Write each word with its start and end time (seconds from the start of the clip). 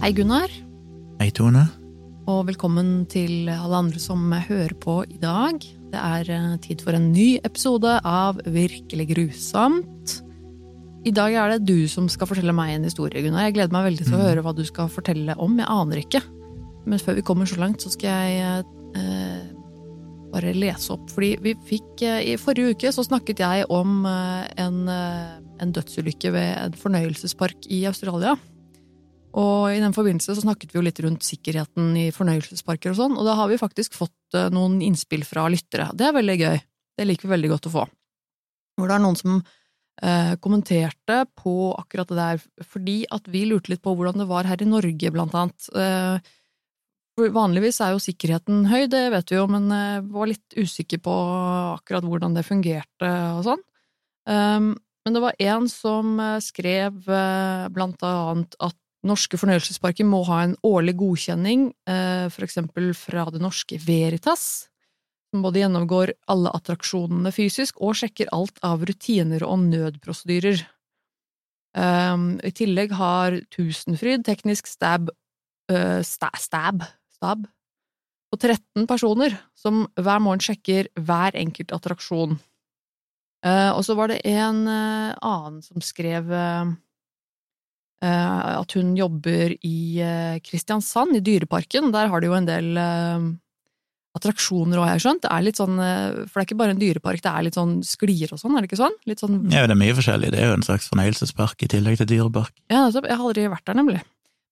Hei, 0.00 0.12
Gunnar, 0.16 0.48
Hei, 1.20 1.28
Tone. 1.36 1.66
og 2.30 2.46
velkommen 2.48 3.04
til 3.10 3.48
alle 3.52 3.76
andre 3.82 4.00
som 4.00 4.30
hører 4.32 4.72
på 4.80 5.00
i 5.10 5.18
dag. 5.20 5.58
Det 5.90 6.00
er 6.00 6.30
eh, 6.32 6.56
tid 6.64 6.82
for 6.84 6.96
en 6.96 7.10
ny 7.12 7.38
episode 7.44 7.98
av 8.06 8.40
Virkelig 8.46 9.08
grusomt. 9.10 10.16
I 11.04 11.12
dag 11.16 11.32
er 11.34 11.54
det 11.54 11.66
du 11.68 11.88
som 11.88 12.08
skal 12.12 12.28
fortelle 12.28 12.52
meg 12.56 12.74
en 12.76 12.84
historie, 12.88 13.22
Gunnar. 13.24 13.46
Jeg 13.48 13.56
gleder 13.58 13.72
meg 13.76 13.88
veldig 13.90 14.04
til 14.06 14.16
å 14.16 14.20
Mm. 14.20 14.26
høre 14.28 14.42
hva 14.44 14.54
du 14.56 14.64
skal 14.68 14.88
fortelle 14.92 15.36
om. 15.38 15.56
Jeg 15.58 15.68
aner 15.68 15.96
ikke. 16.02 16.22
Men 16.86 16.98
før 16.98 17.14
vi 17.16 17.22
kommer 17.22 17.46
så 17.46 17.58
langt, 17.60 17.80
så 17.82 17.90
skal 17.90 18.10
jeg 18.10 18.64
eh, 18.96 19.42
bare 20.32 20.54
lese 20.54 20.90
opp. 20.92 21.08
Fordi 21.10 21.36
vi 21.42 21.54
fikk 21.68 22.02
eh, 22.02 22.32
I 22.32 22.36
forrige 22.36 22.74
uke 22.74 22.92
så 22.92 23.04
snakket 23.04 23.38
jeg 23.40 23.66
om 23.70 24.04
eh, 24.06 24.46
en, 24.58 24.88
eh, 24.88 25.40
en 25.60 25.72
dødsulykke 25.72 26.32
ved 26.32 26.56
en 26.56 26.72
fornøyelsespark 26.72 27.66
i 27.70 27.84
Australia. 27.86 28.36
Og 29.38 29.70
i 29.70 29.78
den 29.82 29.94
forbindelse 29.94 30.34
så 30.34 30.42
snakket 30.42 30.72
vi 30.72 30.80
jo 30.80 30.84
litt 30.84 30.98
rundt 31.04 31.26
sikkerheten 31.26 31.92
i 31.98 32.08
fornøyelsesparker 32.14 32.92
og 32.92 32.98
sånn, 32.98 33.14
og 33.18 33.28
da 33.28 33.36
har 33.38 33.50
vi 33.50 33.60
faktisk 33.60 33.94
fått 33.98 34.36
eh, 34.38 34.50
noen 34.54 34.80
innspill 34.82 35.22
fra 35.26 35.46
lyttere. 35.52 35.90
Det 35.94 36.08
er 36.08 36.16
veldig 36.16 36.36
gøy. 36.40 36.58
Det 36.98 37.06
liker 37.06 37.28
vi 37.28 37.34
veldig 37.36 37.52
godt 37.52 37.70
å 37.70 37.74
få. 37.76 37.86
Hvor 38.80 38.90
det 38.90 38.96
er 38.96 39.04
noen 39.04 39.20
som 39.20 39.38
eh, 39.38 40.34
kommenterte 40.42 41.22
på 41.38 41.54
akkurat 41.78 42.10
det 42.10 42.18
der, 42.18 42.44
fordi 42.66 42.98
at 43.14 43.30
vi 43.30 43.46
lurte 43.46 43.74
litt 43.74 43.84
på 43.86 43.94
hvordan 43.94 44.24
det 44.24 44.28
var 44.32 44.50
her 44.50 44.66
i 44.66 44.68
Norge, 44.68 45.14
blant 45.14 45.38
annet. 45.38 45.70
Eh, 45.78 46.36
vanligvis 47.20 47.82
er 47.84 47.94
jo 47.94 48.02
sikkerheten 48.02 48.64
høy, 48.70 48.86
det 48.90 49.06
vet 49.14 49.30
vi 49.30 49.36
jo, 49.38 49.46
men 49.52 49.70
jeg 49.70 50.04
var 50.10 50.30
litt 50.30 50.58
usikker 50.58 51.02
på 51.04 51.16
akkurat 51.76 52.06
hvordan 52.08 52.34
det 52.34 52.46
fungerte 52.48 53.10
og 53.36 53.44
sånn. 53.46 53.66
Men 55.04 55.16
det 55.16 55.22
var 55.22 55.38
en 55.38 55.68
som 55.70 56.20
eh, 56.20 56.38
skrev 56.44 57.08
eh, 57.08 57.68
blant 57.72 58.02
annet 58.04 58.56
at 58.60 58.79
norske 59.06 59.38
fornøyelsesparker 59.40 60.06
må 60.08 60.22
ha 60.28 60.42
en 60.44 60.56
årlig 60.66 60.96
godkjenning, 61.00 61.70
eh, 61.88 62.26
for 62.32 62.44
eksempel 62.44 62.92
fra 62.96 63.26
det 63.32 63.40
norske 63.40 63.78
Veritas, 63.80 64.68
som 65.30 65.44
både 65.44 65.62
gjennomgår 65.62 66.12
alle 66.28 66.52
attraksjonene 66.56 67.32
fysisk 67.32 67.80
og 67.80 67.96
sjekker 67.96 68.30
alt 68.34 68.58
av 68.66 68.82
rutiner 68.84 69.44
og 69.46 69.62
nødprosedyrer. 69.68 70.64
Um, 71.70 72.40
I 72.42 72.50
tillegg 72.50 72.90
har 72.98 73.36
Tusenfryd 73.54 74.24
teknisk 74.26 74.66
stab, 74.66 75.08
eh, 75.70 76.02
stab, 76.02 76.82
stab 77.14 77.46
på 78.30 78.38
13 78.40 78.88
personer 78.90 79.38
som 79.54 79.84
hver 79.94 80.18
morgen 80.18 80.42
sjekker 80.42 80.90
hver 80.98 81.38
enkelt 81.38 81.70
attraksjon. 81.70 82.40
Eh, 83.46 83.70
og 83.70 83.84
så 83.86 83.94
var 83.94 84.10
det 84.10 84.20
en 84.26 84.66
annen 84.66 85.62
som 85.62 85.80
skrev 85.80 86.26
at 88.08 88.72
hun 88.78 88.94
jobber 88.96 89.52
i 89.60 90.00
eh, 90.00 90.38
Kristiansand, 90.40 91.18
i 91.18 91.20
Dyreparken. 91.24 91.90
Der 91.92 92.08
har 92.08 92.22
de 92.22 92.30
jo 92.30 92.36
en 92.38 92.48
del 92.48 92.78
eh, 92.80 93.26
attraksjoner 94.16 94.80
òg, 94.80 94.86
har 94.88 94.96
jeg 94.98 95.04
skjønt. 95.04 95.22
Det 95.24 95.30
er 95.30 95.44
litt 95.46 95.60
sånn, 95.60 95.76
eh, 95.82 96.22
for 96.26 96.40
det 96.40 96.42
er 96.42 96.48
ikke 96.48 96.60
bare 96.60 96.74
en 96.74 96.80
dyrepark, 96.80 97.22
det 97.22 97.30
er 97.30 97.46
litt 97.46 97.58
sånn 97.58 97.76
sklier 97.86 98.32
og 98.34 98.40
sånn, 98.42 98.56
er 98.56 98.64
det 98.64 98.70
ikke 98.70 98.80
sånn? 98.80 98.96
Litt 99.10 99.22
sånn 99.22 99.36
Ja, 99.52 99.66
det 99.68 99.76
er 99.76 99.82
mye 99.82 99.96
forskjellig. 99.98 100.32
Det 100.34 100.40
er 100.40 100.50
jo 100.50 100.56
en 100.58 100.66
slags 100.66 100.88
fornøyelsespark 100.90 101.62
i 101.66 101.70
tillegg 101.70 102.00
til 102.00 102.10
dyrepark. 102.10 102.54
Ja, 102.72 102.86
nettopp. 102.88 103.06
Jeg 103.06 103.20
har 103.20 103.28
aldri 103.28 103.46
vært 103.52 103.68
der, 103.70 103.78
nemlig. 103.78 104.02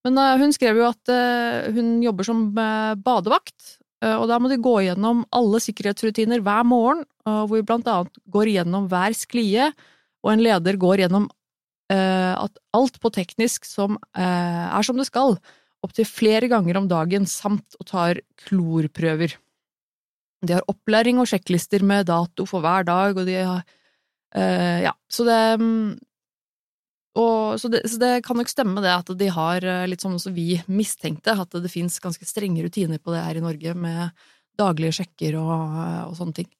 Men 0.06 0.22
eh, 0.22 0.36
hun 0.44 0.54
skrev 0.54 0.78
jo 0.78 0.86
at 0.92 1.12
eh, 1.12 1.68
hun 1.74 1.98
jobber 2.04 2.28
som 2.28 2.46
eh, 2.54 2.94
badevakt, 3.02 3.78
eh, 4.04 4.14
og 4.14 4.28
da 4.30 4.38
må 4.38 4.52
de 4.52 4.60
gå 4.62 4.76
gjennom 4.86 5.24
alle 5.34 5.62
sikkerhetsrutiner 5.64 6.44
hver 6.44 6.66
morgen, 6.68 7.06
hvor 7.28 7.58
vi 7.58 7.66
blant 7.66 7.88
annet 7.92 8.14
går 8.32 8.48
gjennom 8.54 8.86
hver 8.88 9.12
sklie, 9.12 9.66
og 10.24 10.30
en 10.32 10.40
leder 10.40 10.78
går 10.80 11.02
gjennom 11.02 11.26
eh, 11.26 11.37
at 11.96 12.58
alt 12.76 12.98
på 13.00 13.10
teknisk 13.14 13.64
som 13.68 13.96
eh, 14.16 14.66
er 14.68 14.86
som 14.86 14.98
det 15.00 15.08
skal, 15.08 15.38
opptil 15.84 16.08
flere 16.08 16.50
ganger 16.50 16.80
om 16.80 16.88
dagen, 16.90 17.28
samt 17.28 17.78
og 17.80 17.88
tar 17.88 18.20
klorprøver. 18.44 19.36
De 20.46 20.54
har 20.54 20.66
opplæring 20.70 21.18
og 21.18 21.30
sjekklister 21.30 21.82
med 21.86 22.06
dato 22.10 22.46
for 22.46 22.62
hver 22.62 22.86
dag, 22.86 23.16
og 23.16 23.26
de 23.26 23.38
har 23.38 23.64
eh, 24.34 24.84
Ja, 24.84 24.92
så 25.10 25.26
det 25.26 25.40
mm, 25.62 25.96
og, 27.18 27.58
så, 27.58 27.70
det, 27.72 27.82
så 27.90 27.98
det 27.98 28.12
kan 28.26 28.38
nok 28.38 28.50
stemme 28.50 28.82
det 28.84 28.92
at 28.92 29.10
de 29.18 29.30
har, 29.34 29.64
eh, 29.64 29.86
litt 29.90 30.04
sånn 30.04 30.18
som 30.22 30.34
vi 30.36 30.60
mistenkte, 30.70 31.34
at 31.34 31.56
det 31.56 31.72
fins 31.72 31.98
ganske 32.02 32.26
strenge 32.28 32.62
rutiner 32.62 33.00
på 33.02 33.14
det 33.14 33.24
her 33.24 33.40
i 33.40 33.42
Norge, 33.42 33.74
med 33.74 34.12
daglige 34.58 35.00
sjekker 35.00 35.38
og, 35.40 35.54
og 36.10 36.14
sånne 36.18 36.36
ting. 36.40 36.50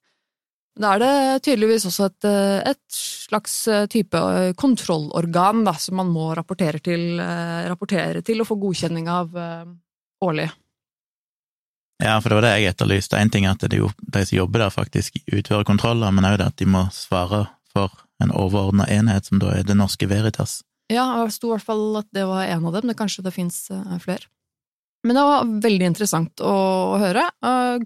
Da 0.79 0.93
er 0.95 1.01
det 1.03 1.43
tydeligvis 1.43 1.83
også 1.89 2.07
et, 2.07 2.25
eh, 2.29 2.71
et 2.71 2.95
slags 2.95 3.55
eh, 3.67 3.85
type 3.91 4.15
eh, 4.15 4.53
kontrollorgan 4.55 5.65
da, 5.67 5.73
som 5.75 5.99
man 5.99 6.11
må 6.13 6.29
rapportere 6.37 6.79
til, 6.83 7.19
rapportere 7.19 8.23
til 8.23 8.39
og 8.39 8.47
få 8.47 8.55
godkjenning 8.61 9.09
av 9.11 9.35
årlig. 10.23 10.47
Ja, 11.99 12.15
for 12.23 12.31
det 12.31 12.37
var 12.37 12.45
det 12.47 12.51
jeg 12.55 12.71
etterlyste. 12.71 13.19
En 13.19 13.31
ting 13.33 13.43
er 13.43 13.57
at 13.57 13.65
de, 13.67 13.81
jo- 13.81 13.91
de 13.99 14.23
som 14.23 14.37
jobber 14.37 14.63
der, 14.63 14.71
faktisk 14.71 15.19
utfører 15.27 15.67
kontroller, 15.67 16.13
men 16.15 16.27
òg 16.27 16.39
at 16.45 16.55
de 16.61 16.67
må 16.69 16.85
svare 16.95 17.49
for 17.73 17.91
en 18.23 18.31
overordna 18.31 18.87
enhet, 18.87 19.27
som 19.27 19.39
da 19.39 19.51
er 19.57 19.67
Det 19.67 19.75
Norske 19.75 20.07
Veritas. 20.07 20.61
Ja, 20.89 21.03
det 21.25 21.35
sto 21.35 21.51
i 21.51 21.57
hvert 21.57 21.67
fall 21.67 21.99
at 21.99 22.07
det 22.15 22.23
var 22.25 22.47
en 22.47 22.65
av 22.65 22.77
dem, 22.77 22.87
det 22.87 22.95
kanskje 22.97 23.25
det 23.27 23.35
fins 23.35 23.65
flere. 23.99 24.31
Men 25.03 25.15
det 25.15 25.27
var 25.27 25.51
veldig 25.67 25.91
interessant 25.91 26.41
å, 26.43 26.55
høre. 26.99 27.27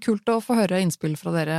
Kult 0.01 0.29
å 0.29 0.39
få 0.41 0.55
høre 0.61 0.79
innspill 0.81 1.17
fra 1.17 1.33
dere 1.33 1.57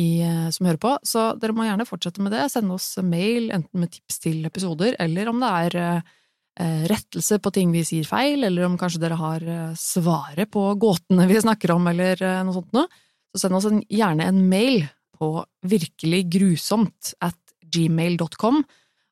i, 0.00 0.22
eh, 0.24 0.48
som 0.54 0.66
hører 0.66 0.80
på, 0.80 0.94
så 1.04 1.32
dere 1.36 1.54
må 1.56 1.66
gjerne 1.66 1.86
fortsette 1.88 2.22
med 2.24 2.32
det. 2.32 2.46
Sende 2.52 2.76
oss 2.76 2.94
mail, 3.04 3.50
enten 3.52 3.82
med 3.82 3.92
tips 3.92 4.22
til 4.24 4.44
episoder, 4.48 4.96
eller 5.02 5.28
om 5.28 5.42
det 5.42 5.50
er 5.66 5.78
eh, 5.82 6.84
rettelse 6.90 7.38
på 7.42 7.52
ting 7.54 7.72
vi 7.74 7.84
sier 7.86 8.08
feil, 8.08 8.44
eller 8.48 8.66
om 8.68 8.78
kanskje 8.80 9.02
dere 9.02 9.20
har 9.20 9.44
eh, 9.44 9.76
svaret 9.78 10.50
på 10.52 10.64
gåtene 10.80 11.28
vi 11.30 11.40
snakker 11.44 11.74
om, 11.76 11.90
eller 11.92 12.20
eh, 12.20 12.40
noe 12.46 12.56
sånt 12.56 12.72
noe. 12.76 12.88
Så 13.32 13.44
send 13.44 13.56
oss 13.56 13.68
en, 13.68 13.82
gjerne 13.88 14.28
en 14.28 14.40
mail 14.48 14.86
på 15.16 15.34
virkeliggrusomt 15.68 17.14
at 17.24 17.38
gmail.com. 17.72 18.62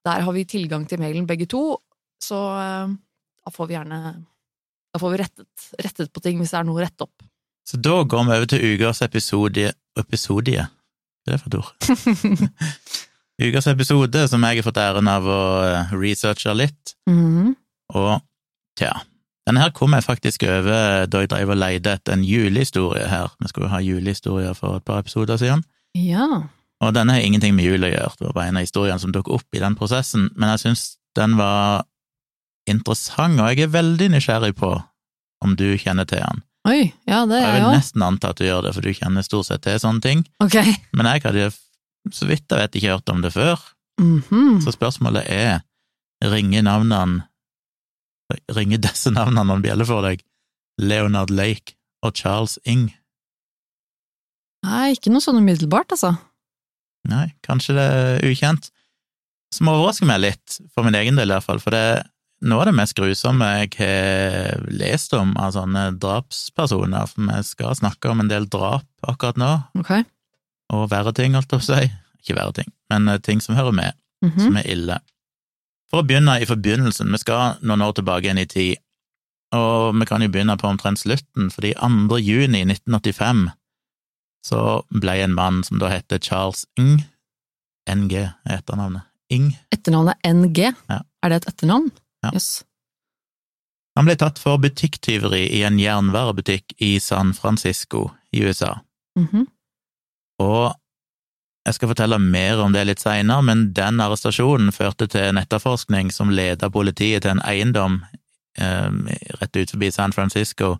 Der 0.04 0.24
har 0.24 0.36
vi 0.36 0.48
tilgang 0.48 0.86
til 0.88 1.00
mailen 1.00 1.28
begge 1.28 1.48
to, 1.48 1.76
så 2.24 2.40
eh, 2.56 2.96
da 3.40 3.52
får 3.52 3.68
vi 3.68 3.78
gjerne 3.78 4.00
Da 4.90 4.98
får 4.98 5.12
vi 5.12 5.18
rettet, 5.20 5.66
rettet 5.78 6.08
på 6.12 6.20
ting 6.24 6.40
hvis 6.40 6.50
det 6.50 6.58
er 6.58 6.64
noe 6.66 6.80
å 6.80 6.82
rette 6.82 7.06
opp. 7.06 7.22
Så 7.62 7.78
da 7.78 8.00
går 8.02 8.24
vi 8.26 8.36
over 8.36 8.48
til 8.50 8.64
ukas 8.74 9.02
episode 9.06 9.68
Episodie? 9.98 10.66
Hva 11.24 11.32
er 11.32 11.36
det 11.36 11.42
for 11.42 11.50
et 11.50 11.58
ord? 11.60 12.90
ukas 13.50 13.66
episode, 13.72 14.26
som 14.28 14.44
jeg 14.44 14.60
har 14.60 14.66
fått 14.66 14.80
æren 14.80 15.08
av 15.10 15.26
å 15.28 15.40
eh, 15.66 15.94
researche 15.96 16.54
litt. 16.56 16.94
Mhm. 17.10 17.54
Og 17.98 18.20
tja, 18.78 18.92
denne 19.48 19.64
her 19.64 19.72
kom 19.74 19.96
jeg 19.96 20.06
faktisk 20.06 20.44
over 20.46 21.08
da 21.10 21.24
jeg 21.24 21.32
drev 21.32 21.50
og 21.50 21.58
leide 21.58 21.96
etter 21.96 22.14
en 22.14 22.24
julehistorie 22.26 23.08
her. 23.10 23.32
Vi 23.40 23.50
skulle 23.50 23.72
ha 23.72 23.80
julehistorier 23.82 24.54
for 24.54 24.78
et 24.78 24.86
par 24.86 25.02
episoder 25.02 25.40
siden. 25.40 25.64
Ja. 25.98 26.28
Og 26.80 26.94
denne 26.94 27.16
har 27.16 27.24
ingenting 27.26 27.56
med 27.56 27.66
jul 27.66 27.84
å 27.84 27.90
gjøre, 27.90 28.12
det 28.18 28.28
var 28.28 28.36
bare 28.36 28.52
en 28.52 28.60
av 28.60 28.64
historiene 28.64 29.02
som 29.02 29.12
dukket 29.12 29.40
opp 29.40 29.56
i 29.58 29.62
den 29.62 29.74
prosessen, 29.76 30.30
men 30.36 30.52
jeg 30.54 30.62
syns 30.62 30.84
den 31.18 31.34
var 31.40 31.82
interessant, 32.70 33.40
og 33.40 33.50
jeg 33.50 33.66
er 33.66 33.74
veldig 33.74 34.12
nysgjerrig 34.14 34.54
på 34.56 34.70
om 35.44 35.56
du 35.58 35.66
kjenner 35.80 36.06
til 36.08 36.22
den. 36.22 36.44
Oi, 36.68 36.92
ja, 37.08 37.22
det 37.24 37.38
er 37.40 37.46
jeg 37.46 37.62
vil 37.64 37.72
nesten 37.72 38.02
anta 38.04 38.30
at 38.34 38.36
du 38.40 38.44
gjør 38.44 38.66
det, 38.66 38.74
for 38.76 38.84
du 38.84 38.92
kjenner 38.92 39.24
stort 39.24 39.46
sett 39.48 39.62
til 39.64 39.78
sånne 39.80 40.02
ting, 40.04 40.24
Ok. 40.44 40.58
men 40.92 41.06
jeg 41.08 41.22
hadde, 41.24 41.46
så 42.12 42.28
vidt 42.28 42.44
jeg 42.52 42.58
vet, 42.60 42.76
ikke 42.76 42.92
hørt 42.94 43.08
om 43.14 43.22
det 43.24 43.32
før, 43.32 43.58
Mhm. 44.00 44.60
så 44.64 44.72
spørsmålet 44.76 45.24
er, 45.30 45.62
ringer 46.22 46.62
navnene, 46.62 47.24
ringer 48.52 48.78
disse 48.78 49.10
navnene 49.10 49.46
noen 49.48 49.62
bjeller 49.64 49.86
for 49.88 50.02
deg? 50.04 50.22
Leonard 50.80 51.30
Lake 51.30 51.74
og 52.02 52.14
Charles 52.14 52.58
Ing? 52.64 52.92
Nei, 54.64 54.92
ikke 54.94 55.10
noe 55.12 55.20
sånn 55.24 55.40
umiddelbart, 55.40 55.92
altså. 55.96 56.18
Nei, 57.08 57.32
kanskje 57.42 57.74
det 57.78 57.86
er 57.88 58.28
ukjent. 58.28 58.70
Som 59.52 59.68
overrasker 59.72 60.06
meg 60.06 60.20
litt, 60.20 60.58
for 60.74 60.84
min 60.84 60.94
egen 60.94 61.16
del 61.16 61.30
i 61.30 61.34
hvert 61.34 61.44
fall, 61.48 61.58
for 61.58 61.70
det 61.74 62.04
noe 62.42 62.62
av 62.62 62.70
det 62.70 62.74
mest 62.78 62.94
grusomme 62.96 63.46
jeg 63.60 63.72
har 63.78 64.62
lest 64.72 65.12
om 65.16 65.34
av 65.36 65.52
sånne 65.56 65.90
drapspersoner, 66.00 67.06
for 67.10 67.26
vi 67.28 67.40
skal 67.44 67.76
snakke 67.76 68.10
om 68.12 68.22
en 68.24 68.30
del 68.30 68.46
drap 68.48 68.86
akkurat 69.06 69.36
nå, 69.40 69.50
okay. 69.80 70.04
og 70.72 70.88
verre 70.92 71.12
ting, 71.16 71.34
holdt 71.36 71.52
jeg 71.52 71.60
på 71.60 71.64
å 71.64 71.68
si. 71.68 71.90
Ikke 72.20 72.36
verre 72.36 72.52
ting, 72.60 72.68
men 72.92 73.08
eh, 73.08 73.18
ting 73.24 73.40
som 73.44 73.56
hører 73.56 73.72
med, 73.76 73.96
Mhm. 74.22 74.40
som 74.44 74.56
er 74.60 74.66
ille. 74.68 74.98
For 75.90 76.02
å 76.02 76.06
begynne 76.06 76.34
i 76.40 76.44
forbegynnelsen, 76.46 77.08
vi 77.10 77.18
skal 77.18 77.56
noen 77.64 77.80
år 77.82 77.94
tilbake 77.96 78.26
igjen 78.28 78.38
i 78.38 78.46
tid, 78.46 78.76
og 79.56 79.94
vi 79.98 80.06
kan 80.06 80.20
jo 80.22 80.28
begynne 80.28 80.56
på 80.60 80.68
omtrent 80.68 81.00
slutten, 81.00 81.48
fordi 81.50 81.72
2. 81.80 82.18
juni 82.20 82.60
1985 82.68 83.48
så 84.46 84.60
ble 84.92 85.16
en 85.24 85.34
mann 85.34 85.62
som 85.64 85.78
da 85.80 85.88
heter 85.88 86.20
Charles 86.22 86.66
Ng, 86.78 87.00
NG 87.88 88.14
er 88.22 88.58
etternavnet, 88.60 89.02
Ng, 89.32 89.56
Etternavnet 89.72 90.16
NG. 90.24 90.58
Ja. 90.88 91.00
Er 91.24 91.28
det 91.32 91.40
et 91.42 91.48
etternavn? 91.54 91.90
Ja. 92.22 92.32
Yes. 92.34 92.64
Han 93.98 94.06
ble 94.06 94.14
tatt 94.16 94.38
for 94.38 94.60
butikktyveri 94.62 95.46
i 95.58 95.62
en 95.66 95.80
jernvarebutikk 95.80 96.76
i 96.78 96.94
San 97.02 97.34
Francisco 97.34 98.10
i 98.32 98.44
USA. 98.44 98.78
Mhm. 99.18 99.48
Og 100.40 100.76
jeg 101.66 101.76
skal 101.76 101.90
fortelle 101.90 102.18
mer 102.18 102.62
om 102.64 102.72
det 102.72 102.86
litt 102.88 103.02
seinere, 103.02 103.44
men 103.44 103.66
den 103.76 104.00
arrestasjonen 104.00 104.72
førte 104.72 105.08
til 105.10 105.28
en 105.28 105.40
etterforskning 105.40 106.08
som 106.14 106.32
leda 106.32 106.70
politiet 106.72 107.26
til 107.26 107.34
en 107.34 107.42
eiendom 107.44 107.98
eh, 108.56 108.88
rett 109.40 109.58
ut 109.58 109.74
forbi 109.74 109.90
San 109.92 110.14
Francisco, 110.16 110.78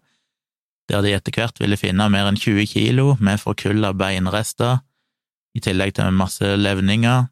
der 0.88 1.04
de 1.04 1.12
etter 1.14 1.37
hvert 1.37 1.60
ville 1.60 1.78
finne 1.78 2.08
mer 2.10 2.31
enn 2.31 2.40
20 2.40 2.66
kilo 2.72 3.12
med 3.20 3.42
forkulla 3.42 3.92
beinrester, 3.92 4.81
i 5.54 5.60
tillegg 5.60 5.96
til 5.98 6.14
masse 6.14 6.46
levninger, 6.56 7.26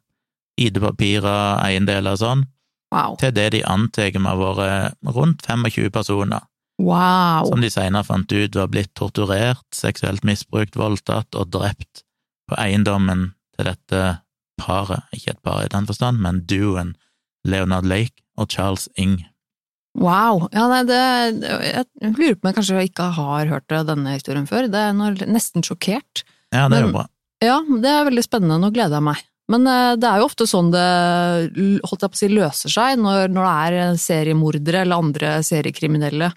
ID-papirer, 0.59 1.59
eiendeler 1.63 2.13
og 2.13 2.21
sånn, 2.21 2.45
Wow. 2.91 3.17
til 3.21 3.33
det 3.37 3.51
de 3.53 3.59
antar 3.69 4.15
må 4.17 4.31
ha 4.31 4.37
vært 4.39 4.95
rundt 5.15 5.45
25 5.45 5.91
personer, 5.93 6.45
Wow. 6.79 7.45
som 7.49 7.61
de 7.61 7.69
senere 7.69 8.07
fant 8.07 8.31
ut 8.31 8.55
var 8.55 8.69
blitt 8.71 8.93
torturert, 8.95 9.65
seksuelt 9.75 10.23
misbrukt, 10.23 10.77
voldtatt 10.79 11.35
og 11.35 11.51
drept 11.51 12.05
på 12.49 12.55
eiendommen 12.57 13.33
til 13.57 13.67
dette 13.67 14.21
paret, 14.59 15.03
ikke 15.13 15.35
et 15.35 15.43
par 15.43 15.61
i 15.65 15.71
den 15.71 15.85
forstand, 15.85 16.19
men 16.23 16.41
duoen 16.47 16.95
Leonard 17.45 17.85
Lake 17.85 18.23
og 18.39 18.49
Charles 18.49 18.87
Ing. 18.97 19.19
Wow. 19.99 20.47
Ja, 20.53 20.67
nei, 20.71 20.83
det, 20.87 20.99
jeg 21.43 21.85
lurer 22.15 22.35
på 22.37 22.45
om 22.45 22.49
jeg 22.49 22.57
kanskje 22.59 22.83
ikke 22.87 23.07
har 23.17 23.49
hørt 23.51 23.73
denne 23.87 24.13
historien 24.15 24.47
før. 24.47 24.69
Det 24.71 24.79
er 24.79 25.27
nesten 25.27 25.65
sjokkert. 25.65 26.23
Ja, 26.53 26.67
det 26.71 26.79
er 26.79 26.87
jo 26.87 26.93
bra. 26.95 27.05
Ja, 27.43 27.57
det 27.63 27.91
er 27.91 28.07
veldig 28.07 28.23
spennende. 28.23 28.59
Nå 28.61 28.69
gleder 28.75 28.99
jeg 28.99 29.07
meg. 29.09 29.23
Men 29.49 29.65
eh, 29.67 29.95
det 29.99 30.09
er 30.09 30.21
jo 30.21 30.27
ofte 30.29 30.45
sånn 30.49 30.69
det 30.73 30.85
holdt 31.87 32.03
jeg 32.05 32.11
på 32.11 32.17
å 32.17 32.21
si, 32.21 32.29
løser 32.31 32.73
seg, 32.73 32.99
når, 33.01 33.31
når 33.33 33.47
det 33.47 33.79
er 33.87 33.97
seriemordere 34.03 34.83
eller 34.83 35.01
andre 35.01 35.31
seriekriminelle 35.45 36.29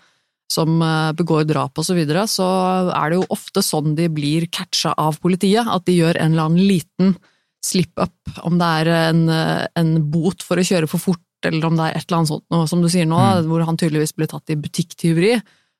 som 0.52 0.80
eh, 0.84 1.10
begår 1.16 1.46
drap 1.48 1.78
og 1.80 1.86
så 1.86 1.96
videre, 1.96 2.26
så 2.28 2.46
er 2.92 3.12
det 3.12 3.20
jo 3.20 3.28
ofte 3.32 3.64
sånn 3.64 3.94
de 3.98 4.08
blir 4.12 4.48
catcha 4.52 4.94
av 5.00 5.20
politiet. 5.22 5.68
At 5.68 5.86
de 5.88 5.96
gjør 6.00 6.18
en 6.20 6.34
eller 6.34 6.48
annen 6.50 6.66
liten 6.68 7.14
slip-up, 7.62 8.16
om 8.42 8.56
det 8.58 8.70
er 8.82 8.90
en, 8.96 9.26
eh, 9.30 9.66
en 9.78 9.92
bot 10.12 10.42
for 10.44 10.58
å 10.60 10.66
kjøre 10.66 10.88
for 10.90 11.00
fort, 11.00 11.22
eller 11.46 11.66
om 11.68 11.76
det 11.78 11.88
er 11.88 11.98
et 11.98 12.06
eller 12.08 12.20
annet 12.20 12.32
sånt 12.32 12.46
noe, 12.54 12.68
som 12.70 12.82
du 12.82 12.88
sier 12.90 13.06
nå, 13.08 13.18
Mm. 13.18 13.48
hvor 13.50 13.64
han 13.66 13.78
tydeligvis 13.78 14.16
ble 14.16 14.26
tatt 14.30 14.50
i 14.50 14.58
butikktyveri. 14.58 15.36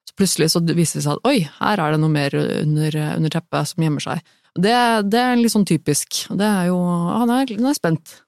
Så 0.08 0.14
plutselig 0.18 0.50
så 0.50 0.62
viser 0.66 0.98
det 0.98 1.04
seg 1.06 1.16
at 1.16 1.26
oi, 1.28 1.48
her 1.60 1.80
er 1.80 1.92
det 1.92 2.00
noe 2.02 2.10
mer 2.10 2.34
under, 2.34 2.96
under 3.16 3.30
teppet 3.30 3.68
som 3.70 3.84
gjemmer 3.84 4.02
seg. 4.02 4.22
Det, 4.52 4.74
det 5.08 5.20
er 5.20 5.40
litt 5.40 5.54
sånn 5.54 5.68
typisk. 5.68 6.26
Det 6.28 6.46
er 6.46 6.68
jo 6.68 6.76
Han 6.82 7.30
er, 7.32 7.54
nå 7.56 7.70
er 7.70 7.78
spent. 7.78 8.18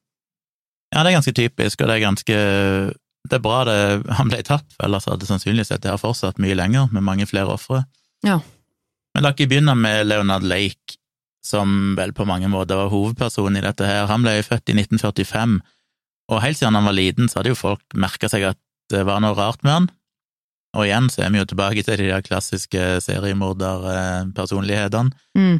Ja, 0.95 1.03
det 1.03 1.11
er 1.11 1.19
ganske 1.19 1.37
typisk, 1.37 1.83
og 1.83 1.91
det 1.91 1.97
er 1.97 2.07
ganske 2.07 2.37
Det 3.25 3.39
er 3.39 3.45
bra 3.45 3.63
det, 3.69 3.79
han 4.19 4.31
ble 4.31 4.43
tatt, 4.47 4.67
for 4.77 4.87
ellers 4.87 5.09
hadde 5.09 5.29
sannsynligvis 5.29 5.73
dette 5.73 5.89
her 5.89 6.01
fortsatt 6.01 6.41
mye 6.43 6.57
lenger, 6.57 6.91
med 6.93 7.07
mange 7.07 7.27
flere 7.27 7.55
ofre. 7.57 7.85
Ja. 8.25 8.39
Men 9.15 9.25
la 9.25 9.33
ikke 9.33 9.49
begynne 9.49 9.75
med 9.79 10.07
Leonard 10.11 10.45
Lake, 10.45 10.99
som 11.45 11.95
vel 11.97 12.13
på 12.17 12.27
mange 12.29 12.49
måter 12.53 12.77
var 12.77 12.93
hovedpersonen 12.93 13.57
i 13.61 13.65
dette 13.65 13.89
her. 13.89 14.11
Han 14.11 14.25
ble 14.25 14.37
født 14.45 14.73
i 14.73 14.77
1945, 14.77 15.59
og 16.33 16.43
helt 16.45 16.61
siden 16.61 16.77
han 16.77 16.89
var 16.89 16.97
liten, 16.97 17.29
så 17.29 17.41
hadde 17.41 17.53
jo 17.55 17.59
folk 17.59 17.83
merka 17.97 18.29
seg 18.33 18.43
at 18.51 18.61
det 18.93 19.03
var 19.09 19.19
noe 19.25 19.37
rart 19.37 19.63
med 19.65 19.73
han. 19.73 19.89
Og 20.75 20.83
igjen 20.89 21.09
så 21.13 21.19
er 21.25 21.31
vi 21.33 21.41
jo 21.41 21.49
tilbake 21.49 21.83
til 21.87 22.01
de 22.01 22.11
der 22.11 22.25
klassiske 22.25 22.83
seriemorderpersonlighetene. 23.05 25.11
Mm. 25.39 25.59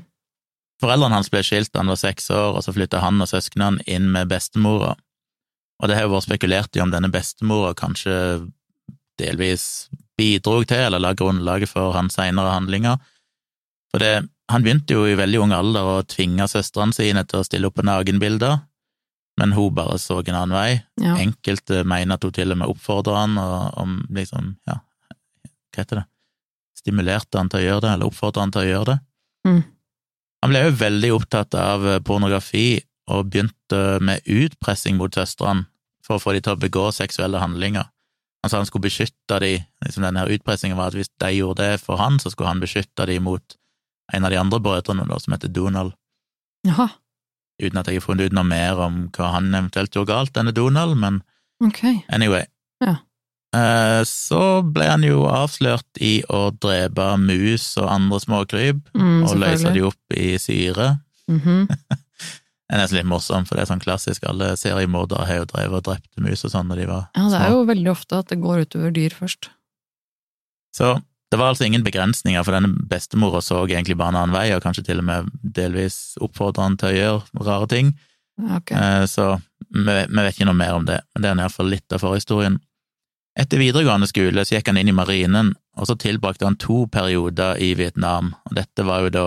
Foreldrene 0.85 1.17
hans 1.17 1.31
ble 1.33 1.41
skilt 1.47 1.73
da 1.73 1.81
han 1.81 1.93
var 1.93 2.01
seks 2.01 2.29
år, 2.35 2.59
og 2.59 2.65
så 2.67 2.75
flytta 2.77 3.01
han 3.01 3.23
og 3.25 3.31
søsknene 3.31 3.85
inn 3.89 4.11
med 4.13 4.29
bestemora. 4.29 4.93
Og 5.81 5.89
det 5.89 5.97
har 5.97 6.07
jo 6.07 6.13
vært 6.13 6.27
spekulert 6.29 6.77
i 6.77 6.83
om 6.85 6.93
denne 6.93 7.09
bestemora 7.13 7.73
kanskje 7.79 8.15
delvis 9.19 9.89
bidrog 10.19 10.67
til, 10.69 10.85
eller 10.87 11.03
la 11.03 11.15
grunnlaget 11.17 11.73
for 11.73 11.95
hans 11.97 12.19
senere 12.19 12.53
handlinger. 12.53 13.01
For 13.95 14.03
det, 14.03 14.27
han 14.53 14.65
begynte 14.67 14.97
jo 14.97 15.07
i 15.09 15.17
veldig 15.19 15.41
ung 15.47 15.57
alder 15.57 15.89
å 15.89 15.97
tvinge 16.07 16.47
søstrene 16.51 16.95
sine 16.95 17.25
til 17.25 17.41
å 17.41 17.47
stille 17.47 17.71
opp 17.71 17.79
på 17.81 17.87
nakenbilder, 17.87 18.61
men 19.41 19.55
hun 19.57 19.75
bare 19.75 19.97
så 19.99 20.21
en 20.21 20.37
annen 20.37 20.55
vei. 20.55 20.71
Ja. 21.03 21.17
Enkelte 21.19 21.83
mener 21.89 22.19
at 22.19 22.27
hun 22.27 22.35
til 22.37 22.55
og 22.55 22.61
med 22.61 22.71
oppfordra 22.71 23.25
han, 23.25 23.39
og 23.41 23.81
om 23.83 23.97
liksom, 24.15 24.55
ja, 24.69 24.79
hva 24.85 25.81
heter 25.81 26.03
det, 26.03 26.09
stimulerte 26.79 27.41
han 27.41 27.51
til 27.51 27.63
å 27.63 27.69
gjøre 27.69 27.87
det, 27.87 27.95
eller 27.97 28.13
oppfordra 28.13 28.45
han 28.45 28.55
til 28.55 28.63
å 28.63 28.69
gjøre 28.69 28.91
det. 28.93 28.99
Mm. 29.49 29.63
Han 30.45 30.53
ble 30.53 30.67
jo 30.67 30.75
veldig 30.77 31.09
opptatt 31.15 31.57
av 31.57 31.87
pornografi, 32.05 32.83
og 33.09 33.31
begynte 33.33 33.79
med 34.05 34.25
utpressing 34.29 34.99
mot 35.01 35.13
søstrene 35.13 35.67
for 36.05 36.19
å 36.19 36.21
få 36.21 36.35
dem 36.37 36.45
til 36.45 36.53
å 36.53 36.61
begå 36.61 36.85
seksuelle 36.93 37.41
handlinger. 37.41 37.89
Han 38.45 38.53
sa 38.53 38.61
han 38.61 38.69
skulle 38.69 38.85
beskytte 38.85 39.39
dem, 39.41 39.65
liksom 39.85 40.05
denne 40.05 40.27
utpressingen 40.29 40.77
var 40.77 40.93
at 40.93 40.99
hvis 40.99 41.09
de 41.21 41.31
gjorde 41.33 41.65
det 41.65 41.81
for 41.81 41.97
han, 42.01 42.19
så 42.21 42.33
skulle 42.33 42.51
han 42.53 42.61
beskytte 42.61 43.07
dem 43.09 43.25
mot 43.25 43.57
en 44.13 44.29
av 44.29 44.33
de 44.35 44.41
andre 44.41 44.61
brødrene, 44.61 45.09
som 45.21 45.33
heter 45.33 45.49
Donald, 45.49 45.97
Jaha, 46.65 46.91
uten 47.61 47.81
at 47.81 47.89
jeg 47.89 48.01
har 48.01 48.05
funnet 48.05 48.29
ut 48.29 48.37
noe 48.37 48.45
mer 48.49 48.81
om 48.81 49.07
hva 49.17 49.31
han 49.39 49.49
eventuelt 49.53 49.97
gjorde 49.97 50.13
galt, 50.13 50.35
denne 50.37 50.53
Donald, 50.57 50.97
men 51.01 51.23
okay. 51.65 52.03
Anyway. 52.13 52.45
Ja. 52.85 52.99
Eh, 53.55 54.03
Så 54.09 54.41
ble 54.75 54.89
han 54.91 55.05
jo 55.07 55.25
avslørt 55.31 56.01
i 56.03 56.23
å 56.29 56.49
drepe 56.59 57.07
mus 57.23 57.69
og 57.79 57.89
andre 57.93 58.19
småkryp, 58.25 58.81
Mm, 58.95 59.23
og 59.29 59.37
løse 59.39 59.73
de 59.75 59.85
opp 59.87 60.17
i 60.17 60.35
syre. 60.43 60.99
Mhm. 61.31 61.69
Det 62.65 62.79
er 62.79 62.81
nesten 62.81 62.97
litt 62.97 63.07
morsomt, 63.07 63.47
for 63.47 63.57
det 63.59 63.63
er 63.67 63.69
sånn 63.75 63.83
klassisk, 63.83 64.25
alle 64.27 64.55
seriemordere 64.57 65.27
har 65.29 65.37
jo 65.43 65.45
drevet 65.51 65.77
og 65.77 65.83
drept 65.85 66.17
mus 66.25 66.45
og 66.47 66.51
sånn 66.51 66.67
når 66.71 66.77
de 66.81 66.87
var 66.89 67.03
Ja, 67.15 67.27
det 67.29 67.41
er 67.45 67.51
jo 67.53 67.67
veldig 67.69 67.91
ofte 67.93 68.19
at 68.19 68.29
det 68.33 68.39
går 68.41 68.63
utover 68.65 68.91
dyr 68.97 69.13
først. 69.15 69.51
Så 70.75 70.95
det 71.31 71.39
var 71.39 71.53
altså 71.53 71.67
ingen 71.69 71.85
begrensninger, 71.85 72.43
for 72.43 72.57
denne 72.57 72.73
bestemora 72.89 73.43
så 73.45 73.61
egentlig 73.69 73.99
bare 74.01 74.15
en 74.15 74.21
annen 74.23 74.35
vei, 74.35 74.49
og 74.57 74.63
kanskje 74.65 74.85
til 74.89 74.99
og 75.03 75.05
med 75.05 75.29
delvis 75.45 76.17
oppfordra 76.25 76.63
han 76.67 76.77
til 76.81 76.89
å 76.89 76.97
gjøre 76.97 77.45
rare 77.47 77.69
ting. 77.71 77.93
Okay. 78.57 78.77
Eh, 78.81 79.07
Så 79.13 79.41
vi 79.71 79.85
vet 79.85 80.33
ikke 80.35 80.47
noe 80.49 80.55
mer 80.59 80.75
om 80.75 80.85
det, 80.89 81.01
men 81.15 81.23
det 81.23 81.31
er 81.31 81.43
iallfall 81.45 81.69
litt 81.71 81.93
av 81.93 82.01
forhistorien. 82.01 82.59
Etter 83.37 83.59
videregående 83.59 84.07
skole 84.07 84.45
så 84.47 84.55
gikk 84.57 84.69
han 84.71 84.79
inn 84.79 84.89
i 84.93 84.95
marinen, 84.95 85.55
og 85.77 85.89
så 85.91 85.97
tilbrakte 85.99 86.47
han 86.47 86.57
to 86.61 86.85
perioder 86.87 87.59
i 87.59 87.73
Vietnam, 87.75 88.35
og 88.47 88.55
dette 88.55 88.85
var 88.87 89.03
jo 89.03 89.11
da 89.11 89.25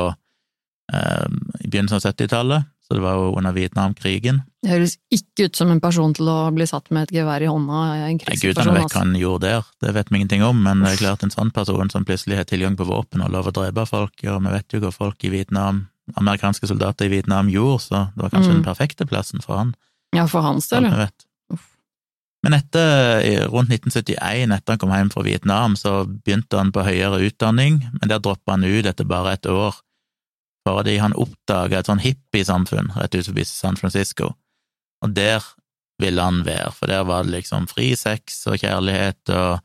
eh, 0.94 1.28
i 1.64 1.68
begynnelsen 1.68 2.00
av 2.00 2.06
70-tallet, 2.14 2.70
så 2.88 2.96
det 2.96 3.02
var 3.04 3.18
jo 3.20 3.34
under 3.36 3.52
Vietnamkrigen. 3.52 4.38
Det 4.64 4.72
høres 4.72 4.94
ikke 5.12 5.50
ut 5.50 5.60
som 5.60 5.74
en 5.74 5.82
person 5.84 6.14
til 6.16 6.30
å 6.32 6.38
bli 6.56 6.64
satt 6.70 6.88
med 6.96 7.10
et 7.10 7.18
gevær 7.18 7.44
i 7.44 7.50
hånda 7.52 7.82
i 7.98 8.06
en 8.14 8.22
Nei, 8.22 8.38
Gudene 8.40 8.78
vet 8.78 8.80
hva 8.80 8.86
Altså. 8.86 9.02
han 9.04 9.12
gjorde 9.20 9.44
der, 9.52 9.68
det 9.84 9.94
vet 9.98 10.10
vi 10.14 10.22
ingenting 10.22 10.46
om, 10.48 10.64
men 10.64 10.86
det 10.86 10.94
er 10.94 11.02
klart 11.04 11.24
en 11.28 11.34
sånn 11.36 11.52
person 11.52 11.92
som 11.92 12.08
plutselig 12.08 12.40
har 12.40 12.48
tilgang 12.48 12.78
på 12.80 12.88
våpen 12.88 13.26
og 13.26 13.34
lov 13.36 13.52
å 13.52 13.56
drepe 13.60 13.84
folk, 13.92 14.16
og 14.24 14.40
vi 14.48 14.56
vet 14.56 14.72
jo 14.78 14.80
hva 14.86 14.94
folk 14.96 15.28
i 15.28 15.34
Vietnam, 15.36 15.90
amerikanske 16.16 16.72
soldater 16.72 17.10
i 17.10 17.18
Vietnam 17.18 17.52
gjorde, 17.52 17.84
så 17.90 18.06
det 18.16 18.24
var 18.24 18.32
kanskje 18.32 18.54
Mm. 18.56 18.64
den 18.64 18.70
perfekte 18.72 19.06
plassen 19.06 19.44
for 19.44 19.58
han. 19.60 19.76
Ja, 20.16 20.24
for 20.26 20.40
hans 20.42 20.70
del, 20.72 20.88
ja. 20.88 21.10
Men 22.46 22.54
etter, 22.54 23.48
rundt 23.50 23.72
1971, 23.74 24.54
etter 24.54 24.74
han 24.74 24.82
kom 24.82 24.94
hjem 24.94 25.10
fra 25.12 25.24
Vietnam, 25.26 25.76
så 25.80 26.04
begynte 26.06 26.60
han 26.60 26.72
på 26.72 26.86
høyere 26.86 27.24
utdanning, 27.26 27.82
men 27.98 28.12
der 28.12 28.22
droppa 28.24 28.56
han 28.56 28.68
ut 28.68 28.86
etter 28.86 29.08
bare 29.10 29.34
et 29.36 29.50
år, 29.50 29.80
fordi 30.68 30.98
han 31.02 31.16
oppdaga 31.18 31.80
et 31.80 31.90
sånn 31.90 32.04
hippiesamfunn 32.04 32.94
rett 32.98 33.16
ut 33.18 33.30
forbi 33.30 33.46
San 33.48 33.80
Francisco, 33.80 34.36
og 35.04 35.16
der 35.18 35.46
ville 36.02 36.22
han 36.22 36.44
være, 36.46 36.72
for 36.78 36.92
der 36.92 37.08
var 37.10 37.26
det 37.26 37.34
liksom 37.40 37.66
fri 37.72 37.90
sex 37.98 38.44
og 38.50 38.60
kjærlighet 38.62 39.34
og 39.34 39.64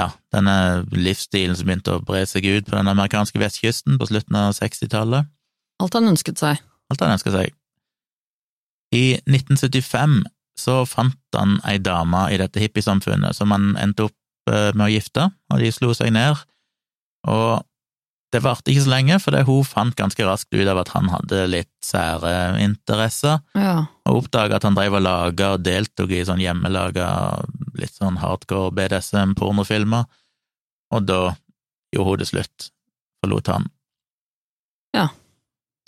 ja, 0.00 0.10
denne 0.32 0.56
livsstilen 0.92 1.56
som 1.56 1.68
begynte 1.68 1.96
å 1.96 2.02
bre 2.04 2.22
seg 2.28 2.46
ut 2.46 2.68
på 2.68 2.76
den 2.76 2.90
amerikanske 2.90 3.40
vestkysten 3.40 3.98
på 4.00 4.08
slutten 4.08 4.36
av 4.38 4.52
60-tallet. 4.56 5.28
Alt 5.80 5.96
han 5.96 6.10
ønsket 6.12 6.40
seg. 6.40 6.60
Alt 6.92 7.04
han 7.04 7.14
ønsket 7.16 7.36
seg. 7.36 7.56
I 8.96 9.04
1975 9.28 10.22
så 10.60 10.82
fant 10.88 11.16
han 11.36 11.56
ei 11.68 11.78
dame 11.82 12.26
i 12.34 12.38
dette 12.40 12.60
hippiesamfunnet 12.62 13.36
som 13.36 13.50
han 13.54 13.72
endte 13.80 14.06
opp 14.10 14.52
eh, 14.52 14.70
med 14.76 14.86
å 14.86 14.92
gifte, 14.92 15.30
og 15.52 15.58
de 15.64 15.72
slo 15.72 15.94
seg 15.96 16.12
ned. 16.14 16.38
Og 17.30 17.64
det 18.30 18.42
varte 18.44 18.70
ikke 18.70 18.84
så 18.84 18.92
lenge, 18.92 19.16
for 19.18 19.34
det 19.34 19.42
hun 19.48 19.64
fant 19.66 19.96
ganske 19.98 20.22
raskt 20.22 20.54
ut 20.54 20.68
av 20.70 20.78
at 20.84 20.92
han 20.94 21.08
hadde 21.10 21.40
litt 21.50 21.72
sære 21.82 22.60
interesser, 22.62 23.40
Ja. 23.58 23.86
og 24.06 24.20
oppdaga 24.22 24.60
at 24.60 24.66
han 24.68 24.76
drev 24.78 24.94
og 25.00 25.02
laga 25.02 25.48
og 25.56 25.64
deltok 25.66 26.12
i 26.14 26.22
sånn 26.28 26.38
hjemmelaga, 26.42 27.08
litt 27.74 27.96
sånn 27.98 28.20
hardcore 28.22 28.70
BDSM-pornofilmer, 28.78 30.06
og 30.94 31.06
da 31.10 31.20
gjorde 31.94 32.12
hun 32.12 32.22
det 32.22 32.28
slutt, 32.30 32.70
forlot 33.24 33.50
han. 33.50 33.66
Ja. 34.94 35.08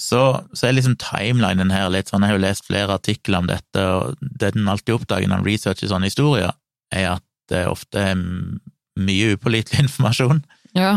Så, 0.02 0.21
så 0.56 0.66
er 0.66 0.75
liksom 0.75 0.97
timelinen 0.99 1.71
her 1.71 1.90
litt 1.92 2.11
sånn, 2.11 2.25
jeg 2.25 2.32
har 2.32 2.38
jo 2.40 2.42
lest 2.42 2.66
flere 2.66 2.97
artikler 2.99 3.38
om 3.38 3.49
dette, 3.50 3.85
og 3.87 4.18
det 4.21 4.52
den 4.56 4.71
alltid 4.71 4.97
oppdager 4.97 5.30
når 5.30 5.42
en 5.42 5.47
researcher 5.47 5.92
sånne 5.92 6.11
historier, 6.11 6.56
er 6.92 7.14
at 7.14 7.25
det 7.52 7.62
ofte 7.71 8.02
er 8.11 8.18
mye 8.18 9.37
upålitelig 9.37 9.82
informasjon, 9.87 10.42
ja. 10.75 10.97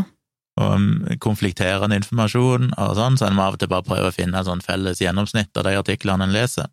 og 0.58 0.74
um, 0.80 0.88
konflikterende 1.22 2.00
informasjon 2.02 2.72
og 2.72 2.96
sånn, 2.98 3.20
så 3.20 3.30
en 3.30 3.38
må 3.38 3.46
av 3.46 3.60
og 3.60 3.62
til 3.62 3.72
bare 3.72 3.86
prøve 3.86 4.10
å 4.10 4.16
finne 4.16 4.42
et 4.42 4.50
sånn 4.50 4.66
felles 4.66 5.04
gjennomsnitt 5.04 5.54
av 5.60 5.68
de 5.70 5.78
artiklene 5.84 6.26
en 6.26 6.36
leser. 6.36 6.72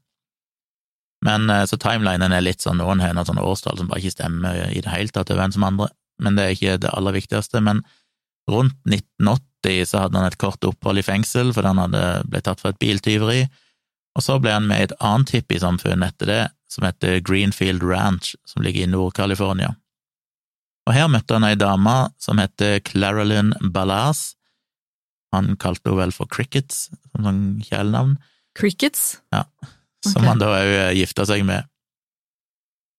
Men 1.22 1.46
eh, 1.52 1.64
så 1.70 1.78
timelinen 1.78 2.34
er 2.34 2.42
litt 2.42 2.64
sånn, 2.64 2.80
noen 2.82 3.02
har 3.02 3.12
noen 3.14 3.38
årstall 3.38 3.78
som 3.78 3.90
bare 3.90 4.02
ikke 4.02 4.16
stemmer 4.16 4.64
i 4.72 4.80
det 4.82 4.90
hele 4.90 5.12
tatt 5.14 5.30
over 5.30 5.44
en 5.44 5.54
som 5.54 5.68
andre, 5.68 5.92
men 6.22 6.38
det 6.38 6.46
er 6.46 6.56
ikke 6.56 6.80
det 6.82 6.90
aller 6.96 7.14
viktigste. 7.14 7.62
Men 7.62 7.84
rundt 8.50 8.74
1980 8.88 9.51
så 9.62 10.04
hadde 10.04 10.18
han 10.18 10.26
et 10.26 10.38
kort 10.40 10.64
opphold 10.66 10.98
i 10.98 11.04
fengsel 11.06 11.52
fordi 11.54 11.70
han 11.70 11.82
hadde 11.84 12.02
blitt 12.30 12.48
tatt 12.48 12.62
for 12.62 12.72
et 12.72 12.80
biltyveri, 12.82 13.44
og 14.16 14.24
så 14.24 14.38
ble 14.42 14.52
han 14.56 14.66
med 14.68 14.80
i 14.80 14.86
et 14.88 14.96
annet 15.00 15.32
hippiesamfunn 15.36 16.04
etter 16.04 16.28
det, 16.28 16.42
som 16.72 16.84
heter 16.84 17.20
Greenfield 17.24 17.84
Ranch, 17.84 18.34
som 18.48 18.64
ligger 18.64 18.84
i 18.84 18.90
Nord-California. 18.90 19.74
Og 20.88 20.96
her 20.96 21.08
møtte 21.12 21.36
han 21.36 21.46
ei 21.46 21.56
dame 21.56 21.96
som 22.20 22.40
heter 22.42 22.80
Claralyn 22.84 23.52
Ballas. 23.72 24.32
Han 25.32 25.54
kalte 25.60 25.88
henne 25.88 26.02
vel 26.02 26.14
for 26.16 26.28
Crickets, 26.28 26.88
som 27.12 27.28
sånn 27.28 27.42
kjælenavn. 27.64 28.16
Crickets? 28.58 29.22
Som 30.02 30.18
okay. 30.18 30.28
han 30.28 30.42
da 30.42 30.50
òg 30.58 30.96
gifta 30.98 31.24
seg 31.28 31.46
med. 31.48 31.68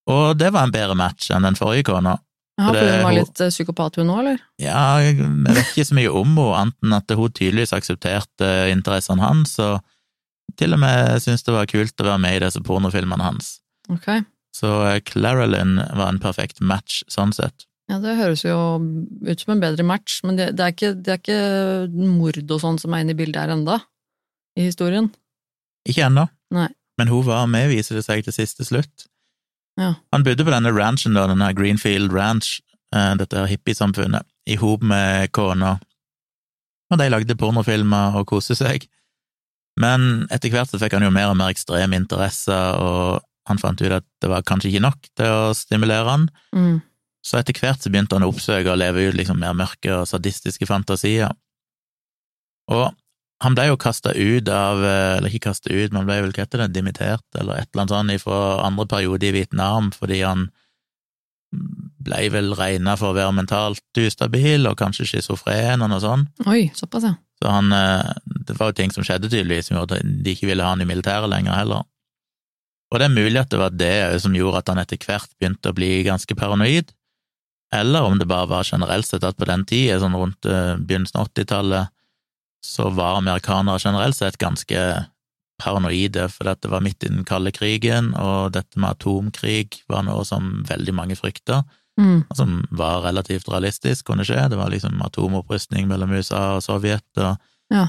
Og 0.10 0.34
det 0.40 0.50
var 0.56 0.66
en 0.68 0.74
bedre 0.74 0.96
match 1.00 1.30
enn 1.32 1.46
den 1.46 1.60
forrige 1.60 1.92
kona. 1.92 2.18
Ja, 2.60 2.68
For 2.70 2.86
hun 2.86 3.02
var 3.02 3.16
litt 3.16 3.42
eh, 3.42 3.50
psykopat 3.50 3.98
hun 3.98 4.12
òg, 4.14 4.20
eller? 4.22 4.42
Ja, 4.62 4.84
jeg 5.02 5.18
vet 5.48 5.64
ikke 5.64 5.88
så 5.90 5.98
mye 5.98 6.12
om 6.14 6.36
henne, 6.38 6.60
annet 6.60 6.86
enn 6.86 6.96
at 7.00 7.14
hun 7.18 7.34
tydeligvis 7.34 7.74
aksepterte 7.74 8.50
interessene 8.70 9.26
hans, 9.26 9.56
og 9.64 9.82
til 10.60 10.76
og 10.76 10.84
med 10.84 11.18
syntes 11.24 11.46
det 11.48 11.56
var 11.56 11.70
kult 11.72 12.04
å 12.04 12.08
være 12.12 12.22
med 12.22 12.38
i 12.38 12.44
disse 12.46 12.62
pornofilmene 12.66 13.26
hans. 13.26 13.56
Okay. 13.90 14.22
Så 14.54 14.70
eh, 14.86 15.02
var 15.02 16.10
en 16.12 16.22
perfekt 16.22 16.62
match 16.62 17.02
sånn 17.10 17.34
sett. 17.34 17.66
Ja, 17.92 17.98
det 18.00 18.16
høres 18.20 18.46
jo 18.46 18.58
ut 18.78 19.42
som 19.42 19.56
en 19.56 19.64
bedre 19.64 19.84
match, 19.84 20.22
men 20.24 20.38
det, 20.38 20.54
det, 20.58 20.64
er, 20.68 20.76
ikke, 20.76 20.94
det 20.94 21.16
er 21.16 21.20
ikke 21.20 22.06
mord 22.14 22.40
og 22.46 22.62
sånn 22.62 22.80
som 22.80 22.94
er 22.94 23.04
inne 23.04 23.16
i 23.16 23.20
bildet 23.20 23.42
her 23.42 23.56
enda, 23.58 23.82
i 24.56 24.70
historien. 24.70 25.10
Ikke 25.90 26.06
ennå, 26.06 26.28
men 26.54 27.10
hun 27.10 27.26
var 27.28 27.50
med, 27.50 27.72
viser 27.74 27.98
det 27.98 28.06
seg, 28.06 28.22
til 28.24 28.36
siste 28.36 28.66
slutt. 28.68 29.10
Ja. 29.80 29.94
Han 30.14 30.24
bodde 30.26 30.46
på 30.46 30.52
denne 30.54 30.72
ranchen, 30.76 31.16
da, 31.18 31.26
denne 31.28 31.50
Greenfield 31.58 32.14
Ranch, 32.14 32.60
eh, 32.96 33.14
dette 33.18 33.40
her 33.40 33.50
hippiesamfunnet, 33.50 34.26
i 34.46 34.56
hop 34.60 34.84
med 34.86 35.32
kona, 35.34 35.80
og 36.92 37.00
de 37.00 37.08
lagde 37.10 37.36
pornofilmer 37.40 38.16
og 38.20 38.28
koste 38.30 38.54
seg. 38.60 38.86
Men 39.80 40.28
etter 40.30 40.52
hvert 40.54 40.70
så 40.70 40.78
fikk 40.78 40.94
han 40.94 41.06
jo 41.08 41.10
mer 41.16 41.32
og 41.32 41.38
mer 41.40 41.50
ekstreme 41.56 41.98
interesser, 41.98 42.78
og 42.78 43.24
han 43.50 43.58
fant 43.60 43.82
ut 43.82 43.92
at 43.98 44.06
det 44.22 44.30
var 44.30 44.46
kanskje 44.46 44.70
ikke 44.70 44.84
nok 44.86 45.08
til 45.18 45.26
å 45.26 45.54
stimulere 45.58 46.06
han, 46.12 46.28
Mm. 46.54 46.82
så 47.26 47.40
etter 47.40 47.58
hvert 47.58 47.82
så 47.82 47.90
begynte 47.90 48.14
han 48.14 48.24
å 48.28 48.30
oppsøke 48.32 48.70
og 48.70 48.78
leve 48.78 49.08
ut 49.10 49.16
liksom 49.18 49.40
mer 49.40 49.54
mørke 49.58 49.90
og 49.96 50.06
sadistiske 50.08 50.68
fantasier. 50.70 51.32
Og 52.70 52.94
han 53.44 53.56
ble 53.58 53.68
jo 53.70 53.80
kasta 53.80 54.14
ut 54.16 54.50
av 54.50 54.84
eh, 54.88 55.18
Eller 55.18 55.30
ikke 55.30 55.50
kasta 55.50 55.72
ut, 55.74 55.94
men 55.94 56.08
ble 56.08 56.20
vel 56.26 56.34
hva 56.34 56.46
heter 56.46 56.64
det, 56.64 56.74
dimittert, 56.76 57.26
eller 57.36 57.60
et 57.60 57.70
eller 57.72 57.84
annet 57.84 57.96
sånt, 57.96 58.26
fra 58.26 58.42
andre 58.66 58.88
periode 58.90 59.28
i 59.28 59.34
Vietnam, 59.36 59.92
fordi 59.96 60.22
han 60.24 60.48
ble 62.04 62.28
vel 62.34 62.54
regna 62.58 62.96
for 62.98 63.12
å 63.12 63.18
være 63.18 63.36
mentalt 63.38 64.00
ustabil 64.02 64.66
og 64.70 64.78
kanskje 64.80 65.06
schizofren 65.12 65.84
og 65.86 65.92
noe 65.92 66.02
sånt. 66.04 66.44
Oi, 66.50 66.66
såpass, 66.76 67.06
ja. 67.08 67.14
Så 67.42 67.52
han 67.52 67.74
eh, 67.76 68.14
Det 68.48 68.58
var 68.58 68.72
jo 68.72 68.78
ting 68.80 68.92
som 68.96 69.06
skjedde, 69.06 69.30
tydeligvis, 69.30 69.70
som 69.70 69.78
gjorde 69.78 70.00
at 70.00 70.08
de 70.26 70.34
ikke 70.34 70.50
ville 70.50 70.64
ha 70.64 70.74
han 70.74 70.84
i 70.84 70.90
militæret 70.90 71.32
lenger 71.32 71.58
heller. 71.60 71.88
Og 72.94 73.00
det 73.02 73.08
er 73.08 73.16
mulig 73.16 73.40
at 73.42 73.50
det 73.50 73.62
var 73.62 73.74
det 73.74 73.96
som 74.22 74.36
gjorde 74.38 74.62
at 74.62 74.70
han 74.70 74.82
etter 74.84 75.00
hvert 75.02 75.32
begynte 75.40 75.72
å 75.72 75.78
bli 75.78 75.96
ganske 76.06 76.36
paranoid, 76.38 76.92
eller 77.74 78.06
om 78.06 78.20
det 78.20 78.30
bare 78.30 78.50
var 78.52 78.68
generelt 78.68 79.08
sett 79.08 79.24
at 79.26 79.38
på 79.40 79.48
den 79.50 79.64
tida, 79.66 79.98
sånn 80.02 80.18
rundt 80.18 80.46
eh, 80.46 80.76
begynnelsen 80.78 81.24
av 81.24 81.32
80-tallet, 81.32 81.93
så 82.64 82.90
var 82.96 83.18
amerikanere 83.20 83.80
generelt 83.84 84.16
sett 84.16 84.38
ganske 84.42 84.80
paranoide, 85.62 86.28
for 86.32 86.48
dette 86.50 86.70
var 86.72 86.82
midt 86.84 87.04
i 87.06 87.12
den 87.12 87.24
kalde 87.28 87.52
krigen, 87.56 88.14
og 88.18 88.54
dette 88.56 88.80
med 88.80 88.96
atomkrig 88.98 89.84
var 89.92 90.04
noe 90.08 90.24
som 90.28 90.64
veldig 90.70 90.94
mange 90.94 91.20
frykta 91.20 91.64
Mm. 91.94 92.24
og 92.28 92.36
som 92.36 92.54
var 92.72 93.04
relativt 93.04 93.46
realistisk, 93.54 94.06
kunne 94.08 94.24
skje. 94.26 94.50
Det 94.50 94.58
var 94.58 94.72
liksom 94.74 94.98
atomopprustning 95.06 95.86
mellom 95.88 96.10
USA 96.18 96.56
og 96.56 96.64
Sovjet, 96.66 97.06
og 97.18 97.38
Ja. 97.70 97.88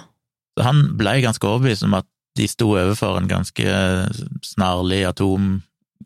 så 0.58 0.62
han 0.62 0.96
ble 0.98 1.22
ganske 1.22 1.40
overbevist 1.48 1.84
om 1.84 1.94
at 1.94 2.04
de 2.36 2.46
sto 2.46 2.66
overfor 2.76 3.16
en 3.16 3.28
ganske 3.28 3.64
snarlig 4.42 5.06
atom- 5.08 5.62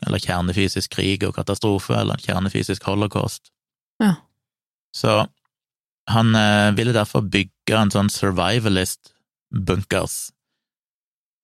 eller 0.07 0.19
kjernefysisk 0.19 0.91
krig 0.91 1.25
og 1.25 1.35
katastrofe, 1.35 1.91
eller 1.99 2.15
en 2.15 2.21
kjernefysisk 2.21 2.85
holocaust. 2.85 3.51
Ja. 4.01 4.15
Så 4.95 5.27
han 6.09 6.35
eh, 6.39 6.71
ville 6.77 6.95
derfor 6.97 7.21
bygge 7.29 7.77
en 7.77 7.91
sånn 7.93 8.09
survivalist-bunkers, 8.13 10.17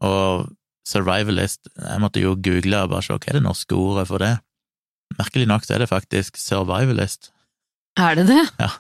og 0.04 0.49
survivalist 0.85 1.71
Jeg 1.80 2.00
måtte 2.02 2.21
jo 2.21 2.35
google 2.37 2.83
og 2.85 2.90
bare 2.92 3.02
se 3.06 3.14
hva 3.14 3.30
er 3.30 3.38
det 3.38 3.47
norske 3.47 3.76
ordet 3.76 4.06
for 4.11 4.21
det. 4.21 4.35
Merkelig 5.16 5.47
nok 5.49 5.64
så 5.64 5.76
er 5.76 5.85
det 5.85 5.88
faktisk 5.88 6.37
survivalist. 6.40 7.30
Er 8.00 8.18
det 8.18 8.26
det? 8.28 8.42
Ja. 8.61 8.71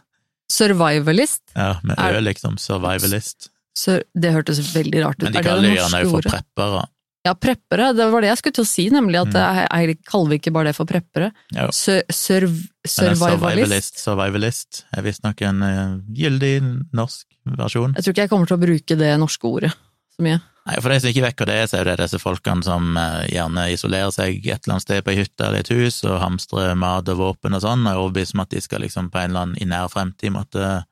Survivalist? 0.52 1.42
Ja, 1.54 1.78
med 1.86 1.96
ø, 1.96 2.20
liksom. 2.20 2.58
Survivalist. 2.60 3.48
Sur 3.74 4.02
det 4.14 4.30
hørtes 4.34 4.60
veldig 4.74 5.00
rart 5.04 5.18
ut. 5.18 5.26
Men 5.26 5.34
de 5.34 5.40
er 5.40 5.48
kaller 5.48 5.68
det 5.68 5.78
gjerne 5.78 6.02
for 6.10 6.28
preppere. 6.28 6.84
Ja, 7.24 7.32
preppere. 7.32 7.92
Det 7.96 8.04
var 8.12 8.20
det 8.20 8.28
jeg 8.28 8.40
skulle 8.40 8.56
til 8.58 8.66
å 8.66 8.68
si, 8.68 8.84
nemlig 8.92 9.22
at 9.22 9.32
Mm. 9.32 9.94
kaller 10.04 10.28
vi 10.28 10.38
ikke 10.38 10.52
bare 10.52 10.68
det 10.68 10.76
for 10.76 10.84
preppere. 10.84 11.32
Sur 11.72 12.02
sur 12.10 12.44
survivalist. 12.86 13.98
survivalist, 13.98 14.84
er 14.92 15.02
visstnok 15.02 15.40
en 15.42 15.62
uh, 15.62 16.00
gyldig 16.12 16.58
norsk 16.92 17.26
versjon. 17.56 17.94
Jeg 17.96 18.04
tror 18.04 18.12
ikke 18.12 18.24
jeg 18.26 18.32
kommer 18.32 18.46
til 18.46 18.58
å 18.58 18.64
bruke 18.66 18.98
det 18.98 19.18
norske 19.18 19.48
ordet 19.48 19.72
så 19.72 20.22
mye. 20.22 20.40
Nei, 20.64 20.78
For 20.80 20.88
de 20.88 21.00
som 21.00 21.10
ikke 21.10 21.24
vet 21.26 21.40
hva 21.40 21.46
det 21.48 21.56
er, 21.60 21.66
så 21.68 21.78
er 21.80 21.88
det 21.90 21.98
disse 22.00 22.20
folkene 22.22 22.64
som 22.64 22.96
eh, 22.96 23.26
gjerne 23.34 23.66
isolerer 23.74 24.12
seg 24.14 24.38
et 24.46 24.64
eller 24.64 24.76
annet 24.78 24.86
sted 24.86 25.04
på 25.04 25.12
ei 25.12 25.18
hytte 25.18 25.44
eller 25.44 25.60
et 25.60 25.72
hus 25.74 25.98
og 26.08 26.22
hamstrer 26.22 26.72
mat 26.80 27.10
og 27.12 27.20
våpen 27.20 27.56
og 27.58 27.60
sånn, 27.60 27.84
og 27.84 27.90
er 27.90 28.00
overbevist 28.00 28.36
om 28.36 28.44
at 28.46 28.54
de 28.54 28.62
skal 28.64 28.80
liksom 28.80 29.10
på 29.12 29.20
en 29.20 29.34
eller 29.34 29.42
annen 29.44 29.60
i 29.60 29.68
nær 29.68 29.90
fremtid 29.92 30.32
måtte 30.32 30.84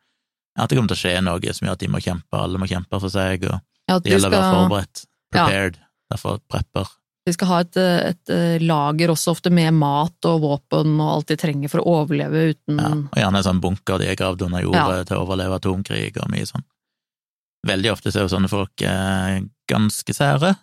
At 0.53 0.69
det 0.69 0.77
kommer 0.77 0.93
til 0.93 0.99
å 0.99 1.01
skje 1.01 1.15
noe 1.25 1.55
som 1.57 1.65
gjør 1.65 1.79
at 1.79 1.81
de 1.81 1.89
må 1.89 2.03
kjempe, 2.05 2.37
alle 2.37 2.61
må 2.61 2.69
kjempe 2.69 3.01
for 3.01 3.09
seg, 3.09 3.47
og 3.49 3.57
Ja, 3.89 3.97
det 3.97 4.05
de 4.05 4.13
gjelder 4.13 4.29
å 4.29 4.37
være 4.37 4.53
forberedt, 4.59 5.05
forberedt. 5.33 5.81
Ja. 5.81 5.89
Derfor 6.13 6.39
prepper. 6.53 6.89
de 7.27 7.33
skal 7.33 7.49
ha 7.49 7.59
et, 7.63 7.77
et 7.79 8.31
eh, 8.35 8.59
lager 8.63 9.13
også 9.13 9.31
ofte 9.37 9.51
med 9.55 9.73
mat 9.79 10.27
og 10.29 10.41
våpen 10.43 10.97
og 11.01 11.13
alt 11.17 11.29
de 11.31 11.37
trenger 11.39 11.71
for 11.71 11.81
å 11.83 11.93
overleve 12.03 12.49
uten 12.53 12.81
Ja, 12.83 12.91
og 12.99 13.19
gjerne 13.21 13.39
en 13.41 13.47
sånn 13.47 13.61
bunker 13.63 14.01
de 14.03 14.09
er 14.11 14.19
gravd 14.19 14.43
under 14.49 14.65
jordet 14.65 15.07
til 15.09 15.17
å 15.21 15.23
overleve 15.25 15.57
atomkrig 15.61 16.17
og 16.21 16.29
mye 16.35 16.49
sånn. 16.51 16.65
Veldig 17.69 17.93
ofte 17.95 18.11
så 18.11 18.19
er 18.19 18.27
jo 18.27 18.33
sånne 18.35 18.51
folk 18.51 18.83
eh, 18.83 19.37
ganske 19.71 20.15
sære, 20.19 20.57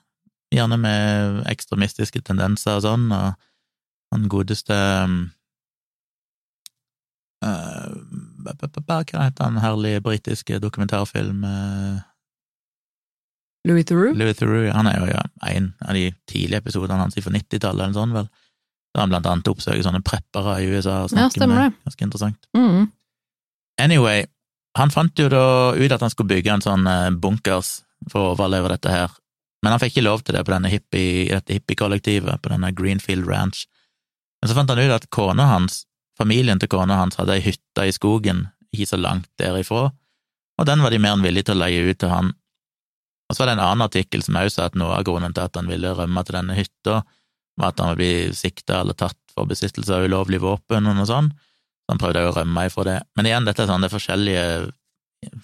gjerne 0.51 0.77
med 0.84 1.39
ekstremistiske 1.48 2.20
tendenser 2.27 2.75
og 2.82 2.84
sånn, 2.84 3.08
og 3.15 3.39
han 4.12 4.27
godeste 4.27 4.75
eh, 7.46 7.89
ba- 8.44 9.03
Hva 9.08 9.25
heter 9.29 9.44
han 9.48 9.62
herlige 9.63 10.01
britiske 10.03 10.60
dokumentarfilm 10.60 11.44
eh, 11.48 12.00
Louis 13.67 13.83
Theroux. 13.83 14.15
Louis 14.15 14.37
Theroux, 14.37 14.69
han 14.71 14.87
er 14.87 14.99
jo 15.01 15.09
ja, 15.11 15.23
en 15.51 15.73
av 15.83 15.97
de 15.97 16.05
tidlige 16.29 16.61
episodene 16.63 17.01
hans 17.01 17.17
fra 17.19 17.33
90-tallet 17.33 17.83
eller 17.83 17.97
sånn, 17.97 18.15
vel. 18.15 18.29
Da 18.95 19.03
han 19.03 19.11
blant 19.11 19.27
annet 19.29 19.49
oppsøker 19.51 19.83
sånne 19.85 20.01
preppere 20.05 20.55
i 20.63 20.69
USA 20.71 21.03
og 21.03 21.11
Ja, 21.11 21.27
snakker 21.27 21.43
stemmer 21.43 21.59
med 21.67 21.75
Ganske 21.85 22.07
interessant. 22.07 22.47
Mm. 22.57 22.87
Anyway, 23.83 24.23
han 24.79 24.93
fant 24.93 25.19
jo 25.19 25.27
da 25.31 25.43
ut 25.75 25.91
at 25.91 26.01
han 26.01 26.13
skulle 26.13 26.31
bygge 26.31 26.55
en 26.55 26.63
sånn 26.65 26.87
eh, 26.89 27.09
bunkers 27.11 27.81
for 28.09 28.23
å 28.23 28.31
overleve 28.33 28.71
dette 28.71 28.91
her, 28.93 29.13
men 29.63 29.75
han 29.75 29.81
fikk 29.81 29.97
ikke 29.97 30.07
lov 30.07 30.23
til 30.23 30.37
det 30.37 30.45
på 30.47 30.53
denne 30.53 30.71
hippie, 30.71 31.27
dette 31.33 31.57
hippiekollektivet, 31.57 32.41
på 32.41 32.51
denne 32.53 32.71
Greenfield 32.75 33.27
Ranch. 33.27 33.65
Men 34.39 34.49
så 34.49 34.55
fant 34.55 34.71
han 34.71 34.79
ut 34.79 34.95
at 34.95 35.09
kona 35.11 35.49
hans, 35.51 35.83
familien 36.19 36.61
til 36.61 36.71
kona 36.71 37.01
hans, 37.01 37.19
hadde 37.19 37.35
ei 37.35 37.43
hytte 37.43 37.87
i 37.87 37.95
skogen 37.95 38.47
ikke 38.71 38.87
så 38.93 38.99
langt 39.01 39.27
derifra, 39.41 39.89
og 40.59 40.67
den 40.67 40.83
var 40.83 40.93
de 40.93 40.99
mer 41.01 41.15
enn 41.15 41.25
villige 41.25 41.49
til 41.49 41.57
å 41.57 41.63
leie 41.63 41.83
ut 41.87 41.99
til 41.99 42.11
han. 42.11 42.33
Og 43.29 43.36
så 43.36 43.43
var 43.43 43.51
det 43.51 43.59
en 43.59 43.65
annen 43.67 43.86
artikkel 43.86 44.24
som 44.25 44.38
også 44.39 44.55
sa 44.55 44.67
at 44.69 44.77
noe 44.79 44.95
av 44.98 45.05
grunnen 45.05 45.36
til 45.36 45.45
at 45.45 45.57
han 45.59 45.69
ville 45.69 45.93
rømme 45.93 46.24
til 46.25 46.39
denne 46.39 46.57
hytta, 46.57 47.03
var 47.59 47.74
at 47.74 47.83
han 47.83 47.93
ville 47.93 48.29
bli 48.31 48.38
sikta 48.38 48.81
eller 48.81 48.98
tatt 48.98 49.19
for 49.36 49.50
besittelse 49.50 49.93
av 49.93 50.07
ulovlig 50.09 50.41
våpen 50.41 50.89
og 50.89 50.98
noe 50.98 51.07
sånt. 51.09 51.36
Så 51.86 51.93
han 51.93 52.01
prøvde 52.01 52.25
å 52.25 52.33
rømme 52.33 52.65
ifra 52.69 52.86
det. 52.88 52.98
Men 53.17 53.29
igjen, 53.29 53.45
dette 53.45 53.63
er 53.63 53.69
sånn, 53.69 53.86
det 53.86 53.89
er 53.89 53.95
forskjellige, 53.95 54.48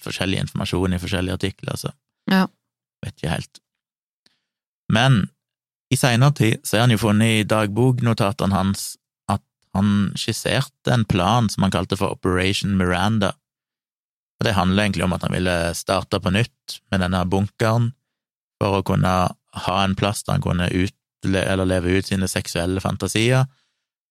forskjellig 0.02 0.42
informasjon 0.44 0.96
i 0.96 1.00
forskjellige 1.02 1.38
artikler, 1.38 1.72
altså. 1.76 1.94
Ja. 2.30 2.46
vet 3.04 3.14
ikke 3.18 3.34
helt. 3.36 3.62
Men 4.90 5.26
i 5.92 5.98
seinere 5.98 6.34
tid 6.34 6.62
så 6.66 6.76
er 6.76 6.86
han 6.86 6.94
jo 6.94 7.02
funnet 7.02 7.40
i 7.40 7.48
dagboknotatene 7.48 8.54
hans 8.54 8.86
at 9.30 9.42
han 9.76 10.12
skisserte 10.18 10.94
en 10.94 11.06
plan 11.06 11.50
som 11.52 11.66
han 11.66 11.74
kalte 11.74 11.98
for 11.98 12.14
Operation 12.14 12.74
Miranda. 12.78 13.34
Og 14.36 14.46
det 14.46 14.56
handler 14.56 14.84
egentlig 14.84 15.06
om 15.06 15.14
at 15.16 15.24
han 15.24 15.34
ville 15.34 15.56
starte 15.74 16.20
på 16.20 16.32
nytt 16.34 16.80
med 16.92 17.00
denne 17.04 17.22
bunkeren 17.30 17.92
for 18.60 18.78
å 18.78 18.86
kunne 18.86 19.14
ha 19.66 19.76
en 19.82 19.96
plass 19.96 20.24
der 20.24 20.36
han 20.36 20.44
kunne 20.44 20.68
utle 20.68 21.44
leve 21.66 21.96
ut 21.96 22.08
sine 22.08 22.28
seksuelle 22.28 22.82
fantasier, 22.84 23.46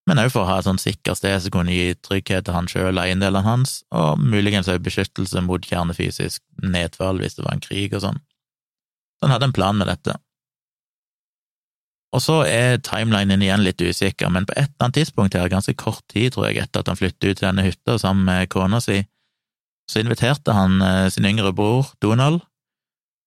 men 0.06 0.22
også 0.22 0.36
for 0.36 0.46
å 0.46 0.50
ha 0.52 0.60
et 0.62 0.68
sånt 0.68 0.84
sikkert 0.84 1.18
sted 1.18 1.40
som 1.42 1.54
kunne 1.56 1.74
gi 1.74 1.96
trygghet 2.06 2.46
til 2.46 2.54
han 2.54 2.70
sjøl 2.70 2.92
og 2.94 3.02
eiendelene 3.02 3.46
hans, 3.46 3.80
og 3.90 4.22
muligens 4.22 4.70
òg 4.70 4.84
beskyttelse 4.86 5.42
mot 5.46 5.66
kjernefysisk 5.66 6.44
nedfall 6.62 7.22
hvis 7.22 7.38
det 7.40 7.46
var 7.46 7.58
en 7.58 7.64
krig 7.64 7.96
og 7.98 8.04
sånn. 8.06 8.22
Så 9.18 9.26
han 9.26 9.34
hadde 9.34 9.50
en 9.50 9.56
plan 9.56 9.78
med 9.80 9.90
dette. 9.90 10.18
Og 12.16 12.22
så 12.24 12.38
er 12.48 12.78
timelinen 12.86 13.42
igjen 13.44 13.66
litt 13.66 13.82
usikker, 13.82 14.30
men 14.32 14.46
på 14.48 14.54
et 14.56 14.70
eller 14.70 14.86
annet 14.86 15.00
tidspunkt 15.02 15.36
her, 15.36 15.50
ganske 15.52 15.74
kort 15.80 16.04
tid, 16.12 16.36
tror 16.36 16.48
jeg, 16.48 16.62
etter 16.62 16.84
at 16.84 16.92
han 16.92 17.00
flyttet 17.00 17.26
ut 17.26 17.42
til 17.42 17.48
denne 17.48 17.66
hytta 17.66 17.98
sammen 18.00 18.30
med 18.30 18.52
kona 18.54 18.80
si, 18.84 19.02
så 19.92 20.02
inviterte 20.02 20.54
han 20.56 20.82
eh, 20.82 21.08
sin 21.14 21.26
yngre 21.30 21.52
bror, 21.54 21.92
Donald, 22.02 22.42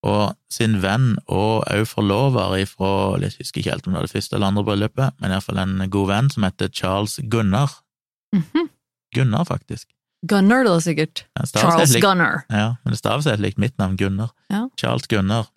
og 0.03 0.35
sin 0.51 0.77
venn 0.81 1.17
og 1.27 1.65
også 1.67 1.85
forlover 1.97 2.53
ifra, 2.61 2.89
jeg 3.19 3.33
husker 3.39 3.59
ikke 3.59 3.71
helt 3.73 3.87
om 3.87 3.93
det 3.93 3.99
var 3.99 4.07
det 4.07 4.13
første 4.15 4.35
eller 4.37 4.47
andre 4.47 4.63
bryllupet, 4.63 5.15
men 5.19 5.31
iallfall 5.35 5.59
en 5.59 5.89
god 5.91 6.07
venn 6.07 6.29
som 6.31 6.45
heter 6.47 6.69
Charles 6.71 7.17
Gunnar. 7.31 7.73
Mhm. 8.35 8.69
Gunnar, 9.15 9.43
faktisk. 9.49 9.89
Gunnar, 10.29 10.63
da, 10.67 10.75
sikkert. 10.83 11.23
Ja, 11.35 11.45
Charles 11.47 11.93
likt- 11.95 12.03
Gunnar. 12.05 12.43
Ja, 12.51 12.75
men 12.83 12.93
det 12.93 12.99
staves 12.99 13.25
helt 13.25 13.41
likt 13.43 13.57
mitt 13.57 13.77
navn, 13.79 13.95
Gunnar. 13.97 14.29
Ja. 14.51 14.67
Charles 14.79 15.07
Gunnar. 15.07 15.47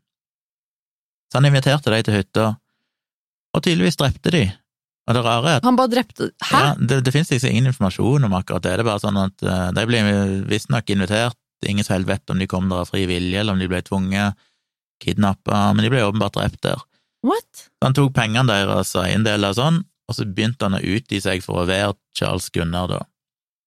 Så 1.32 1.38
han 1.38 1.44
inviterte 1.48 1.90
de 1.90 2.02
til 2.02 2.14
hytta, 2.14 2.46
og 3.54 3.62
tydeligvis 3.62 3.96
drepte 4.00 4.30
de. 4.32 4.42
Og 5.10 5.16
det 5.16 5.22
rare 5.24 5.50
er 5.50 5.56
at 5.58 5.64
Han 5.66 5.76
bare 5.78 5.90
drepte 5.90 6.28
Hæ? 6.46 6.58
ja, 6.62 6.74
det, 6.78 7.00
det 7.06 7.12
finnes 7.14 7.30
liksom 7.32 7.50
ingen 7.50 7.66
informasjon 7.72 8.24
om 8.28 8.34
akkurat 8.38 8.62
det, 8.62 8.76
det 8.78 8.84
er 8.84 8.90
bare 8.90 9.02
sånn 9.02 9.18
at 9.18 9.42
uh, 9.42 9.70
de 9.74 9.84
ble 9.88 10.02
visstnok 10.50 10.92
invitert, 10.94 11.38
ingen 11.66 11.86
som 11.86 11.96
helt 11.96 12.06
vet 12.10 12.30
om 12.30 12.38
de 12.38 12.46
kom 12.50 12.68
der 12.70 12.84
av 12.84 12.90
fri 12.92 13.04
vilje, 13.10 13.40
eller 13.40 13.56
om 13.56 13.62
de 13.62 13.66
ble 13.70 13.80
tvunget, 13.86 14.38
kidnappa, 15.02 15.72
men 15.74 15.82
de 15.86 15.90
ble 15.90 16.04
åpenbart 16.06 16.36
drept 16.38 16.62
der. 16.66 16.82
What? 17.26 17.64
Så 17.78 17.86
han 17.88 17.94
tok 17.98 18.12
pengene 18.14 18.46
deres 18.50 18.94
og 18.98 19.04
eiendeler 19.06 19.50
og 19.54 19.58
sånn, 19.58 19.80
og 20.10 20.16
så 20.18 20.26
begynte 20.26 20.66
han 20.68 20.78
å 20.78 20.82
utgi 20.82 21.20
seg 21.22 21.42
for 21.42 21.62
å 21.62 21.66
være 21.66 21.94
Charles 22.18 22.48
Gunnar, 22.54 22.90
da. 22.90 23.02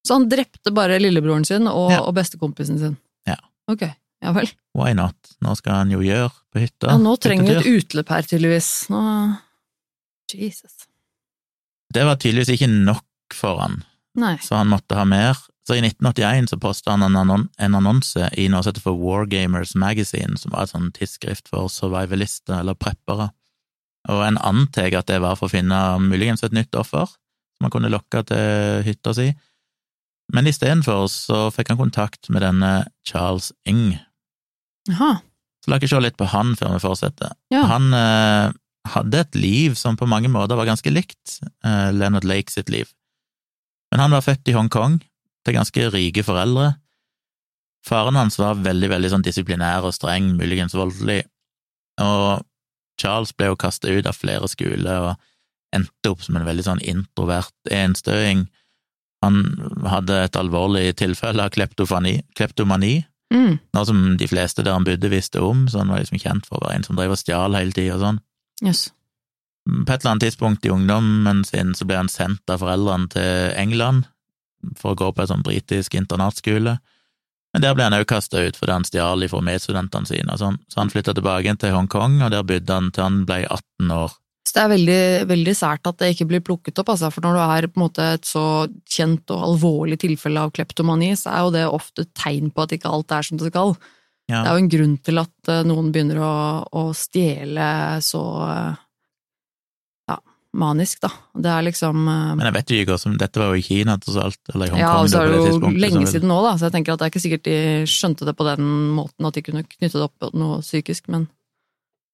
Så 0.07 0.19
han 0.19 0.27
drepte 0.29 0.71
bare 0.75 0.99
lillebroren 1.01 1.45
sin 1.47 1.67
og, 1.67 1.89
Ja. 1.91 2.01
og 2.05 2.13
bestekompisen 2.15 2.79
sin? 2.79 2.97
Ja. 3.27 3.39
Ok, 3.71 3.87
ja 4.23 4.31
vel. 4.35 4.51
Why 4.77 4.93
not? 4.93 5.15
Nå 5.41 5.55
skal 5.57 5.81
han 5.81 5.91
jo 5.91 5.99
gjøre 6.05 6.31
på 6.53 6.61
hytta. 6.61 6.91
Ja, 6.93 6.97
nå 7.01 7.15
trenger 7.19 7.47
vi 7.47 7.55
et 7.57 7.71
utløp 7.83 8.11
her, 8.13 8.27
tydeligvis. 8.27 8.69
Nå 8.93 9.01
Jesus. 10.35 10.84
Det 11.95 12.03
var 12.03 12.19
tydeligvis 12.19 12.57
ikke 12.57 12.71
nok 12.71 13.35
for 13.35 13.61
han, 13.63 13.79
Nei. 14.19 14.35
så 14.43 14.59
han 14.59 14.71
måtte 14.71 14.97
ha 14.99 15.05
mer. 15.07 15.39
Så 15.65 15.77
i 15.79 15.81
1981 15.81 16.51
så 16.51 16.59
posta 16.61 16.93
han 16.93 17.05
en, 17.07 17.15
annon 17.17 17.47
en 17.57 17.77
annonse 17.79 18.27
i 18.37 18.45
noe 18.51 18.61
som 18.61 18.69
heter 18.69 18.83
for 18.83 18.99
Wargamers 19.01 19.73
Magazine, 19.79 20.37
som 20.37 20.53
var 20.53 20.67
et 20.67 20.75
sånn 20.75 20.91
tidsskrift 20.93 21.49
for 21.49 21.71
survivalister 21.73 22.59
eller 22.59 22.77
preppere. 22.77 23.31
Og 24.11 24.21
en 24.27 24.37
antar 24.37 24.93
at 24.93 25.09
det 25.09 25.21
var 25.23 25.39
for 25.39 25.49
å 25.49 25.55
finne 25.55 25.79
muligens 26.03 26.45
et 26.45 26.53
nytt 26.53 26.75
offer 26.77 27.07
som 27.09 27.65
han 27.65 27.73
kunne 27.73 27.89
lokke 27.89 28.21
til 28.29 28.83
hytta 28.85 29.15
si. 29.17 29.29
Men 30.33 30.49
istedenfor 30.49 31.07
så 31.09 31.39
fikk 31.53 31.71
han 31.71 31.79
kontakt 31.79 32.29
med 32.33 32.43
denne 32.45 32.73
Charles 33.07 33.51
Ing. 33.69 33.95
Jaha. 34.89 35.15
Så 35.63 35.71
la 35.71 35.79
oss 35.81 35.89
se 35.89 36.01
litt 36.03 36.17
på 36.17 36.27
han 36.29 36.53
før 36.59 36.75
vi 36.75 36.83
fortsetter. 36.83 37.33
Ja. 37.53 37.63
Han 37.71 37.93
eh, 37.97 38.53
hadde 38.93 39.19
et 39.23 39.35
liv 39.39 39.75
som 39.79 39.97
på 39.97 40.07
mange 40.09 40.29
måter 40.31 40.57
var 40.57 40.67
ganske 40.69 40.91
likt 40.93 41.39
eh, 41.65 41.91
Leonard 41.95 42.25
Lake 42.27 42.53
sitt 42.53 42.69
liv. 42.69 42.89
Men 43.91 44.03
han 44.05 44.15
var 44.15 44.25
født 44.25 44.49
i 44.51 44.55
Hongkong, 44.57 44.99
til 45.45 45.55
ganske 45.55 45.89
rike 45.93 46.23
foreldre. 46.25 46.73
Faren 47.85 48.17
hans 48.17 48.39
var 48.41 48.57
veldig, 48.65 48.89
veldig 48.89 49.11
sånn 49.13 49.25
disiplinær 49.25 49.85
og 49.85 49.93
streng, 49.93 50.31
muligens 50.39 50.73
voldelig, 50.77 51.23
og 52.01 52.41
Charles 52.99 53.33
ble 53.35 53.51
jo 53.51 53.57
kastet 53.59 53.93
ut 53.93 54.07
av 54.09 54.17
flere 54.17 54.47
skoler 54.49 55.11
og 55.11 55.75
endte 55.75 56.11
opp 56.11 56.23
som 56.23 56.37
en 56.39 56.47
veldig 56.47 56.65
sånn 56.65 56.81
introvert 56.87 57.71
enstøing. 57.71 58.45
Han 59.25 59.41
hadde 59.89 60.17
et 60.25 60.39
alvorlig 60.39 60.95
tilfelle 61.01 61.43
av 61.45 61.53
kleptomani, 61.55 63.03
Mm. 63.33 63.57
noe 63.73 63.85
som 63.85 64.17
de 64.17 64.27
fleste 64.29 64.63
der 64.63 64.75
han 64.75 64.85
bodde 64.85 65.09
visste 65.09 65.41
om, 65.41 65.65
så 65.67 65.79
han 65.81 65.89
var 65.89 66.03
liksom 66.03 66.19
kjent 66.21 66.45
for 66.45 66.59
å 66.59 66.67
være 66.67 66.75
en 66.77 66.83
som 66.83 66.95
drev 66.95 67.15
og 67.15 67.17
stjal 67.17 67.57
hele 67.57 67.73
tida 67.73 67.95
og 67.95 68.03
sånn. 68.03 68.19
Yes. 68.63 68.87
På 69.65 69.91
et 69.91 69.99
eller 69.99 70.11
annet 70.13 70.27
tidspunkt 70.27 70.65
i 70.65 70.71
ungdommen 70.71 71.43
sin 71.47 71.73
så 71.75 71.87
ble 71.89 71.97
han 71.97 72.11
sendt 72.11 72.45
av 72.53 72.61
foreldrene 72.61 73.09
til 73.11 73.55
England 73.57 74.05
for 74.77 74.93
å 74.93 74.99
gå 74.99 75.11
på 75.13 75.23
en 75.23 75.31
sånn 75.31 75.45
britisk 75.45 75.97
internatskole, 75.97 76.77
men 77.55 77.63
der 77.63 77.71
ble 77.71 77.85
han 77.87 77.95
også 77.95 78.09
kasta 78.09 78.41
ut 78.43 78.57
fordi 78.59 78.73
han 78.75 78.83
stjal 78.83 79.25
fra 79.31 79.39
medstudentene 79.47 80.09
sine 80.09 80.37
sånn, 80.41 80.57
så 80.67 80.81
han 80.81 80.89
flytta 80.91 81.13
tilbake 81.15 81.53
til 81.61 81.71
Hongkong, 81.71 82.17
og 82.25 82.33
der 82.33 82.43
bodde 82.43 82.77
han 82.77 82.89
til 82.91 83.05
han 83.05 83.21
ble 83.29 83.45
18 83.45 83.93
år. 83.95 84.15
Så 84.45 84.57
det 84.57 84.61
er 84.61 84.71
veldig, 84.73 85.03
veldig 85.29 85.53
sært 85.55 85.87
at 85.87 86.01
det 86.01 86.09
ikke 86.11 86.27
blir 86.33 86.43
plukket 86.43 86.81
opp, 86.83 86.91
altså, 86.91 87.07
for 87.15 87.23
når 87.23 87.37
du 87.37 87.43
er 87.45 87.67
på 87.71 87.79
en 87.79 87.85
måte 87.85 88.09
et 88.17 88.27
så 88.27 88.43
kjent 88.91 89.31
og 89.31 89.45
alvorlig 89.47 90.01
tilfelle 90.03 90.43
av 90.43 90.51
kleptomani, 90.57 91.13
så 91.15 91.31
er 91.31 91.45
jo 91.45 91.53
det 91.55 91.63
ofte 91.69 92.03
et 92.03 92.11
tegn 92.19 92.51
på 92.51 92.65
at 92.65 92.75
ikke 92.75 92.91
alt 92.91 93.15
er 93.15 93.29
som 93.29 93.39
det 93.39 93.53
skal. 93.53 93.71
Ja, 94.27 94.41
Det 94.41 94.49
er 94.49 94.55
jo 94.57 94.63
en 94.63 94.69
grunn 94.73 94.97
til 95.05 95.21
at 95.21 95.49
eh, 95.53 95.63
noen 95.69 95.91
begynner 95.93 96.17
å, 96.25 96.33
å 96.73 96.83
stjele 96.97 97.67
så 98.01 98.21
eh, 98.49 98.79
ja, 100.09 100.17
manisk, 100.57 100.99
da. 101.03 101.11
Det 101.37 101.51
er 101.53 101.67
liksom 101.67 102.07
eh, 102.09 102.33
men 102.39 102.45
jeg 102.47 102.55
vet 102.57 102.73
jo 102.73 102.79
ikke 102.81 102.95
også, 102.97 103.13
Dette 103.21 103.41
var 103.43 103.53
jo 103.53 103.61
i 103.61 103.65
Kina, 103.67 103.97
tross 104.01 104.17
alt, 104.23 104.41
eller 104.53 104.65
i 104.65 104.73
Hongkong. 104.73 104.81
Ja, 104.81 104.97
og 105.03 105.09
så 105.13 105.21
er 105.21 105.29
det 105.29 105.39
jo 105.43 105.71
lenge 105.77 106.07
siden 106.09 106.29
nå, 106.31 106.39
da, 106.45 106.55
så 106.57 106.69
jeg 106.69 106.77
tenker 106.79 106.95
at 106.95 107.03
det 107.03 107.05
er 107.09 107.13
ikke 107.13 107.25
sikkert 107.27 107.45
de 107.49 107.57
skjønte 107.91 108.25
det 108.25 108.35
på 108.39 108.47
den 108.49 108.69
måten 108.97 109.29
at 109.29 109.37
de 109.37 109.45
kunne 109.45 109.65
knytte 109.67 109.97
det 109.99 110.07
opp 110.09 110.29
noe 110.33 110.61
psykisk, 110.65 111.09
men 111.13 111.29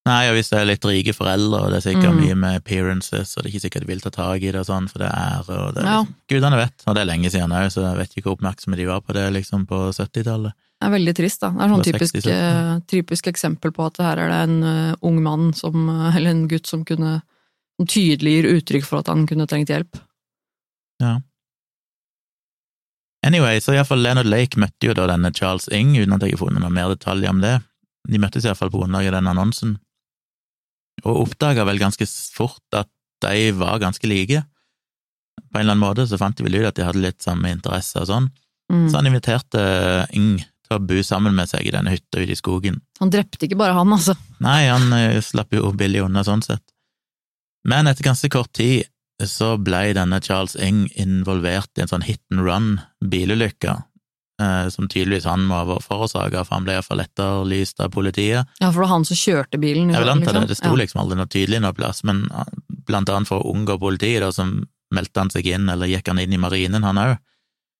Nei, 0.02 0.24
og 0.26 0.34
hvis 0.34 0.48
det 0.50 0.56
er 0.58 0.64
litt 0.66 0.82
rike 0.82 1.12
foreldre, 1.14 1.60
og 1.62 1.68
det 1.70 1.76
er 1.78 1.84
sikkert 1.84 2.10
Mm. 2.10 2.16
mye 2.24 2.34
med 2.34 2.56
appearances, 2.58 3.36
og 3.36 3.44
det 3.44 3.46
er 3.46 3.52
ikke 3.52 3.60
sikkert 3.68 3.84
de 3.84 3.90
vil 3.92 4.00
ta 4.02 4.10
tak 4.10 4.42
i 4.42 4.50
det 4.50 4.58
og 4.58 4.66
sånn, 4.66 4.88
for 4.90 4.98
det 4.98 5.06
er 5.06 5.14
ære, 5.14 5.58
og 5.62 5.74
det 5.76 5.84
er 5.84 5.86
Ja. 5.86 5.98
liksom, 6.02 6.14
Gudene 6.32 6.56
vet, 6.58 6.74
og 6.88 6.94
det 6.96 7.00
er 7.04 7.06
lenge 7.06 7.30
siden 7.30 7.54
òg, 7.54 7.66
så 7.70 7.84
jeg 7.86 7.96
vet 8.00 8.10
ikke 8.16 8.24
hvor 8.26 8.34
oppmerksomme 8.34 8.76
de 8.76 8.86
var 8.90 9.00
på 9.00 9.14
det 9.14 9.28
liksom 9.32 9.62
på 9.70 9.78
70-tallet. 9.94 10.52
Det 10.82 10.88
er 10.88 10.94
veldig 10.96 11.12
trist, 11.14 11.38
da. 11.44 11.48
Det 11.54 11.62
er 11.62 11.70
sånn 11.70 11.84
typisk, 11.86 12.16
60, 12.18 12.32
eh, 12.34 12.70
typisk 12.90 13.28
eksempel 13.30 13.70
på 13.74 13.84
at 13.86 14.00
her 14.02 14.18
er 14.18 14.32
det 14.32 14.38
en 14.48 14.56
uh, 14.66 14.94
ung 15.06 15.20
mann 15.22 15.52
som, 15.54 15.84
eh, 15.86 16.16
eller 16.18 16.34
en 16.34 16.48
gutt 16.50 16.66
som 16.66 16.82
kunne 16.88 17.20
som 17.78 17.86
tydelig 17.86 18.32
gir 18.34 18.48
uttrykk 18.50 18.84
for 18.88 19.00
at 19.00 19.10
han 19.12 19.22
kunne 19.30 19.46
trengt 19.46 19.70
hjelp. 19.70 20.00
Ja. 21.02 21.20
Anyway, 23.24 23.62
så 23.62 23.76
iallfall 23.76 24.02
Leonard 24.02 24.26
Lake 24.26 24.58
møtte 24.58 24.90
jo 24.90 24.96
da 24.98 25.06
denne 25.06 25.30
Charles 25.34 25.68
Ing, 25.70 25.94
uten 25.94 26.16
at 26.16 26.26
jeg 26.26 26.34
har 26.34 26.42
funnet 26.42 26.64
noe 26.64 26.74
mer 26.74 26.90
detaljer 26.90 27.30
om 27.30 27.40
det. 27.42 27.54
De 28.10 28.18
møttes 28.18 28.44
iallfall 28.44 28.72
på 28.74 28.82
grunnlag 28.82 29.06
av 29.06 29.16
den 29.20 29.30
annonsen, 29.30 29.76
og 31.06 31.22
oppdaga 31.28 31.64
vel 31.68 31.78
ganske 31.80 32.06
fort 32.34 32.76
at 32.76 32.90
de 33.22 33.52
var 33.54 33.78
ganske 33.78 34.10
like. 34.10 34.42
På 35.46 35.60
en 35.60 35.62
eller 35.62 35.76
annen 35.76 35.86
måte 35.86 36.10
så 36.10 36.18
fant 36.18 36.34
de 36.36 36.44
vel 36.44 36.58
ut 36.58 36.72
at 36.72 36.78
de 36.80 36.86
hadde 36.90 37.06
litt 37.06 37.22
samme 37.22 37.54
interesse 37.54 38.02
og 38.02 38.10
sånn, 38.10 38.32
Mm. 38.72 38.88
så 38.88 38.96
han 38.96 39.06
inviterte 39.10 39.62
Ing 40.16 40.38
å 40.76 40.82
bo 40.82 41.02
sammen 41.06 41.34
med 41.36 41.48
seg 41.50 41.66
i 41.68 41.72
denne 41.74 41.92
hytta 41.94 42.20
ute 42.22 42.32
i 42.34 42.38
skogen. 42.38 42.80
Han 43.00 43.10
drepte 43.12 43.46
ikke 43.46 43.58
bare 43.60 43.76
han, 43.76 43.92
altså. 43.92 44.14
Nei, 44.44 44.66
han 44.68 44.92
eh, 44.96 45.20
slapp 45.24 45.52
jo 45.54 45.72
billig 45.76 46.02
unna 46.04 46.24
sånn 46.26 46.42
sett. 46.44 46.64
Men 47.68 47.86
etter 47.86 48.02
ganske 48.06 48.28
kort 48.32 48.52
tid 48.58 48.88
så 49.22 49.52
ble 49.62 49.92
denne 49.94 50.18
Charles 50.24 50.56
Eng 50.58 50.88
involvert 50.98 51.70
i 51.78 51.84
en 51.84 51.90
sånn 51.92 52.02
hit 52.02 52.18
and 52.32 52.42
run-bilulykke, 52.42 53.76
eh, 54.42 54.68
som 54.74 54.88
tydeligvis 54.90 55.28
han 55.30 55.44
må 55.46 55.60
ha 55.60 55.76
forårsaka, 55.84 56.42
for 56.44 56.56
han 56.56 56.66
ble 56.66 56.74
iallfall 56.78 57.04
etterlyst 57.04 57.80
av 57.84 57.92
politiet. 57.94 58.48
Ja, 58.58 58.70
for 58.72 58.80
det 58.80 58.86
var 58.88 58.92
han 58.96 59.06
som 59.06 59.20
kjørte 59.20 59.60
bilen. 59.62 59.92
Jeg 59.94 60.02
vil 60.02 60.10
anta 60.16 60.34
det, 60.34 60.48
det 60.50 60.58
sto 60.58 60.72
Ja. 60.72 60.78
liksom 60.82 61.02
aldri 61.04 61.20
noe 61.20 61.30
tydelig 61.30 61.60
noe 61.62 61.72
plass, 61.76 62.02
men 62.04 62.24
eh, 62.32 62.50
blant 62.88 63.08
annet 63.08 63.28
for 63.30 63.42
å 63.44 63.52
unngå 63.54 63.78
politiet, 63.78 64.20
da, 64.24 64.32
så 64.34 64.48
meldte 64.92 65.20
han 65.22 65.30
seg 65.30 65.46
inn, 65.46 65.68
eller 65.68 65.86
gikk 65.86 66.08
han 66.10 66.18
inn 66.18 66.32
i 66.34 66.40
marinen, 66.42 66.82
han 66.82 66.98
òg, 66.98 67.14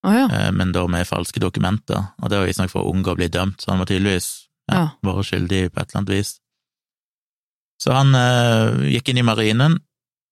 Å 0.03 0.11
ja. 0.13 0.25
eh, 0.27 0.49
men 0.51 0.73
da 0.75 0.83
med 0.91 1.07
falske 1.07 1.39
dokumenter, 1.39 2.09
og 2.21 2.29
det 2.29 2.39
var 2.41 2.49
visstnok 2.49 2.71
for 2.73 2.83
å 2.83 2.91
unngå 2.91 3.13
å 3.13 3.19
bli 3.19 3.29
dømt, 3.31 3.61
så 3.63 3.71
han 3.71 3.79
var 3.79 3.87
tydeligvis 3.87 4.29
ja, 4.71 4.89
vært 5.03 5.29
skyldig 5.29 5.61
på 5.71 5.79
et 5.79 5.89
eller 5.89 6.01
annet 6.01 6.13
vis. 6.17 6.33
Så 7.81 7.91
han 7.95 8.13
eh, 8.15 8.83
gikk 8.95 9.09
inn 9.11 9.21
i 9.21 9.25
marinen, 9.27 9.79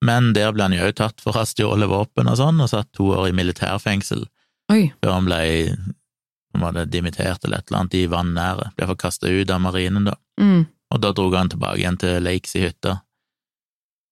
men 0.06 0.32
der 0.34 0.52
ble 0.56 0.66
han 0.66 0.76
jo 0.76 0.84
også 0.88 0.98
tatt 1.04 1.22
for 1.24 1.32
å 1.34 1.40
ha 1.42 1.48
stjålet 1.48 1.90
våpen 1.92 2.30
og 2.32 2.38
sånn, 2.40 2.60
og 2.64 2.70
satt 2.72 2.90
to 2.96 3.12
år 3.16 3.30
i 3.30 3.36
militærfengsel 3.38 4.26
Oi. 4.74 4.92
før 5.04 5.14
han 5.18 5.28
ble 5.28 5.42
han 6.52 6.66
hadde 6.68 6.86
dimittert 6.92 7.46
eller 7.46 7.62
et 7.62 7.70
eller 7.70 7.80
annet 7.80 7.96
i 7.96 8.06
vannæret, 8.12 8.74
ble 8.76 8.96
kasta 9.00 9.30
ut 9.32 9.50
av 9.56 9.62
marinen 9.64 10.10
da, 10.10 10.18
Mm. 10.42 10.66
og 10.92 11.00
da 11.04 11.12
dro 11.16 11.30
han 11.36 11.50
tilbake 11.52 11.80
igjen 11.80 12.00
til 12.02 12.24
Lakes 12.24 12.56
i 12.58 12.64
hytta. 12.66 12.98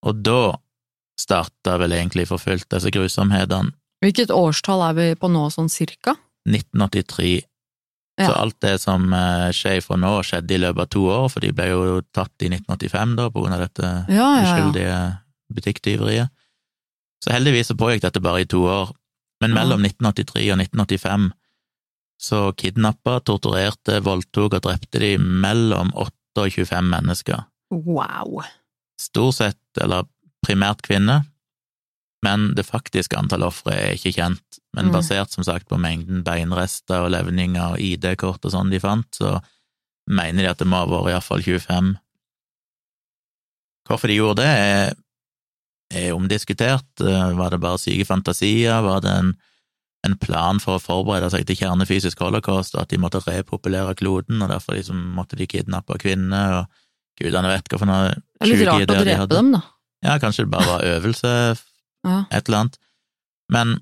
Og 0.08 0.22
da 0.24 0.56
starta 1.20 1.78
vel 1.82 1.92
egentlig 1.98 2.28
for 2.30 2.38
fullt 2.40 2.70
disse 2.72 2.92
grusomhetene. 2.94 3.74
Hvilket 4.04 4.32
årstall 4.32 4.82
er 4.90 4.94
vi 4.98 5.08
på 5.20 5.28
nå, 5.32 5.46
sånn 5.52 5.70
cirka? 5.72 6.16
1983 6.50 7.42
Så 8.20 8.34
alt 8.36 8.58
det 8.64 8.74
som 8.82 9.06
eh, 9.16 9.50
skjer 9.56 9.80
fra 9.84 9.96
nå, 10.00 10.10
skjedde 10.28 10.56
i 10.56 10.60
løpet 10.60 10.82
av 10.86 10.90
to 10.92 11.04
år, 11.08 11.28
for 11.32 11.40
de 11.44 11.52
ble 11.56 11.68
jo 11.72 12.02
tatt 12.16 12.34
i 12.44 12.50
1985 12.52 13.14
da, 13.20 13.30
på 13.32 13.44
grunn 13.44 13.56
av 13.56 13.62
dette 13.64 13.90
Ja, 14.12 14.16
ja, 14.16 14.30
ja. 14.40 14.42
uskyldige 14.44 14.98
butikktyveriet. 15.56 16.30
Så 17.24 17.32
heldigvis 17.34 17.68
så 17.72 17.76
pågikk 17.80 18.04
dette 18.06 18.22
bare 18.24 18.42
i 18.44 18.48
to 18.50 18.64
år, 18.68 18.92
men 19.42 19.52
Ja. 19.56 19.62
mellom 19.62 19.84
1983 19.88 20.52
og 20.52 20.60
1985 20.60 21.30
så 22.20 22.52
kidnappa, 22.60 23.22
torturerte, 23.24 24.02
voldtok 24.04 24.58
og 24.58 24.62
drepte 24.68 25.00
de 25.00 25.14
mellom 25.18 25.94
8 25.96 26.44
og 26.44 26.52
25 26.52 26.90
mennesker. 26.92 27.46
Wow. 27.72 28.42
Stort 29.00 29.36
sett, 29.40 29.62
eller 29.80 30.04
primært 30.46 30.82
kvinner, 30.84 31.24
men 32.26 32.50
det 32.56 32.66
faktiske 32.68 33.16
antall 33.18 33.46
ofre 33.48 33.72
er 33.78 33.94
ikke 33.96 34.12
kjent. 34.18 34.60
Men 34.76 34.90
basert 34.94 35.32
som 35.32 35.44
sagt 35.48 35.70
på 35.70 35.78
mengden 35.80 36.24
beinrester 36.24 37.06
og 37.06 37.12
levninger 37.16 37.76
og 37.76 37.80
ID-kort 37.80 38.44
og 38.46 38.52
sånn 38.54 38.70
de 38.70 38.80
fant, 38.84 39.08
så 39.16 39.38
mener 40.10 40.44
de 40.44 40.50
at 40.52 40.60
det 40.60 40.68
må 40.68 40.82
ha 40.82 40.86
vært 40.90 41.14
iallfall 41.14 41.42
25. 41.46 41.94
Hvorfor 43.88 44.08
de 44.12 44.18
gjorde 44.20 44.44
det, 44.44 44.50
er, 44.50 44.94
er 45.96 46.14
omdiskutert. 46.14 46.90
Eh, 47.02 47.32
Var 47.40 47.50
det 47.56 47.62
bare 47.64 47.80
syke 47.82 48.06
fantasier? 48.06 48.82
Var 48.86 49.02
det 49.06 49.16
en, 49.24 49.32
en 50.06 50.18
plan 50.22 50.60
for 50.62 50.78
å 50.78 50.84
forberede 50.84 51.32
seg 51.34 51.48
til 51.50 51.58
kjernefysisk 51.64 52.20
holocaust, 52.22 52.76
og 52.76 52.84
at 52.84 52.94
de 52.94 53.00
måtte 53.02 53.24
repopulere 53.26 53.96
kloden, 53.98 54.42
og 54.44 54.52
derfor 54.54 54.78
liksom 54.78 55.00
måtte 55.18 55.40
de 55.40 55.48
kidnappe 55.50 55.98
kvinner, 56.04 56.60
og 56.62 57.20
gudene 57.20 57.50
vet 57.56 57.68
hva 57.72 57.80
for 57.82 57.90
noe 57.90 58.12
Det 58.14 58.46
er 58.46 58.52
litt 58.54 58.68
rart 58.70 58.94
å 58.94 59.02
drepe 59.02 59.32
dem, 59.34 59.52
da. 59.58 59.64
Ja, 60.06 60.14
kanskje 60.22 60.46
det 60.46 60.54
bare 60.54 60.70
var 60.70 60.86
øvelse, 60.88 61.32
Ja. 62.10 62.24
et 62.32 62.50
eller 62.50 62.64
annet. 62.66 62.80
Men 63.52 63.80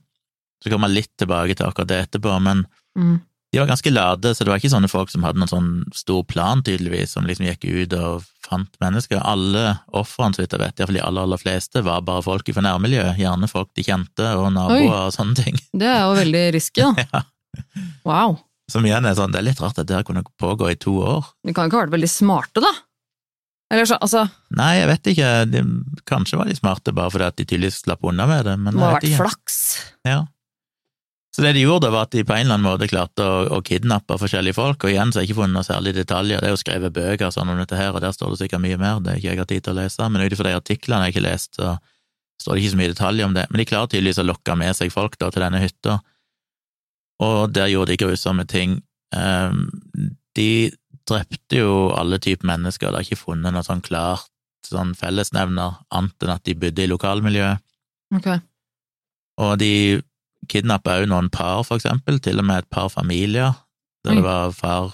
Så 0.63 0.71
kommer 0.73 0.89
jeg 0.89 1.03
litt 1.03 1.11
tilbake 1.21 1.53
til 1.55 1.67
akkurat 1.67 1.87
det 1.91 1.97
etterpå, 2.07 2.31
men 2.41 2.63
Mm. 2.97 3.19
de 3.53 3.59
var 3.59 3.67
ganske 3.69 3.91
lade, 3.93 4.31
så 4.33 4.39
det 4.43 4.47
var 4.49 4.57
ikke 4.57 4.71
sånne 4.73 4.89
folk 4.89 5.11
som 5.13 5.21
hadde 5.21 5.37
noen 5.37 5.51
sånn 5.51 5.93
stor 5.93 6.23
plan, 6.25 6.63
tydeligvis, 6.63 7.09
som 7.13 7.27
liksom 7.29 7.45
gikk 7.45 7.67
ut 7.83 7.93
og 7.93 8.23
fant 8.41 8.73
mennesker. 8.81 9.21
Alle 9.23 9.79
ofrene, 9.93 10.33
så 10.33 10.41
vidt 10.41 10.55
jeg 10.57 10.59
vet, 10.63 10.75
iallfall 10.81 10.97
de 10.97 11.03
aller, 11.05 11.21
aller 11.21 11.37
fleste, 11.37 11.83
var 11.85 12.01
bare 12.01 12.23
folk 12.25 12.49
fra 12.51 12.63
nærmiljøet, 12.65 13.19
gjerne 13.21 13.47
folk 13.47 13.69
de 13.75 13.83
kjente, 13.83 14.25
og 14.35 14.49
naboer 14.51 14.81
Oi. 14.81 15.05
og 15.05 15.13
sånne 15.13 15.35
ting. 15.43 15.59
Det 15.77 15.85
er 15.93 16.01
jo 16.09 16.15
veldig 16.23 16.43
risky, 16.57 16.81
da. 16.81 16.93
Ja. 17.13 17.21
Wow. 18.03 18.39
Som 18.69 18.83
igjen 18.83 19.05
er 19.05 19.13
sånn, 19.15 19.31
det 19.31 19.39
er 19.39 19.47
litt 19.51 19.61
rart 19.61 19.77
at 19.79 19.85
det 19.87 19.95
her 19.95 20.03
kunne 20.03 20.23
pågå 20.41 20.71
i 20.71 20.75
to 20.75 20.97
år. 20.99 21.23
De 21.45 21.53
kan 21.53 21.69
ikke 21.69 21.77
ha 21.77 21.85
vært 21.85 21.93
veldig 21.95 22.09
smarte, 22.11 22.61
da? 22.65 22.73
Eller 23.73 23.85
så, 23.89 23.97
altså, 23.99 24.23
Nei, 24.55 24.77
jeg 24.79 24.87
vet 24.87 25.07
ikke, 25.11 25.29
de, 25.51 25.61
kanskje 26.07 26.39
var 26.39 26.47
de 26.47 26.55
smarte 26.55 26.93
bare 26.95 27.11
fordi 27.11 27.25
at 27.27 27.37
de 27.37 27.45
tydeligvis 27.45 27.81
slapp 27.83 28.05
unna 28.07 28.27
med 28.29 28.45
det, 28.47 28.55
men 28.61 28.71
det 28.71 28.79
må 28.79 28.87
ha 28.87 28.95
vært 28.95 29.07
ikke. 29.09 29.25
flaks. 29.25 29.57
Ja. 30.07 30.21
Så 31.35 31.43
det 31.43 31.51
de 31.53 31.65
gjorde, 31.65 31.91
var 31.93 32.07
at 32.07 32.15
de 32.15 32.23
på 32.25 32.33
en 32.33 32.45
eller 32.47 32.55
annen 32.55 32.65
måte 32.65 32.87
klarte 32.89 33.21
å, 33.21 33.41
å 33.57 33.59
kidnappe 33.61 34.15
forskjellige 34.17 34.55
folk, 34.57 34.81
og 34.87 34.93
igjen 34.93 35.11
så 35.11 35.19
har 35.19 35.25
jeg 35.25 35.33
ikke 35.33 35.41
funnet 35.41 35.57
noen 35.59 35.67
særlige 35.67 35.99
detaljer, 35.99 36.39
det 36.41 36.47
er 36.49 36.55
jo 36.55 36.61
skrevet 36.63 36.95
bøker 36.95 37.33
sånn 37.35 37.51
om 37.53 37.59
dette 37.59 37.77
her, 37.77 37.91
og 37.91 38.01
der 38.01 38.15
står 38.15 38.31
det 38.33 38.39
sikkert 38.39 38.63
mye 38.63 38.79
mer, 38.81 39.03
det 39.03 39.11
har 39.13 39.19
ikke 39.19 39.29
jeg 39.29 39.41
hatt 39.43 39.51
tid 39.51 39.67
til 39.67 39.75
å 39.75 39.79
lese, 39.81 40.07
men 40.09 40.23
ut 40.23 40.33
ifra 40.37 40.47
de 40.47 40.55
artiklene 40.57 41.09
jeg 41.09 41.13
ikke 41.13 41.21
har 41.21 41.27
lest, 41.27 41.59
så 41.59 41.75
står 42.41 42.55
det 42.55 42.63
ikke 42.63 42.73
så 42.73 42.79
mye 42.79 42.93
detaljer 42.95 43.27
om 43.27 43.35
det, 43.35 43.45
men 43.51 43.61
de 43.61 43.67
klarer 43.69 43.91
tydeligvis 43.91 44.23
å 44.23 44.25
lokke 44.31 44.55
med 44.63 44.79
seg 44.79 44.95
folk 44.95 45.19
da 45.21 45.29
til 45.33 45.43
denne 45.45 45.61
hytta, 45.61 45.99
og 47.27 47.37
der 47.51 47.69
gjorde 47.73 47.91
de 47.91 47.99
grusomme 48.05 48.47
ting. 48.49 48.79
Um, 49.13 49.67
De 50.37 50.69
drepte 51.07 51.61
jo 51.61 51.87
alle 51.95 52.19
typer 52.23 52.47
mennesker, 52.49 52.91
det 52.91 52.99
er 52.99 53.07
ikke 53.07 53.23
funnet 53.25 53.55
noe 53.55 53.65
sånn 53.65 53.83
klart 53.85 54.27
sånn 54.67 54.93
fellesnevner, 54.97 55.77
annet 55.95 56.25
enn 56.25 56.33
at 56.33 56.43
de 56.43 56.55
bodde 56.59 56.83
i 56.83 56.89
lokalmiljøet. 56.91 57.63
Okay. 58.17 58.41
Og 59.43 59.53
de 59.61 59.71
kidnappa 60.51 60.97
òg 60.99 61.07
noen 61.11 61.29
par, 61.31 61.61
for 61.67 61.79
eksempel, 61.79 62.19
til 62.23 62.41
og 62.41 62.47
med 62.49 62.63
et 62.63 62.69
par 62.73 62.89
familier, 62.91 63.55
der 64.03 64.17
det 64.17 64.25
var 64.25 64.51
far, 64.55 64.91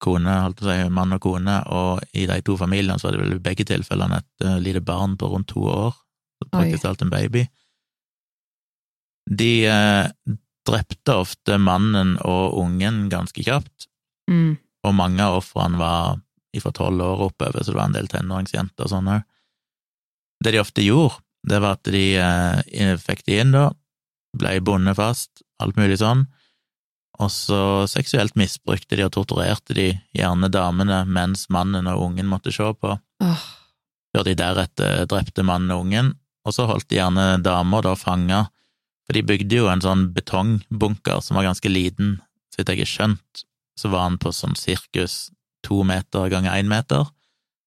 kone, 0.00 0.36
holdt 0.44 0.60
på 0.60 0.68
å 0.68 0.70
si, 0.70 0.92
mann 0.94 1.16
og 1.16 1.22
kone, 1.24 1.56
og 1.74 2.04
i 2.16 2.26
de 2.30 2.38
to 2.46 2.56
familiene 2.60 2.98
så 3.00 3.08
var 3.08 3.16
det 3.16 3.24
vel 3.24 3.34
i 3.36 3.42
begge 3.44 3.66
tilfellene 3.68 4.20
et 4.22 4.46
uh, 4.46 4.56
lite 4.62 4.80
barn 4.84 5.16
på 5.20 5.28
rundt 5.32 5.50
to 5.52 5.66
år, 5.68 5.98
praktisk 6.48 6.86
talt 6.86 7.02
en 7.04 7.12
baby. 7.12 7.44
De 9.30 9.52
uh, 9.68 10.36
drepte 10.66 11.18
ofte 11.20 11.58
mannen 11.60 12.16
og 12.24 12.56
ungen 12.62 13.08
ganske 13.12 13.44
kjapt, 13.44 13.90
Mm. 14.30 14.58
Og 14.86 14.96
mange 14.96 15.24
av 15.24 15.40
ofrene 15.40 15.80
var 15.80 16.20
fra 16.60 16.72
tolv 16.74 17.02
år 17.04 17.26
oppover, 17.28 17.62
så 17.62 17.72
det 17.72 17.78
var 17.78 17.90
en 17.90 17.94
del 17.94 18.08
tenåringsjenter 18.10 18.86
og 18.86 18.90
sånn 18.90 19.10
òg. 19.12 19.26
Det 20.42 20.54
de 20.54 20.62
ofte 20.62 20.82
gjorde, 20.82 21.20
det 21.46 21.60
var 21.62 21.78
at 21.78 21.90
de 21.92 22.04
eh, 22.18 22.96
fikk 23.00 23.22
de 23.26 23.38
inn, 23.42 23.54
da, 23.54 23.68
ble 24.36 24.56
bundet 24.64 24.98
fast, 24.98 25.44
alt 25.62 25.78
mulig 25.78 26.00
sånn, 26.00 26.24
og 27.20 27.28
så 27.32 27.60
seksuelt 27.90 28.36
misbrukte 28.40 28.96
de 28.96 29.04
og 29.04 29.12
torturerte 29.14 29.76
de, 29.76 29.88
gjerne 30.16 30.50
damene, 30.52 31.02
mens 31.06 31.46
mannen 31.52 31.88
og 31.92 32.06
ungen 32.08 32.30
måtte 32.30 32.52
se 32.54 32.66
på, 32.80 32.96
oh. 32.96 33.44
før 34.14 34.26
de 34.26 34.36
deretter 34.40 35.04
drepte 35.10 35.44
mannen 35.46 35.74
og 35.74 35.84
ungen, 35.84 36.14
og 36.48 36.56
så 36.56 36.66
holdt 36.70 36.88
de 36.88 36.98
gjerne 36.98 37.26
damer 37.44 37.84
da 37.84 37.94
fanga, 38.00 38.46
for 39.04 39.16
de 39.16 39.26
bygde 39.26 39.60
jo 39.60 39.68
en 39.68 39.84
sånn 39.84 40.08
betongbunker 40.16 41.20
som 41.24 41.36
var 41.36 41.50
ganske 41.50 41.70
liten, 41.70 42.18
så 42.50 42.60
vidt 42.60 42.72
jeg 42.72 42.84
har 42.84 42.92
skjønt, 42.94 43.44
så 43.80 43.90
var 43.92 44.06
han 44.08 44.18
på 44.20 44.32
sånn 44.34 44.56
sirkus 44.58 45.30
to 45.66 45.82
meter 45.86 46.28
ganger 46.32 46.56
én 46.58 46.68
meter, 46.70 47.08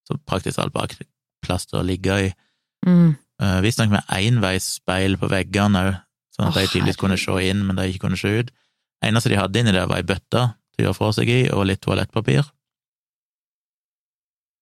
så 0.07 0.17
praktisk 0.29 0.61
alt 0.61 0.73
bare 0.75 1.05
plass 1.43 1.67
til 1.69 1.81
å 1.81 1.85
ligge 1.87 2.21
i. 2.29 2.31
mm. 2.87 3.11
Uh, 3.41 3.59
Visstnok 3.65 3.89
med 3.91 4.05
enveisspeil 4.13 5.17
på 5.19 5.27
veggene 5.27 5.79
òg, 5.87 5.95
sånn 6.35 6.47
at 6.47 6.53
oh, 6.53 6.59
de 6.61 6.69
tydeligvis 6.69 6.99
kunne 7.01 7.17
se 7.19 7.33
inn, 7.49 7.63
men 7.65 7.75
de 7.75 7.87
ikke 7.89 8.05
kunne 8.05 8.19
se 8.19 8.29
ut. 8.29 8.51
Eneste 9.03 9.31
de 9.33 9.39
hadde 9.39 9.59
inni 9.59 9.73
der, 9.73 9.89
var 9.89 9.99
ei 9.99 10.07
bøtte 10.07 10.43
til 10.53 10.83
å 10.83 10.85
gjøre 10.85 10.97
fra 10.99 11.09
seg 11.17 11.31
i, 11.33 11.39
og 11.51 11.65
litt 11.67 11.81
toalettpapir. 11.83 12.45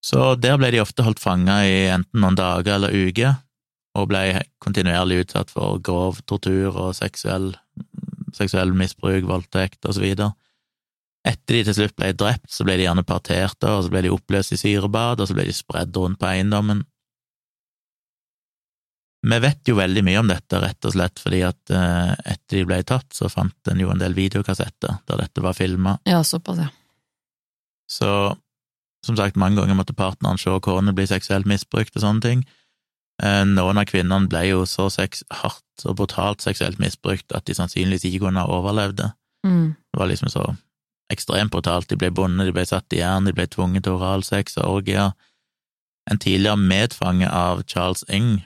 Så 0.02 0.34
der 0.42 0.58
ble 0.58 0.72
de 0.74 0.82
ofte 0.82 1.06
holdt 1.06 1.22
fanga 1.22 1.60
i 1.68 1.76
enten 1.94 2.24
noen 2.24 2.40
dager 2.40 2.80
eller 2.80 2.96
uker, 2.96 3.36
og 4.00 4.08
ble 4.10 4.42
kontinuerlig 4.64 5.26
utsatt 5.26 5.52
for 5.54 5.82
grov 5.84 6.24
tortur 6.26 6.72
og 6.72 6.96
seksuell, 6.98 7.52
seksuell 8.34 8.72
misbruk, 8.74 9.28
voldtekt 9.30 9.86
og 9.86 10.00
så 10.00 10.04
videre. 10.04 10.32
Etter 11.28 11.60
de 11.60 11.66
til 11.68 11.78
slutt 11.78 11.98
ble 12.00 12.14
drept, 12.18 12.50
så 12.50 12.66
ble 12.66 12.80
de 12.80 12.88
gjerne 12.88 13.06
parterte, 13.06 13.70
og 13.70 13.86
så 13.86 13.94
ble 13.94 14.06
de 14.08 14.14
oppløst 14.14 14.56
i 14.56 14.58
syrebad, 14.58 15.22
og 15.22 15.30
så 15.30 15.38
ble 15.38 15.46
de 15.46 15.54
spredd 15.54 15.98
rundt 15.98 16.20
på 16.22 16.30
eiendommen. 16.32 16.82
Vi 19.22 19.38
vet 19.38 19.70
jo 19.70 19.76
veldig 19.78 20.02
mye 20.02 20.22
om 20.24 20.30
dette, 20.32 20.60
rett 20.64 20.88
og 20.90 20.96
slett 20.96 21.22
fordi 21.22 21.44
at 21.46 21.74
eh, 21.78 22.14
etter 22.34 22.58
de 22.58 22.64
ble 22.66 22.80
tatt, 22.90 23.12
så 23.14 23.30
fant 23.30 23.70
en 23.70 23.84
jo 23.84 23.92
en 23.94 24.02
del 24.02 24.18
videokassetter 24.18 25.04
der 25.06 25.22
dette 25.22 25.44
var 25.46 25.54
filma. 25.54 26.00
Ja, 26.10 26.24
såpass, 26.26 26.64
ja. 26.64 26.72
Så 27.92 28.10
som 29.06 29.18
sagt, 29.18 29.38
mange 29.38 29.62
ganger 29.62 29.78
måtte 29.78 29.98
partneren 29.98 30.42
se 30.42 30.54
kona 30.62 30.94
bli 30.94 31.06
seksuelt 31.10 31.46
misbrukt 31.50 31.96
og 31.98 32.04
sånne 32.04 32.26
ting. 32.26 32.44
Eh, 33.22 33.44
Noen 33.46 33.82
av 33.82 33.86
kvinnene 33.90 34.30
ble 34.30 34.48
jo 34.48 34.66
så 34.70 34.90
hardt 34.90 35.86
og 35.86 35.98
brutalt 36.02 36.42
seksuelt 36.42 36.82
misbrukt 36.82 37.34
at 37.38 37.46
de 37.46 37.58
sannsynligvis 37.58 38.08
ikke 38.10 38.26
kunne 38.26 38.42
ha 38.42 38.58
overlevd 38.58 39.02
det. 39.04 39.12
Mm. 39.46 39.74
Det 39.78 40.02
var 40.02 40.10
liksom 40.10 40.34
så 40.34 40.50
ekstremt 41.12 41.54
brutalt. 41.54 41.90
De 41.92 41.98
ble 42.00 42.12
bundet, 42.16 42.50
de 42.50 42.56
ble 42.56 42.66
satt 42.68 42.94
i 42.96 43.02
jern, 43.02 43.28
de 43.28 43.36
ble 43.36 43.48
tvunget 43.52 43.86
til 43.86 43.98
oralsex 43.98 44.58
og 44.62 44.80
orgier. 44.82 45.12
En 46.10 46.20
tidligere 46.22 46.58
medfange 46.58 47.28
av 47.30 47.64
Charles 47.70 48.04
Ng, 48.10 48.42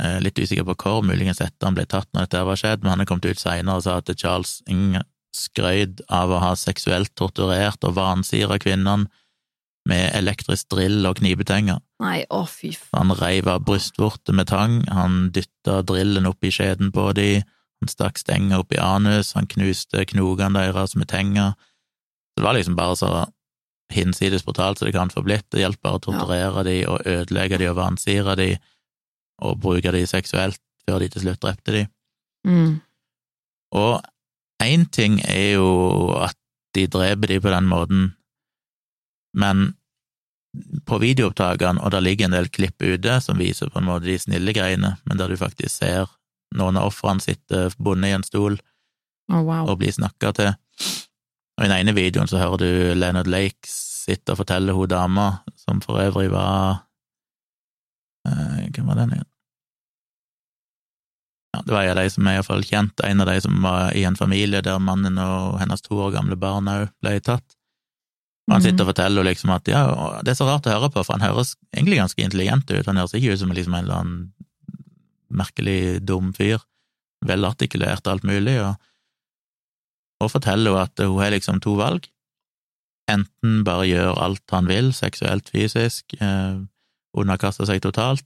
eh, 0.00 0.18
litt 0.24 0.38
usikker 0.38 0.64
på 0.64 0.78
hvor, 0.80 1.04
muligens 1.04 1.42
etter 1.44 1.68
han 1.68 1.76
ble 1.76 1.84
tatt 1.84 2.08
når 2.12 2.26
dette 2.26 2.46
var 2.48 2.56
skjedd, 2.56 2.82
men 2.82 2.94
han 2.94 3.04
er 3.04 3.10
kommet 3.10 3.28
ut 3.28 3.42
seinere 3.42 3.76
og 3.76 3.84
sa 3.84 3.98
at 4.00 4.16
Charles 4.16 4.62
Ng 4.70 4.96
skrøyd 5.36 6.00
av 6.08 6.32
å 6.32 6.40
ha 6.40 6.54
seksuelt 6.56 7.12
torturert 7.18 7.84
og 7.84 7.96
vansira 7.98 8.58
kvinnene 8.62 9.10
med 9.86 10.10
elektrisk 10.18 10.70
drill 10.72 11.04
og 11.06 11.20
knipetenger. 11.20 11.78
Nei, 12.02 12.24
å 12.34 12.42
fy. 12.50 12.72
Han 12.96 13.14
reiv 13.16 13.48
av 13.52 13.62
brystvorter 13.68 14.34
med 14.34 14.50
tang, 14.50 14.80
han 14.90 15.30
dytta 15.34 15.82
drillen 15.86 16.26
opp 16.28 16.44
i 16.44 16.50
skjeden 16.52 16.90
på 16.94 17.10
de, 17.16 17.44
han 17.80 17.92
stakk 17.92 18.18
stenger 18.18 18.64
opp 18.64 18.74
i 18.74 18.80
anus, 18.82 19.34
han 19.36 19.48
knuste 19.50 20.04
knogene 20.10 20.64
deres 20.64 20.96
med 20.98 21.10
tenger. 21.12 21.54
Det 22.36 22.44
var 22.44 22.56
liksom 22.56 22.76
bare 22.76 22.96
så 22.96 23.10
hinsides 23.92 24.44
brutalt 24.44 24.78
som 24.78 24.86
det 24.86 24.96
kan 24.96 25.10
få 25.10 25.22
blitt. 25.22 25.46
Det 25.50 25.62
hjelper 25.62 25.82
bare 25.82 26.00
å 26.00 26.04
torturere 26.06 26.64
de 26.66 26.76
og 26.90 27.06
ødelegge 27.06 27.60
de 27.62 27.70
og 27.70 27.78
vansire 27.78 28.36
de 28.38 28.50
og 29.44 29.60
bruke 29.60 29.92
de 29.92 30.02
seksuelt 30.08 30.60
før 30.86 31.02
de 31.02 31.08
til 31.12 31.26
slutt 31.26 31.42
drepte 31.42 31.74
de. 31.74 31.86
Mm. 32.46 32.76
Og 33.76 34.00
én 34.62 34.86
ting 34.92 35.18
er 35.26 35.56
jo 35.56 35.70
at 36.22 36.36
de 36.76 36.86
dreper 36.92 37.32
de 37.32 37.40
på 37.40 37.52
den 37.52 37.68
måten, 37.68 38.06
men 39.36 39.74
på 40.88 40.98
videoopptakene, 41.00 41.82
og 41.84 41.92
det 41.92 42.02
ligger 42.04 42.28
en 42.28 42.36
del 42.36 42.48
klipp 42.48 42.80
ute 42.82 43.18
som 43.20 43.40
viser 43.40 43.68
på 43.72 43.80
en 43.80 43.88
måte 43.88 44.08
de 44.08 44.16
snille 44.20 44.54
greiene, 44.56 44.94
men 45.04 45.20
der 45.20 45.32
du 45.32 45.36
faktisk 45.40 45.82
ser 45.82 46.08
noen 46.56 46.78
av 46.80 46.88
ofrene 46.88 47.20
sitte 47.20 47.66
bundet 47.76 48.12
i 48.12 48.16
en 48.16 48.24
stol 48.24 48.56
oh, 48.56 49.42
wow. 49.42 49.66
og 49.68 49.80
bli 49.82 49.92
snakka 49.92 50.32
til. 50.36 50.54
Og 51.56 51.64
i 51.64 51.70
den 51.70 51.78
ene 51.78 51.96
videoen 51.96 52.28
så 52.28 52.40
hører 52.40 52.60
du 52.60 52.68
Leonard 52.98 53.30
Lake 53.32 53.70
sitte 53.70 54.34
og 54.34 54.42
fortelle 54.42 54.74
hun 54.76 54.90
dama, 54.90 55.30
som 55.58 55.80
for 55.84 56.00
øvrig 56.02 56.28
var 56.32 56.84
eh, 58.28 58.68
Hvem 58.74 58.90
var 58.90 59.00
den 59.00 59.16
igjen? 59.16 59.30
Ja, 61.56 61.62
det 61.64 61.72
var 61.72 61.82
en 61.82 61.94
av 61.94 62.02
de 62.02 62.12
som 62.12 62.26
er 62.28 62.36
iallfall 62.36 62.64
kjent, 62.68 63.00
en 63.00 63.24
av 63.24 63.30
de 63.30 63.38
som 63.40 63.56
var 63.64 63.94
i 63.96 64.04
en 64.04 64.18
familie 64.18 64.60
der 64.62 64.82
mannen 64.82 65.16
og 65.22 65.56
hennes 65.62 65.84
to 65.84 65.96
år 65.96 66.12
gamle 66.18 66.36
barn 66.36 66.68
òg 66.68 66.90
ble 67.00 67.14
tatt. 67.24 67.56
Og 68.46 68.54
han 68.54 68.62
sitter 68.62 68.84
og 68.84 68.92
forteller 68.92 69.26
liksom 69.26 69.50
at 69.56 69.66
ja, 69.70 69.80
det 70.22 70.34
er 70.34 70.38
så 70.38 70.46
rart 70.46 70.68
å 70.68 70.74
høre 70.74 70.90
på, 70.92 71.02
for 71.02 71.16
han 71.16 71.24
høres 71.24 71.56
egentlig 71.72 71.98
ganske 71.98 72.22
intelligent 72.22 72.68
ut, 72.70 72.86
han 72.86 73.00
høres 73.00 73.16
ikke 73.16 73.32
ut 73.32 73.40
som 73.40 73.54
liksom 73.56 73.74
en 73.74 73.86
eller 73.86 74.02
annen 74.02 74.20
merkelig 75.36 76.04
dum 76.06 76.28
fyr, 76.36 76.60
velartikulert 77.26 78.04
og 78.04 78.12
alt 78.12 78.28
mulig, 78.28 78.60
og, 78.62 78.76
og 80.22 80.32
forteller 80.32 80.74
hun 80.74 80.84
at 80.84 81.02
hun 81.04 81.18
har 81.20 81.34
liksom 81.34 81.60
to 81.64 81.76
valg. 81.78 82.06
Enten 83.10 83.60
bare 83.66 83.86
gjør 83.86 84.18
alt 84.22 84.54
han 84.54 84.68
vil, 84.70 84.90
seksuelt, 84.96 85.50
fysisk, 85.52 86.16
eh, 86.20 86.58
underkaste 87.16 87.66
seg 87.68 87.82
totalt, 87.84 88.24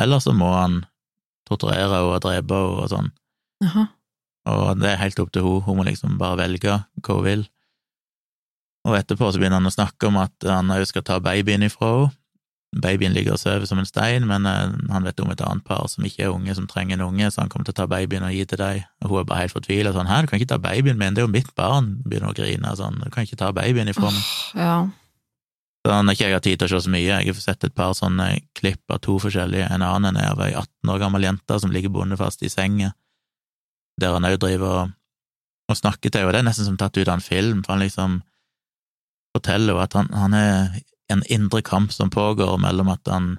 eller 0.00 0.22
så 0.22 0.34
må 0.36 0.52
han 0.54 0.84
torturere 1.48 1.90
henne 1.90 2.14
og 2.14 2.22
drepe 2.24 2.60
henne 2.60 2.84
og 2.84 2.90
sånn. 2.92 3.10
Aha. 3.64 3.88
Og 4.52 4.80
det 4.80 4.92
er 4.92 5.00
helt 5.00 5.20
opp 5.22 5.32
til 5.32 5.44
henne, 5.46 5.64
hun 5.66 5.80
må 5.80 5.88
liksom 5.88 6.18
bare 6.20 6.42
velge 6.44 6.78
hva 7.00 7.18
hun 7.18 7.26
vil. 7.26 7.46
Og 8.84 8.98
etterpå 8.98 9.30
så 9.32 9.40
begynner 9.40 9.62
han 9.62 9.70
å 9.70 9.74
snakke 9.74 10.10
om 10.10 10.20
at 10.20 10.44
han 10.44 10.72
òg 10.74 10.84
skal 10.88 11.06
ta 11.06 11.18
babyen 11.24 11.64
ifra 11.66 11.94
henne. 11.94 12.12
Babyen 12.82 13.12
ligger 13.14 13.36
og 13.36 13.38
sover 13.38 13.66
som 13.68 13.78
en 13.78 13.86
stein, 13.86 14.26
men 14.26 14.46
eh, 14.50 14.72
han 14.90 15.06
vet 15.06 15.20
om 15.22 15.30
et 15.30 15.42
annet 15.44 15.64
par 15.66 15.86
som 15.90 16.06
ikke 16.06 16.26
er 16.26 16.32
unge, 16.34 16.54
som 16.56 16.66
trenger 16.70 16.98
en 16.98 17.06
unge, 17.06 17.30
så 17.30 17.44
han 17.44 17.52
kommer 17.52 17.68
til 17.68 17.74
å 17.76 17.80
ta 17.82 17.86
babyen 17.90 18.26
og 18.26 18.34
gi 18.34 18.44
til 18.50 18.58
deg. 18.58 18.82
Og 19.04 19.12
hun 19.12 19.20
er 19.20 19.28
bare 19.30 19.44
helt 19.44 19.54
fortvila 19.54 19.92
sånn 19.94 20.10
'hæ, 20.10 20.22
du 20.22 20.30
kan 20.30 20.40
ikke 20.40 20.52
ta 20.54 20.58
babyen 20.58 20.98
min, 20.98 21.14
det 21.14 21.22
er 21.22 21.28
jo 21.28 21.32
mitt 21.32 21.54
barn', 21.54 22.02
begynner 22.02 22.32
å 22.32 22.36
grine 22.36 22.74
sånn, 22.76 22.98
'du 22.98 23.10
kan 23.14 23.24
ikke 23.24 23.38
ta 23.38 23.52
babyen 23.52 23.88
ifra 23.88 24.10
meg'. 24.10 24.28
Ja. 24.58 24.76
Så 25.84 25.92
han 25.92 26.08
har 26.08 26.16
ikke 26.16 26.24
jeg 26.24 26.32
har 26.32 26.40
tid 26.40 26.58
til 26.58 26.66
å 26.66 26.72
se 26.72 26.84
så 26.86 26.90
mye, 26.90 27.04
jeg 27.04 27.26
har 27.28 27.34
sett 27.34 27.64
et 27.64 27.74
par 27.76 27.92
sånne 27.92 28.40
klipp 28.56 28.82
av 28.88 29.02
to 29.04 29.18
forskjellige, 29.20 29.68
en 29.70 29.82
annen 29.84 30.16
er 30.16 30.30
av 30.32 30.40
ei 30.40 30.54
18 30.56 30.90
år 30.90 30.98
gammel 30.98 31.22
jente 31.22 31.60
som 31.60 31.70
ligger 31.70 31.92
bondefast 31.92 32.42
i 32.42 32.48
senga, 32.48 32.94
der 34.00 34.16
han 34.16 34.24
òg 34.24 34.38
driver 34.40 34.78
og, 34.80 34.94
og 35.68 35.76
snakker 35.76 36.10
til 36.10 36.24
henne, 36.24 36.32
det 36.32 36.40
er 36.40 36.48
nesten 36.48 36.64
som 36.64 36.78
tatt 36.80 36.96
ut 36.96 37.06
av 37.06 37.18
en 37.18 37.20
film, 37.20 37.62
for 37.62 37.76
han 37.76 37.84
liksom 37.84 38.22
forteller 39.36 39.74
jo 39.74 39.82
at 39.84 39.92
han, 39.98 40.08
han 40.14 40.34
er 40.38 40.80
en 41.14 41.24
indre 41.32 41.62
kamp 41.64 41.92
som 41.94 42.12
pågår 42.12 42.56
mellom 42.62 42.90
at 42.92 43.10
han 43.10 43.36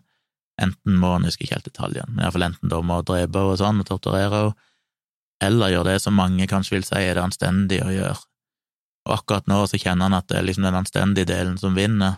enten 0.61 0.95
må, 0.99 1.17
jeg 1.19 1.31
husker 1.31 1.45
ikke 1.45 1.57
helt 1.57 1.67
detaljene, 1.67 2.13
men 2.13 2.23
iallfall 2.23 2.47
enten 2.47 2.71
da 2.71 2.79
må 2.79 3.01
drepe 3.03 3.41
henne 3.41 3.55
og 3.55 3.59
sånn, 3.59 3.81
og 3.83 3.89
torturere 3.89 4.41
henne, 4.45 4.71
eller 5.43 5.73
gjøre 5.73 5.89
det 5.91 5.99
som 5.99 6.15
mange 6.15 6.45
kanskje 6.47 6.77
vil 6.77 6.85
si 6.87 6.95
er 6.95 7.17
det 7.17 7.25
anstendige 7.25 7.83
å 7.83 7.91
gjøre. 7.91 8.21
Og 9.05 9.17
akkurat 9.17 9.49
nå 9.51 9.57
så 9.67 9.77
kjenner 9.77 10.07
han 10.07 10.15
at 10.15 10.29
det 10.29 10.37
er 10.39 10.45
liksom 10.47 10.63
den 10.63 10.77
anstendige 10.79 11.27
delen 11.27 11.57
som 11.59 11.75
vinner, 11.75 12.15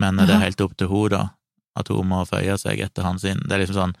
men 0.00 0.20
det 0.20 0.34
er 0.34 0.44
helt 0.44 0.60
opp 0.60 0.76
til 0.76 0.92
henne, 0.92 1.08
da, 1.16 1.22
at 1.80 1.88
hun 1.88 2.10
må 2.12 2.20
føye 2.28 2.58
seg 2.60 2.82
etter 2.84 3.06
hans 3.08 3.24
inn. 3.24 3.40
Det 3.46 3.56
er 3.56 3.64
liksom 3.64 3.80
sånn 3.80 3.98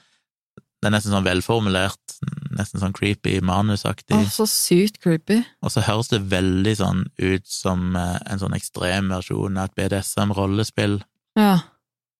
Det 0.80 0.88
er 0.88 0.94
nesten 0.94 1.12
sånn 1.12 1.26
velformulert, 1.26 2.14
nesten 2.58 2.80
sånn 2.82 2.94
creepy, 2.96 3.38
manusaktig. 3.46 4.16
Å, 4.16 4.26
så 4.32 4.46
sykt 4.50 5.00
creepy. 5.02 5.40
Og 5.62 5.72
så 5.74 5.84
høres 5.86 6.08
det 6.12 6.22
veldig 6.32 6.74
sånn 6.80 7.04
ut 7.20 7.46
som 7.48 7.96
eh, 7.96 8.16
en 8.30 8.40
sånn 8.42 8.56
ekstrem 8.56 9.10
versjon 9.12 9.58
av 9.60 9.70
et 9.70 9.76
BDSM-rollespill, 9.80 11.00
Ja. 11.38 11.58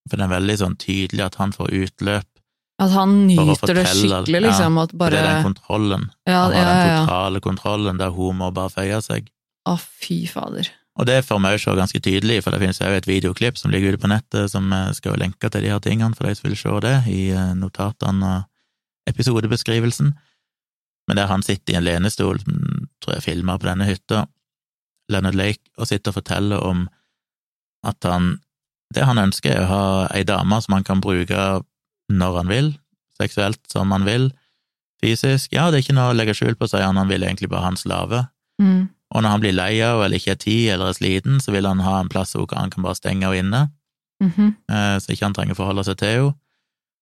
for 0.09 0.17
det 0.17 0.27
er 0.27 0.35
veldig 0.37 0.59
sånn 0.63 0.77
tydelig 0.81 1.25
at 1.27 1.35
han 1.43 1.53
får 1.57 1.71
utløp 1.85 2.27
At 2.81 2.91
han 2.97 3.27
nyter 3.29 3.75
det 3.77 3.87
skikkelig, 3.91 4.41
liksom. 4.47 4.79
At 4.81 4.91
For 4.95 4.97
bare 5.03 5.11
det 5.13 5.21
er 5.21 5.35
den 5.35 5.49
kontrollen. 5.51 6.11
Ja, 6.27 6.45
Han 6.47 6.53
har 6.55 6.61
ja, 6.63 6.69
den 6.73 6.93
ja. 6.95 7.01
totale 7.05 7.41
kontrollen 7.45 7.99
der 8.01 8.11
hun 8.17 8.39
må 8.41 8.51
bare 8.57 8.71
føye 8.73 9.03
seg. 9.05 9.29
Å, 9.69 9.75
fy 9.77 10.23
fader. 10.27 10.71
Og 10.97 11.07
det 11.07 11.21
får 11.25 11.37
vi 11.39 11.43
meg 11.45 11.61
se 11.61 11.75
ganske 11.77 12.01
tydelig, 12.01 12.41
for 12.43 12.53
det 12.53 12.61
finnes 12.61 12.81
jo 12.81 12.89
et 12.93 13.07
videoklipp 13.07 13.57
som 13.61 13.71
ligger 13.71 13.95
ute 13.95 14.01
på 14.03 14.09
nettet, 14.11 14.51
som 14.53 14.73
eh, 14.73 14.91
skal 14.97 15.13
jo 15.15 15.21
lenke 15.21 15.49
til 15.53 15.63
de 15.65 15.71
her 15.73 15.81
tingene 15.85 16.17
for 16.17 16.27
de 16.27 16.35
som 16.35 16.49
vil 16.49 16.57
se 16.59 16.73
det, 16.85 16.97
i 17.13 17.21
eh, 17.37 17.53
notatene 17.57 18.33
episodebeskrivelsen. 19.09 20.13
Men 21.09 21.17
der 21.17 21.31
han 21.31 21.43
sitter 21.43 21.75
i 21.75 21.77
en 21.79 21.87
lenestol, 21.87 22.41
som 22.43 22.87
tror 23.03 23.17
jeg 23.17 23.27
filmer 23.27 23.59
på 23.59 23.67
denne 23.71 23.89
hytta, 23.89 24.27
Leonard 25.11 25.35
Lake, 25.35 25.65
og 25.79 25.89
sitter 25.91 26.13
og 26.13 26.21
forteller 26.21 26.63
om 26.63 26.89
at 27.87 27.97
han 28.05 28.39
Det 28.91 29.05
han 29.07 29.19
ønsker, 29.23 29.53
er 29.55 29.63
å 29.63 29.71
ha 29.71 30.07
ei 30.19 30.25
dame 30.27 30.57
som 30.59 30.75
han 30.75 30.83
kan 30.83 30.99
bruke 31.01 31.39
når 32.11 32.37
han 32.41 32.49
vil, 32.51 32.71
seksuelt 33.15 33.61
som 33.71 33.93
han 33.95 34.03
vil, 34.03 34.33
fysisk. 34.99 35.53
Ja, 35.55 35.69
det 35.71 35.79
er 35.79 35.85
ikke 35.85 35.95
noe 35.95 36.09
å 36.11 36.17
legge 36.19 36.35
skjul 36.35 36.57
på, 36.59 36.67
sier 36.67 36.83
han, 36.83 36.99
han 36.99 37.07
vil 37.07 37.23
egentlig 37.23 37.53
bare 37.53 37.69
ha 37.69 37.71
en 37.71 37.79
slave. 37.79 38.25
Mm. 38.59 38.89
Og 39.15 39.23
når 39.23 39.31
han 39.31 39.45
blir 39.45 39.55
lei 39.55 39.73
av 39.87 40.03
eller 40.03 40.19
ikke 40.19 40.35
har 40.35 40.43
tid 40.43 40.73
eller 40.75 40.91
er 40.91 40.99
sliten, 40.99 41.39
så 41.39 41.55
vil 41.55 41.71
han 41.71 41.85
ha 41.87 42.01
en 42.01 42.11
plass 42.11 42.35
hvor 42.35 42.51
han 42.51 42.75
kan 42.75 42.83
bare 42.83 42.99
stenge 42.99 43.31
henne 43.31 43.39
inne, 43.47 43.63
mm 44.23 44.31
-hmm. 44.37 44.99
så 44.99 45.13
ikke 45.13 45.25
han 45.25 45.35
trenger 45.35 45.55
å 45.55 45.61
forholde 45.63 45.85
seg 45.85 45.97
til 45.99 46.09
henne. 46.09 46.35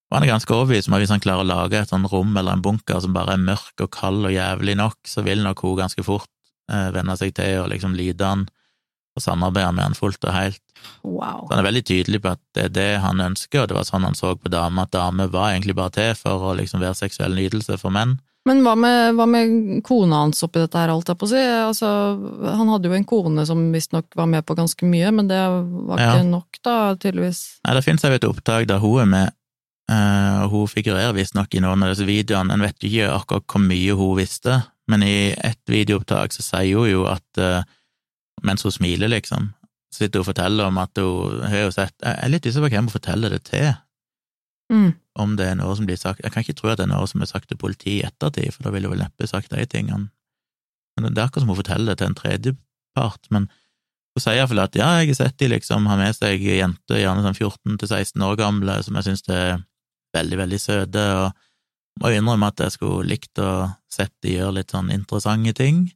Og 0.09 0.17
han 0.17 0.25
er 0.25 0.31
ganske 0.33 0.55
overbevist 0.55 0.89
om 0.89 0.95
at 0.97 1.03
hvis 1.05 1.11
han 1.13 1.21
klarer 1.21 1.45
å 1.45 1.49
lage 1.49 1.81
et 1.83 1.91
sånt 1.93 2.09
rom 2.13 2.37
eller 2.37 2.57
en 2.57 2.63
bunker 2.65 3.01
som 3.05 3.13
bare 3.13 3.35
er 3.37 3.43
mørk 3.45 3.83
og 3.85 3.91
kald 3.93 4.25
og 4.25 4.33
jævlig 4.33 4.77
nok, 4.81 4.97
så 5.05 5.25
vil 5.27 5.43
nok 5.45 5.61
hun 5.67 5.77
ganske 5.83 6.05
fort 6.07 6.31
eh, 6.73 6.89
venne 6.95 7.17
seg 7.21 7.35
til 7.37 7.61
å 7.61 7.69
liksom 7.69 7.97
lide 7.99 8.25
han 8.25 8.47
og 9.19 9.25
samarbeide 9.25 9.73
med 9.75 9.83
han 9.89 9.97
fullt 9.99 10.23
og 10.25 10.33
helt. 10.33 10.63
Wow. 11.03 11.43
Så 11.49 11.53
han 11.53 11.61
er 11.61 11.67
veldig 11.67 11.85
tydelig 11.91 12.21
på 12.23 12.31
at 12.37 12.41
det 12.55 12.65
er 12.69 12.73
det 12.77 12.89
han 13.03 13.21
ønsker, 13.21 13.65
og 13.65 13.69
det 13.69 13.77
var 13.77 13.87
sånn 13.89 14.07
han 14.07 14.15
så 14.17 14.33
på 14.39 14.53
damer, 14.53 14.87
at 14.87 14.95
damer 14.95 15.29
var 15.33 15.51
egentlig 15.53 15.75
bare 15.77 15.93
til 15.97 16.15
for 16.21 16.53
å 16.53 16.57
liksom 16.57 16.81
være 16.85 16.95
seksuell 17.01 17.35
nytelse 17.37 17.77
for 17.83 17.93
menn. 17.95 18.17
Men 18.47 18.63
hva 18.65 18.73
med, 18.79 19.17
hva 19.19 19.27
med 19.29 19.83
kona 19.85 20.23
hans 20.23 20.41
oppi 20.47 20.63
dette 20.63 20.79
her, 20.79 20.93
holdt 20.95 21.11
jeg 21.11 21.19
på 21.21 21.27
å 21.27 21.31
si? 21.35 21.41
Altså, 21.43 21.89
han 22.47 22.71
hadde 22.71 22.89
jo 22.89 22.95
en 22.97 23.09
kone 23.11 23.45
som 23.45 23.67
visstnok 23.75 24.15
var 24.17 24.31
med 24.31 24.47
på 24.49 24.57
ganske 24.57 24.87
mye, 24.89 25.11
men 25.13 25.29
det 25.29 25.41
var 25.91 25.99
Ja. 26.01 26.15
ikke 26.15 26.31
nok, 26.31 26.61
da, 26.65 26.77
tydeligvis. 26.95 27.43
Nei, 27.67 27.75
det 27.77 27.85
finnes 27.85 28.07
jo 28.07 28.15
et 28.15 28.25
opptak 28.31 28.69
der 28.71 28.79
hun 28.81 29.03
er 29.03 29.11
med, 29.11 29.35
og 30.45 30.51
hun 30.53 30.69
figurerer 30.69 31.15
visstnok 31.17 31.55
i 31.57 31.63
noen 31.65 31.83
av 31.87 31.95
disse 31.95 32.07
videoene. 32.09 32.53
En 32.55 32.65
vet 32.65 32.77
jo 32.85 32.91
ikke 32.91 33.13
akkurat 33.15 33.47
hvor 33.49 33.63
mye 33.65 33.95
hun 33.97 34.17
visste, 34.19 34.59
men 34.89 35.05
i 35.07 35.33
et 35.33 35.61
videoopptak 35.69 36.33
så 36.37 36.45
sier 36.45 36.77
hun 36.77 36.91
jo 36.91 37.07
at 37.09 37.41
eh, 37.41 37.63
mens 38.45 38.63
hun 38.65 38.73
smiler, 38.75 39.09
liksom, 39.13 39.51
så 39.93 40.05
sitter 40.05 40.21
hun 40.21 40.27
og 40.27 40.31
forteller 40.31 40.69
om 40.69 40.79
at 40.81 41.01
hun 41.01 41.43
har 41.49 41.65
jo 41.67 41.71
sett 41.75 41.95
Jeg 42.05 42.17
er 42.23 42.33
litt 42.33 42.47
usikker 42.47 42.67
på 42.69 42.73
hvem 42.75 42.89
hun 42.91 42.97
forteller 42.99 43.37
det 43.37 43.45
til, 43.51 43.71
Mm. 44.69 44.91
om 45.17 45.31
det 45.39 45.47
er 45.49 45.55
noe 45.57 45.73
som 45.79 45.87
blir 45.89 45.97
sagt 45.97 46.21
Jeg 46.21 46.29
kan 46.35 46.43
ikke 46.45 46.53
tro 46.59 46.69
at 46.69 46.77
det 46.77 46.85
er 46.85 46.91
noe 46.91 47.07
som 47.09 47.23
er 47.25 47.29
sagt 47.31 47.49
til 47.49 47.57
politiet 47.57 48.03
i 48.03 48.05
ettertid, 48.05 48.53
for 48.53 48.67
da 48.67 48.73
ville 48.75 48.85
hun 48.91 48.99
vel 48.99 49.07
neppe 49.07 49.25
sagt 49.27 49.49
de 49.49 49.65
tingene. 49.65 50.11
Men 51.01 51.15
det 51.15 51.23
er 51.23 51.31
akkurat 51.31 51.47
som 51.47 51.49
hun 51.49 51.57
forteller 51.57 51.95
det 51.95 52.03
til 52.03 52.11
en 52.11 52.19
tredjepart, 52.19 53.31
men 53.33 53.47
hun 53.49 54.21
sier 54.21 54.37
iallfall 54.43 54.61
at 54.67 54.77
ja, 54.77 54.91
jeg 55.01 55.09
har 55.15 55.19
sett 55.23 55.39
de 55.41 55.49
liksom 55.55 55.87
ha 55.89 55.97
med 55.97 56.13
seg 56.19 56.45
jenter, 56.45 57.01
gjerne 57.01 57.25
sånn 57.25 57.39
14 57.39 57.79
til 57.81 57.89
16 57.89 58.27
år 58.29 58.37
gamle, 58.43 58.77
som 58.85 58.99
jeg 59.01 59.09
syns 59.09 59.25
er 59.33 59.63
veldig, 60.17 60.39
veldig 60.43 60.61
søte, 60.63 61.05
og 61.19 62.03
må 62.03 62.13
innrømme 62.15 62.51
at 62.53 62.63
jeg 62.63 62.77
skulle 62.77 63.09
likt 63.09 63.41
å 63.43 63.51
sett 63.91 64.15
de 64.23 64.37
gjøre 64.37 64.61
litt 64.61 64.75
sånn 64.75 64.93
interessante 64.95 65.55
ting, 65.59 65.87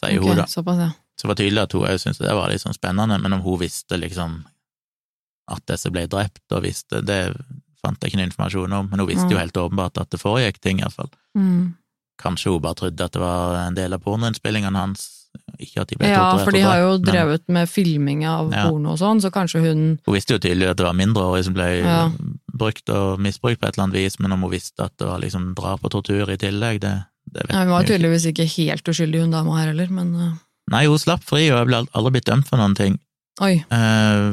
sier 0.00 0.20
okay, 0.20 0.28
hun 0.28 0.42
da. 0.42 0.46
Såpass, 0.50 0.78
ja. 0.80 0.90
Så 1.18 1.26
det 1.26 1.32
var 1.32 1.40
tydelig 1.40 1.62
at 1.66 1.74
hun 1.76 1.84
òg 1.84 1.98
syntes 2.00 2.22
det 2.22 2.36
var 2.36 2.52
litt 2.52 2.62
sånn 2.62 2.76
spennende, 2.76 3.18
men 3.20 3.36
om 3.36 3.42
hun 3.44 3.60
visste 3.60 3.98
liksom 4.00 4.40
at 5.50 5.66
disse 5.68 5.90
ble 5.92 6.06
drept, 6.06 6.44
og 6.54 6.62
visste 6.62 7.02
Det 7.02 7.20
fant 7.80 7.96
jeg 8.00 8.12
ikke 8.12 8.20
noe 8.20 8.28
informasjon 8.28 8.76
om, 8.76 8.88
men 8.90 9.02
hun 9.02 9.08
visste 9.08 9.30
jo 9.32 9.40
helt 9.40 9.56
åpenbart 9.56 9.98
at 10.02 10.10
det 10.12 10.20
foregikk 10.20 10.60
ting, 10.60 10.82
iallfall. 10.82 11.08
Mm. 11.36 11.72
Kanskje 12.20 12.52
hun 12.52 12.62
bare 12.64 12.76
trodde 12.76 13.06
at 13.06 13.16
det 13.16 13.22
var 13.22 13.56
en 13.62 13.78
del 13.78 13.96
av 13.96 14.02
pornoinnspillingene 14.04 14.76
hans, 14.76 15.06
ikke 15.56 15.84
at 15.84 15.92
de 15.92 15.96
ble 15.96 16.10
Ja, 16.10 16.18
torturert 16.18 16.44
for 16.44 16.56
de 16.56 16.62
har 16.66 16.80
jo 16.82 16.90
men 16.98 17.06
drevet 17.06 17.48
med 17.48 17.70
filming 17.70 18.26
av 18.28 18.52
Ja. 18.52 18.66
porno 18.68 18.92
og 18.92 18.98
sånn, 19.00 19.20
så 19.24 19.30
kanskje 19.32 19.62
hun 19.64 19.82
Hun 20.04 20.14
visste 20.14 20.36
jo 20.36 20.42
tydelig 20.42 20.70
at 20.70 20.76
det 20.76 20.86
var 20.86 20.98
mindreårige 20.98 21.44
som 21.44 21.54
ble 21.54 21.68
Ja. 21.80 22.10
Brukt 22.60 22.92
og 22.94 23.20
misbrukt 23.24 23.60
på 23.60 23.66
et 23.68 23.74
eller 23.76 23.88
annet 23.88 23.98
vis, 24.02 24.18
men 24.20 24.32
om 24.36 24.44
hun 24.46 24.52
visste 24.52 24.84
at 24.86 24.94
det 25.00 25.08
var 25.08 25.20
liksom 25.24 25.50
drap 25.58 25.82
og 25.88 25.92
tortur 25.96 26.30
i 26.30 26.36
tillegg, 26.40 26.78
det, 26.84 26.92
det 27.32 27.46
vet 27.48 27.54
ja, 27.56 27.64
Hun 27.64 27.72
var 27.72 27.80
vi 27.82 27.86
ikke. 27.88 27.92
tydeligvis 27.94 28.26
ikke 28.30 28.46
helt 28.54 28.90
uskyldig, 28.92 29.22
hun 29.24 29.34
dama 29.34 29.56
her 29.58 29.72
heller, 29.72 29.90
men 29.96 30.12
uh, 30.16 30.30
Nei, 30.70 30.84
hun 30.86 31.00
slapp 31.02 31.24
fri, 31.26 31.48
og 31.50 31.58
jeg 31.62 31.68
ble 31.72 31.80
aldri 31.98 32.12
blitt 32.18 32.28
dømt 32.30 32.46
for 32.46 32.60
noen 32.60 32.76
ting. 32.78 33.00
oi. 33.42 33.56
Eh, 33.74 34.28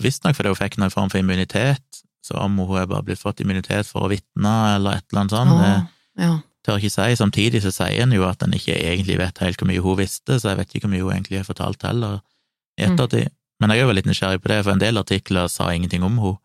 Visstnok 0.00 0.38
fordi 0.38 0.52
hun 0.54 0.60
fikk 0.62 0.78
noen 0.80 0.94
form 0.94 1.10
for 1.12 1.20
immunitet, 1.20 1.82
så 2.24 2.38
om 2.40 2.54
hun 2.62 2.78
er 2.80 2.86
bare 2.88 3.04
blitt 3.04 3.20
fått 3.20 3.42
immunitet 3.44 3.88
for 3.90 4.06
å 4.06 4.10
vitne 4.12 4.52
eller 4.78 5.00
et 5.00 5.04
eller 5.10 5.24
annet 5.24 5.34
sånt, 5.34 5.56
det 5.58 5.72
Ah, 5.74 5.82
ja. 6.22 6.32
tør 6.64 6.78
jeg 6.78 6.86
ikke 6.86 6.94
si. 6.94 7.16
Samtidig 7.18 7.60
så 7.64 7.72
sier 7.74 8.04
en 8.06 8.12
jo 8.14 8.22
at 8.28 8.42
en 8.46 8.54
ikke 8.56 8.76
egentlig 8.78 9.18
vet 9.18 9.42
helt 9.42 9.58
hvor 9.60 9.68
mye 9.68 9.82
hun 9.84 9.98
visste, 9.98 10.38
så 10.38 10.52
jeg 10.52 10.60
vet 10.62 10.72
ikke 10.76 10.86
hvor 10.86 10.92
mye 10.94 11.02
hun 11.04 11.12
egentlig 11.16 11.40
har 11.42 11.48
fortalt 11.50 11.82
heller 11.88 12.20
i 12.80 12.86
Mm. 12.88 13.28
Men 13.60 13.70
jeg 13.70 13.78
er 13.78 13.86
jo 13.86 13.92
litt 13.94 14.06
nysgjerrig 14.08 14.40
på 14.42 14.48
det, 14.50 14.62
for 14.64 14.72
en 14.72 14.80
del 14.80 14.98
artikler 14.98 15.46
sa 15.52 15.68
ingenting 15.70 16.02
om 16.02 16.16
henne. 16.18 16.38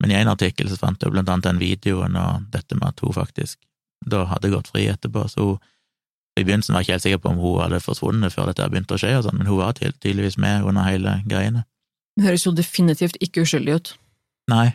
Men 0.00 0.12
i 0.12 0.16
en 0.16 0.30
artikkel 0.32 0.70
så 0.70 0.78
fant 0.80 1.02
jeg 1.02 1.12
blant 1.12 1.28
annet 1.28 1.48
den 1.48 1.60
videoen 1.60 2.16
og 2.16 2.46
dette 2.54 2.78
med 2.78 2.88
at 2.88 3.02
hun 3.04 3.16
faktisk 3.16 3.60
da 4.08 4.24
hadde 4.30 4.52
gått 4.52 4.70
fri 4.72 4.86
etterpå, 4.88 5.26
så 5.28 5.44
hun 5.44 5.58
i 6.38 6.44
begynnelsen 6.44 6.72
var 6.72 6.80
jeg 6.80 6.86
ikke 6.86 6.94
helt 6.94 7.04
sikker 7.04 7.22
på 7.24 7.32
om 7.34 7.40
hun 7.42 7.58
hadde 7.60 7.82
forsvunnet 7.84 8.32
før 8.32 8.48
dette 8.48 8.68
begynte 8.72 8.96
å 8.96 9.00
skje, 9.00 9.12
og 9.18 9.26
sånn, 9.26 9.40
men 9.40 9.50
hun 9.50 9.60
var 9.60 9.76
tydeligvis 9.76 10.38
med 10.40 10.64
under 10.64 10.86
hele 10.86 11.18
greiene. 11.28 11.66
Det 12.16 12.26
høres 12.26 12.46
jo 12.46 12.54
definitivt 12.56 13.18
ikke 13.20 13.44
uskyldig 13.44 13.76
ut. 13.76 13.90
Nei. 14.50 14.68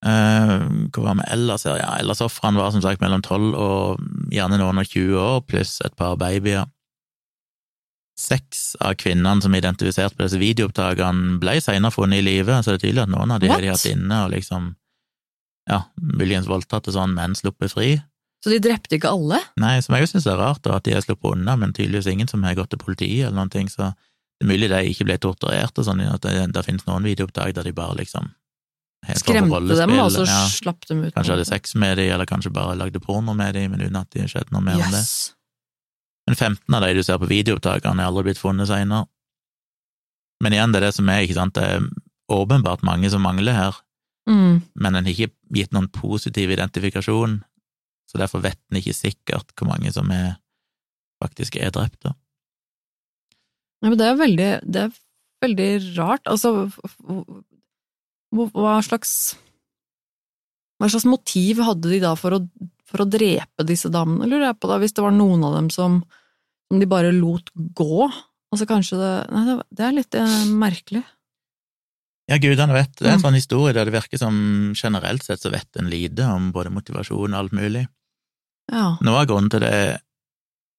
Uh, 0.00 0.88
hva 0.94 1.10
var 1.10 1.18
vi 1.18 1.26
ellers? 1.34 1.66
Ja, 1.68 1.96
ellers 1.98 2.22
ofrene 2.24 2.60
var 2.60 2.70
som 2.72 2.84
sagt 2.84 3.02
mellom 3.02 3.24
12 3.24 3.50
og 3.52 4.04
gjerne 4.32 4.60
noen 4.60 4.80
og 4.80 4.88
20 4.88 5.18
år, 5.20 5.42
pluss 5.48 5.78
et 5.84 5.96
par 5.98 6.16
babyer. 6.20 6.68
Seks 8.20 8.74
av 8.84 8.98
kvinnene 9.00 9.40
som 9.40 9.54
er 9.54 9.62
identifisert 9.62 10.16
på 10.16 10.26
disse 10.26 10.40
videoopptakene, 10.40 11.38
ble 11.40 11.56
senere 11.64 11.94
funnet 11.94 12.20
i 12.20 12.26
live, 12.26 12.58
så 12.60 12.74
det 12.74 12.80
er 12.80 12.84
tydelig 12.84 13.06
at 13.06 13.12
noen 13.14 13.32
av 13.32 13.40
de 13.40 13.48
har 13.48 13.64
de 13.64 13.70
hatt 13.72 13.86
inne 13.88 14.18
og 14.26 14.34
liksom, 14.34 14.74
ja, 15.70 15.82
muligens 15.96 16.50
voldtatt 16.50 16.90
og 16.90 16.96
sånn, 16.98 17.16
men 17.16 17.36
sluppet 17.38 17.72
fri. 17.72 17.94
Så 18.44 18.52
de 18.52 18.60
drepte 18.64 18.96
ikke 18.96 19.12
alle? 19.12 19.40
Nei, 19.60 19.78
som 19.84 19.96
jeg 19.96 20.04
jo 20.04 20.10
syns 20.12 20.28
er 20.28 20.38
rart, 20.40 20.62
da, 20.64 20.76
at 20.76 20.84
de 20.84 20.96
har 20.96 21.04
sluppet 21.04 21.32
unna, 21.32 21.56
men 21.60 21.72
tydeligvis 21.76 22.10
ingen 22.12 22.28
som 22.28 22.44
har 22.44 22.58
gått 22.58 22.72
til 22.74 22.82
politiet 22.82 23.26
eller 23.26 23.38
noen 23.40 23.52
ting, 23.52 23.72
så 23.72 23.92
det 23.92 24.46
er 24.46 24.52
mulig 24.52 24.70
de 24.72 24.84
ikke 24.92 25.08
ble 25.08 25.16
torturert 25.20 25.80
og 25.80 25.88
sånn, 25.88 26.04
at 26.08 26.24
det, 26.24 26.36
det 26.52 26.66
finnes 26.68 26.86
noen 26.88 27.08
videoopptak 27.08 27.56
der 27.56 27.68
de 27.68 27.76
bare 27.76 27.98
liksom 28.00 28.30
Skremte 29.16 29.60
dem, 29.64 29.94
og 29.96 30.10
så 30.12 30.26
ja. 30.28 30.40
slapp 30.52 30.84
dem 30.84 31.06
ut? 31.06 31.14
Kanskje 31.14 31.32
hadde 31.32 31.46
sex 31.48 31.72
med 31.72 31.96
dem, 31.96 32.10
eller 32.12 32.28
kanskje 32.28 32.52
bare 32.52 32.76
lagde 32.76 33.00
porno 33.00 33.32
med 33.32 33.56
dem, 33.56 33.72
men 33.72 33.80
uten 33.80 33.96
at 33.96 34.10
det 34.12 34.26
skjedde 34.28 34.52
noe 34.52 34.60
mer 34.64 34.76
om 34.76 34.92
det. 34.92 35.00
Men 36.30 36.36
15 36.38 36.76
av 36.78 36.84
de 36.86 36.92
du 36.94 37.02
ser 37.02 37.18
på 37.18 37.26
videoopptakene, 37.30 37.98
er 38.04 38.06
aldri 38.10 38.28
blitt 38.30 38.38
funnet 38.38 38.68
senere. 38.70 39.08
Men 40.40 40.54
igjen, 40.54 40.70
det 40.72 40.78
er 40.80 40.86
det 40.86 40.94
som 40.96 41.08
er, 41.10 41.24
ikke 41.26 41.36
sant, 41.36 41.56
det 41.58 41.64
er 41.66 41.88
åpenbart 42.30 42.84
mange 42.86 43.10
som 43.12 43.24
mangler 43.26 43.56
her, 43.56 43.80
Mm. 44.28 44.60
men 44.76 44.94
en 44.94 45.06
har 45.08 45.10
ikke 45.16 45.32
gitt 45.56 45.72
noen 45.74 45.88
positiv 45.90 46.52
identifikasjon, 46.54 47.38
så 48.06 48.18
derfor 48.20 48.42
vet 48.44 48.58
en 48.70 48.78
ikke 48.78 48.92
sikkert 48.94 49.48
hvor 49.56 49.66
mange 49.72 49.90
som 49.90 50.10
er, 50.14 50.36
faktisk 51.24 51.56
er 51.58 51.72
drept. 51.74 51.98
da. 52.04 52.12
Ja, 53.82 53.88
men 53.88 53.98
det 53.98 54.06
er 54.06 54.20
veldig, 54.20 54.48
det 54.70 54.82
er 54.84 54.92
veldig 55.42 55.70
rart. 55.98 56.28
Altså, 56.30 56.68
hva 58.30 58.76
slags 58.86 59.34
Hva 60.80 60.88
slags 60.88 61.08
motiv 61.08 61.58
hadde 61.64 61.90
de 61.90 61.98
da 62.00 62.14
for 62.16 62.38
å, 62.38 62.44
for 62.88 63.02
å 63.02 63.08
drepe 63.10 63.66
disse 63.68 63.90
damene, 63.92 64.28
lurer 64.30 64.46
jeg 64.52 64.60
på 64.60 64.70
da, 64.70 64.78
hvis 64.80 64.94
det 64.96 65.02
var 65.04 65.12
noen 65.16 65.42
av 65.44 65.56
dem 65.58 65.66
som, 65.74 65.98
som 66.70 66.80
de 66.80 66.86
bare 66.86 67.10
lot 67.12 67.50
gå? 67.54 68.10
Altså 68.50 68.66
kanskje 68.66 68.98
det 68.98 69.12
Nei, 69.34 69.56
det, 69.70 69.84
er 69.86 69.96
litt 69.96 70.14
eh, 70.18 70.44
merkelig. 70.50 71.02
Ja, 72.30 72.38
gudene 72.38 72.74
vet. 72.76 72.92
Det 72.98 73.08
er 73.08 73.12
en 73.16 73.18
Mm. 73.18 73.24
sånn 73.26 73.38
historie 73.38 73.74
der 73.74 73.84
det 73.88 73.94
virker 73.94 74.18
som 74.18 74.72
generelt 74.78 75.24
sett 75.26 75.40
så 75.42 75.50
vet 75.50 75.76
en 75.76 75.90
lite 75.90 76.22
om 76.30 76.52
både 76.54 76.70
motivasjon 76.70 77.34
og 77.34 77.38
alt 77.40 77.52
mulig. 77.52 77.88
Ja. 78.70 78.96
Noe 79.02 79.22
av 79.22 79.26
grunnen 79.26 79.50
til 79.50 79.60
det 79.60 80.00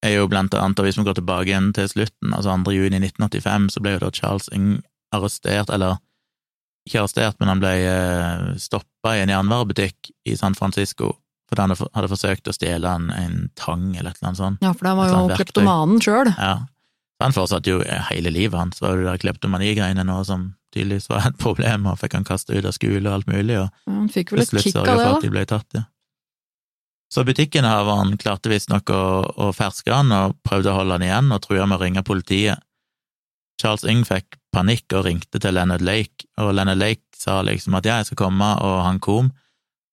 er 0.02 0.14
jo 0.16 0.28
blant 0.28 0.54
annet, 0.54 0.78
og 0.80 0.86
hvis 0.86 0.96
vi 0.96 1.04
går 1.04 1.14
tilbake 1.20 1.46
igjen 1.52 1.72
til 1.76 1.88
slutten, 1.88 2.32
altså 2.32 2.56
2. 2.64 2.72
juni 2.72 2.98
1985, 2.98 3.68
så 3.70 3.82
ble 3.84 3.92
jo 3.92 3.98
da 3.98 4.10
Charles 4.10 4.48
Ng 4.50 4.82
arrestert, 5.14 5.68
eller 5.70 5.98
ikke 6.88 7.02
arrestert, 7.04 7.36
men 7.38 7.48
han 7.52 7.60
ble 7.60 7.74
eh, 7.86 8.56
stoppa 8.58 9.12
i 9.14 9.20
en 9.22 9.28
jernvarebutikk 9.28 10.10
i 10.26 10.34
San 10.36 10.54
Francisco 10.54 11.18
fordi 11.52 11.66
han 11.66 11.76
hadde 11.76 12.08
forsøkt 12.08 12.48
å 12.48 12.56
stjele 12.56 12.88
en, 12.88 13.10
en 13.12 13.36
tang 13.60 13.90
eller 13.92 14.10
et 14.14 14.18
eller 14.22 14.30
annet 14.30 14.40
sånt. 14.40 14.64
ja, 14.64 14.72
for 14.72 14.88
det 14.88 14.96
var 14.96 15.12
jo 15.12 15.36
kleptomanen 15.36 16.00
sjøl. 16.00 16.32
Ja. 16.32 16.54
Han 17.22 17.36
fortsatte 17.36 17.70
jo 17.70 17.82
hele 18.08 18.32
livet 18.34 18.58
hans, 18.58 18.80
var 18.82 18.96
det 18.98 19.06
der 19.06 19.20
kleptomanigreiene 19.22 20.02
nå 20.08 20.16
som 20.26 20.54
tydeligvis 20.72 21.10
var 21.12 21.28
et 21.28 21.38
problem, 21.38 21.86
og 21.90 22.00
fikk 22.00 22.16
han 22.16 22.26
kasta 22.26 22.56
ut 22.56 22.66
av 22.66 22.74
skole 22.74 23.04
og 23.04 23.18
alt 23.18 23.28
mulig, 23.30 23.60
og 23.60 23.68
Han 23.92 24.08
fikk 24.10 24.32
vel 24.32 24.42
et 24.46 24.54
kick 24.56 24.78
av 24.80 24.88
det, 24.88 24.96
for 24.96 25.04
da. 25.04 25.20
de 25.22 25.32
ble 25.36 25.44
tatt, 25.46 25.76
ja. 25.76 25.84
Så 27.12 27.26
butikkinnehaveren 27.28 28.16
klarte 28.16 28.48
visstnok 28.48 28.88
å, 28.88 29.02
å 29.36 29.50
ferske 29.52 29.92
han 29.92 30.08
og 30.16 30.38
prøvde 30.48 30.72
å 30.72 30.78
holde 30.78 30.96
han 30.96 31.04
igjen 31.04 31.34
og 31.36 31.42
trua 31.44 31.66
med 31.68 31.76
å 31.76 31.82
ringe 31.82 32.02
politiet. 32.08 32.64
Charles 33.60 33.84
Ng 33.84 34.06
fikk 34.08 34.38
panikk 34.56 34.96
og 34.96 35.04
ringte 35.04 35.36
til 35.36 35.52
Leonard 35.52 35.84
Lake, 35.84 36.24
og 36.40 36.54
Leonard 36.56 36.80
Lake 36.80 37.04
sa 37.12 37.42
liksom 37.44 37.76
at 37.76 37.86
ja, 37.86 37.98
jeg 38.00 38.08
skal 38.10 38.22
komme, 38.24 38.48
og 38.64 38.78
han 38.86 39.00
kom, 39.04 39.28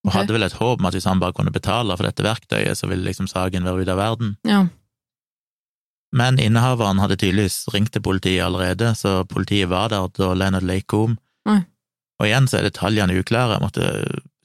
og 0.07 0.13
hadde 0.15 0.35
vel 0.35 0.45
et 0.47 0.55
håp 0.55 0.79
om 0.79 0.87
at 0.87 0.95
hvis 0.95 1.07
han 1.09 1.19
bare 1.19 1.35
kunne 1.35 1.51
betale 1.51 1.95
for 1.97 2.07
dette 2.07 2.23
verktøyet, 2.23 2.77
så 2.79 2.87
ville 2.87 3.03
liksom 3.03 3.27
saken 3.27 3.67
være 3.67 3.83
ute 3.83 3.95
av 3.95 3.99
verden. 3.99 4.35
Ja. 4.47 4.61
Men 6.15 6.39
innehaveren 6.41 7.01
hadde 7.03 7.19
tydeligvis 7.19 7.67
ringt 7.73 7.91
til 7.93 8.03
politiet 8.05 8.45
allerede, 8.45 8.93
så 8.97 9.23
politiet 9.29 9.69
var 9.69 9.91
der 9.91 10.07
da 10.15 10.31
Leonard 10.33 10.65
Lake 10.65 10.87
kom. 10.89 11.17
Oi. 11.49 11.59
Og 12.19 12.27
igjen 12.27 12.47
så 12.49 12.59
er 12.59 12.69
detaljene 12.69 13.19
uklare, 13.19 13.57
jeg 13.57 13.63
måtte 13.63 13.89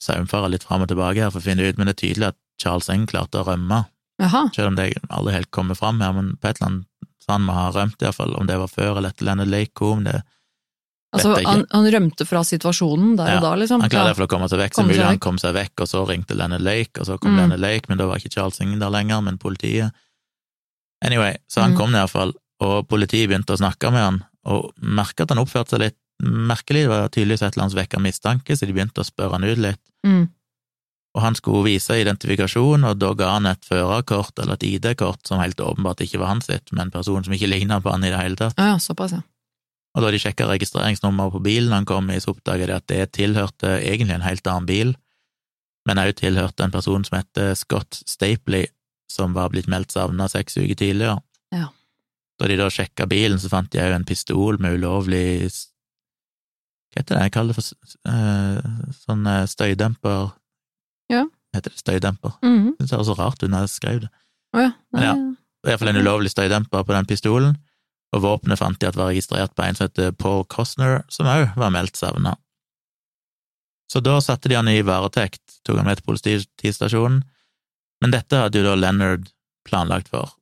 saumfare 0.03 0.51
litt 0.53 0.67
fram 0.67 0.85
og 0.85 0.90
tilbake 0.90 1.23
her 1.23 1.33
for 1.33 1.40
å 1.40 1.47
finne 1.47 1.64
ut, 1.64 1.79
men 1.79 1.88
det 1.88 1.97
er 1.97 2.03
tydelig 2.03 2.29
at 2.33 2.40
Charles 2.61 2.90
Eng 2.93 3.07
klarte 3.11 3.40
å 3.40 3.47
rømme, 3.49 3.85
Aha. 4.23 4.45
selv 4.55 4.73
om 4.73 4.77
det 4.79 4.93
aldri 5.09 5.38
helt 5.38 5.51
kommer 5.55 5.79
fram 5.79 6.03
her, 6.05 6.12
men 6.14 6.35
på 6.38 6.51
et 6.51 6.61
eller 6.61 6.71
annet 6.71 6.90
så 7.25 7.33
han 7.38 7.47
må 7.47 7.55
ha 7.57 7.71
rømt, 7.73 8.03
iallfall, 8.05 8.35
om 8.37 8.45
det 8.45 8.59
var 8.61 8.69
før 8.69 8.99
eller 8.99 9.14
etter 9.14 9.25
Leonard 9.25 9.49
Lake 9.49 9.73
kom, 9.81 10.03
det 10.05 10.19
Altså, 11.14 11.35
han, 11.46 11.64
han 11.70 11.87
rømte 11.94 12.27
fra 12.27 12.40
situasjonen 12.44 13.16
der 13.16 13.29
Ja, 13.31 13.37
og 13.38 13.42
da, 13.46 13.53
liksom. 13.61 13.81
Han 13.85 13.90
klarte 13.92 14.11
iallfall 14.12 14.27
å 14.27 14.33
komme 14.35 14.48
seg 14.50 14.59
vekk, 14.64 14.74
så 14.74 14.85
mulig 14.87 15.05
han 15.07 15.18
kom 15.22 15.38
seg 15.38 15.55
vekk, 15.55 15.85
og 15.85 15.88
så 15.90 16.03
ringte 16.09 16.35
Lenny 16.38 16.59
Lake, 16.59 17.00
og 17.00 17.07
så 17.07 17.18
kom 17.22 17.35
Mm. 17.37 17.40
Lenny 17.42 17.59
Lake, 17.62 17.88
men 17.88 17.98
da 17.98 18.07
var 18.11 18.18
ikke 18.18 18.33
Charles 18.35 18.61
Ingen 18.61 18.81
der 18.83 18.90
lenger, 18.90 19.22
men 19.22 19.38
politiet. 19.38 19.92
Anyway, 21.05 21.37
så 21.48 21.61
han 21.62 21.72
Mm. 21.74 21.77
kom 21.79 21.94
iallfall, 21.94 22.33
og 22.61 22.88
politiet 22.88 23.29
begynte 23.29 23.55
å 23.55 23.59
snakke 23.61 23.90
med 23.92 24.03
han, 24.03 24.24
og 24.46 24.72
merka 24.83 25.22
at 25.22 25.31
han 25.31 25.38
oppførte 25.38 25.70
seg 25.70 25.81
litt 25.81 25.96
merkelig, 26.22 26.85
det 26.85 26.88
var 26.88 27.09
tydeligvis 27.09 27.42
et 27.42 27.55
eller 27.57 27.64
annet 27.64 27.72
som 27.74 27.81
vekka 27.83 28.00
mistanke, 28.00 28.57
så 28.57 28.66
de 28.66 28.72
begynte 28.72 29.03
å 29.03 29.05
spørre 29.05 29.33
han 29.33 29.44
ut 29.44 29.59
litt. 29.59 29.81
Mm. 30.07 30.29
Og 31.14 31.22
han 31.22 31.35
skulle 31.35 31.64
vise 31.64 31.90
identifikasjon, 31.94 32.85
og 32.85 32.98
da 32.98 33.12
ga 33.14 33.33
han 33.35 33.46
et 33.46 33.61
førerkort 33.62 34.38
eller 34.42 34.55
et 34.55 34.62
ID-kort 34.66 35.27
som 35.27 35.38
helt 35.38 35.57
åpenbart 35.62 36.00
ikke 36.03 36.18
var 36.18 36.27
hans 36.35 36.46
sitt, 36.46 36.72
men 36.72 36.87
en 36.87 36.90
person 36.90 37.22
som 37.22 37.33
ikke 37.33 37.48
ligna 37.50 37.81
på 37.81 37.90
han 37.92 38.03
i 38.05 38.11
det 38.11 38.18
hele 38.18 38.37
tatt. 38.37 38.55
Ja, 38.59 38.72
ja, 38.74 38.79
såpass, 38.83 39.12
ja. 39.12 39.20
Og 39.95 40.03
da 40.03 40.11
de 40.11 40.19
sjekka 40.19 40.49
registreringsnummeret 40.51 41.33
på 41.37 41.43
bilen 41.45 41.73
han 41.73 41.85
kom 41.87 42.09
i, 42.11 42.19
så 42.21 42.33
oppdaga 42.35 42.67
de 42.67 42.75
at 42.75 42.87
det 42.91 43.13
tilhørte 43.15 43.77
egentlig 43.79 44.17
en 44.17 44.27
helt 44.27 44.47
annen 44.51 44.67
bil, 44.67 44.95
men 45.87 46.01
òg 46.01 46.15
tilhørte 46.19 46.65
en 46.65 46.73
person 46.75 47.05
som 47.07 47.19
heter 47.21 47.53
Scott 47.55 48.01
Stapley, 48.09 48.67
som 49.11 49.35
var 49.37 49.53
blitt 49.53 49.69
meldt 49.71 49.93
savna 49.95 50.27
seks 50.33 50.57
uker 50.57 50.75
tidligere. 50.81 51.21
Ja. 51.55 51.69
Da 52.41 52.49
de 52.51 52.57
da 52.59 52.67
sjekka 52.73 53.07
bilen, 53.07 53.39
så 53.39 53.51
fant 53.53 53.71
de 53.71 53.79
òg 53.85 53.95
en 53.95 54.07
pistol 54.09 54.59
med 54.59 54.81
ulovlig 54.81 55.53
Hva 56.95 57.03
heter 57.03 57.17
det 57.19 57.23
jeg 57.27 57.33
kaller 57.35 57.55
det 57.55 57.59
for 57.59 57.87
eh, 58.11 58.91
sånn 59.05 59.27
eh, 59.27 59.45
støydemper 59.51 60.33
Ja. 61.13 61.25
Heter 61.55 61.71
det 61.75 61.79
støydemper? 61.83 62.35
Mhm. 62.43 62.75
Det 62.81 62.91
høres 62.91 63.07
så 63.11 63.17
rart 63.19 63.43
ut 63.43 63.51
når 63.51 63.67
jeg 63.67 63.73
skrev 63.77 64.01
det. 64.07 64.11
Å 64.55 64.63
ja. 64.65 64.73
Nei, 64.95 65.05
Ja. 65.05 65.15
I 65.65 65.71
hvert 65.71 65.81
fall 65.81 65.89
en 65.95 65.97
ulovlig 66.03 66.31
støydemper 66.35 66.83
på 66.85 66.93
den 66.93 67.07
pistolen, 67.09 67.55
og 68.14 68.22
våpenet 68.22 68.61
fant 68.61 68.79
de 68.81 68.88
at 68.88 68.98
var 68.98 69.11
registrert 69.11 69.55
på 69.57 69.64
en 69.64 69.77
som 69.77 69.88
heter 69.88 70.14
Paul 70.18 70.44
Costner, 70.50 71.03
som 71.12 71.29
òg 71.31 71.57
var 71.59 71.72
meldt 71.74 71.98
savna. 71.98 72.37
Så 73.90 74.00
da 74.00 74.16
satte 74.22 74.48
de 74.48 74.57
han 74.59 74.70
i 74.70 74.83
varetekt, 74.87 75.42
tok 75.66 75.79
han 75.81 75.88
med 75.88 76.00
til 76.00 76.09
politistasjonen, 76.09 77.22
men 78.03 78.14
dette 78.14 78.40
hadde 78.40 78.61
jo 78.61 78.66
da 78.66 78.74
Leonard 78.79 79.29
planlagt 79.68 80.11
for. 80.12 80.33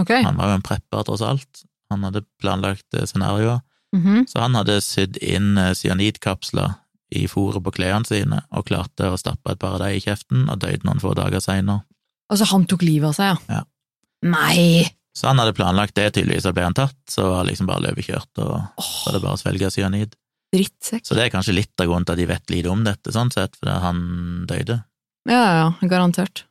Okay. 0.00 0.22
Han 0.26 0.38
var 0.38 0.52
jo 0.52 0.58
en 0.58 0.64
prepper, 0.64 1.04
tross 1.06 1.24
alt. 1.24 1.62
Han 1.92 2.04
hadde 2.04 2.24
planlagt 2.42 2.94
eh, 2.94 3.06
mm 3.14 3.60
-hmm. 3.92 4.26
så 4.26 4.40
han 4.40 4.54
hadde 4.54 4.80
sydd 4.80 5.16
inn 5.16 5.58
eh, 5.58 5.74
cyanidkapsler 5.74 6.74
i 7.10 7.26
fôret 7.26 7.62
på 7.62 7.70
klærne 7.70 8.04
sine, 8.04 8.42
og 8.50 8.66
klarte 8.66 9.10
å 9.10 9.16
stappe 9.16 9.52
et 9.52 9.58
par 9.58 9.74
av 9.74 9.78
dem 9.78 9.96
i 9.96 10.00
kjeften, 10.00 10.48
og 10.50 10.58
døde 10.58 10.84
noen 10.84 11.00
få 11.00 11.14
dager 11.14 11.40
seinere. 11.40 11.84
Altså, 12.30 12.44
han 12.44 12.66
tok 12.66 12.82
livet 12.82 13.08
av 13.08 13.12
seg, 13.14 13.26
ja? 13.48 13.54
Ja. 13.54 13.62
Nei! 14.22 14.95
Så 15.16 15.30
han 15.30 15.40
hadde 15.40 15.54
planlagt 15.56 15.96
det, 15.96 16.10
tydeligvis, 16.12 16.44
og 16.48 16.56
ble 16.58 16.66
han 16.66 16.76
tatt, 16.76 16.96
så 17.08 17.30
var 17.30 17.46
liksom 17.48 17.68
bare 17.70 17.86
løpekjørt, 17.86 18.30
og 18.44 18.82
så 18.84 19.06
var 19.06 19.16
det 19.16 19.22
bare 19.22 19.38
å 19.38 19.40
svelge 19.40 19.70
cyanid. 19.72 20.16
drittsekk. 20.52 21.06
Så 21.08 21.16
det 21.16 21.24
er 21.24 21.32
kanskje 21.32 21.56
litt 21.56 21.80
av 21.80 21.88
grunnen 21.88 22.04
til 22.06 22.14
at 22.14 22.20
de 22.20 22.28
vet 22.28 22.52
lite 22.52 22.70
om 22.72 22.84
dette, 22.84 23.12
sånn 23.14 23.32
sett, 23.32 23.56
fordi 23.56 23.78
han 23.82 24.02
døde. 24.50 24.76
Ja, 25.26 25.40
ja, 25.56 25.88
garantert. 25.88 26.44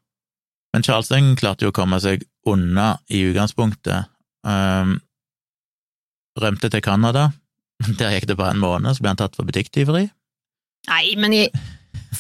Men 0.75 0.83
Charles 0.83 1.11
Ng 1.13 1.37
klarte 1.39 1.63
jo 1.63 1.71
å 1.71 1.75
komme 1.75 2.01
seg 2.03 2.25
unna 2.49 2.97
i 3.07 3.21
utgangspunktet. 3.29 4.09
Um, 4.43 4.97
rømte 6.41 6.69
til 6.73 6.83
Canada. 6.83 7.29
Der 8.01 8.17
gikk 8.17 8.27
det 8.33 8.39
bare 8.41 8.57
en 8.57 8.63
måned, 8.65 8.97
så 8.97 9.05
ble 9.05 9.13
han 9.13 9.21
tatt 9.21 9.37
for 9.37 9.47
butikktyveri. 9.47 10.09
Nei, 10.89 11.05
men 11.21 11.37
jeg 11.37 11.53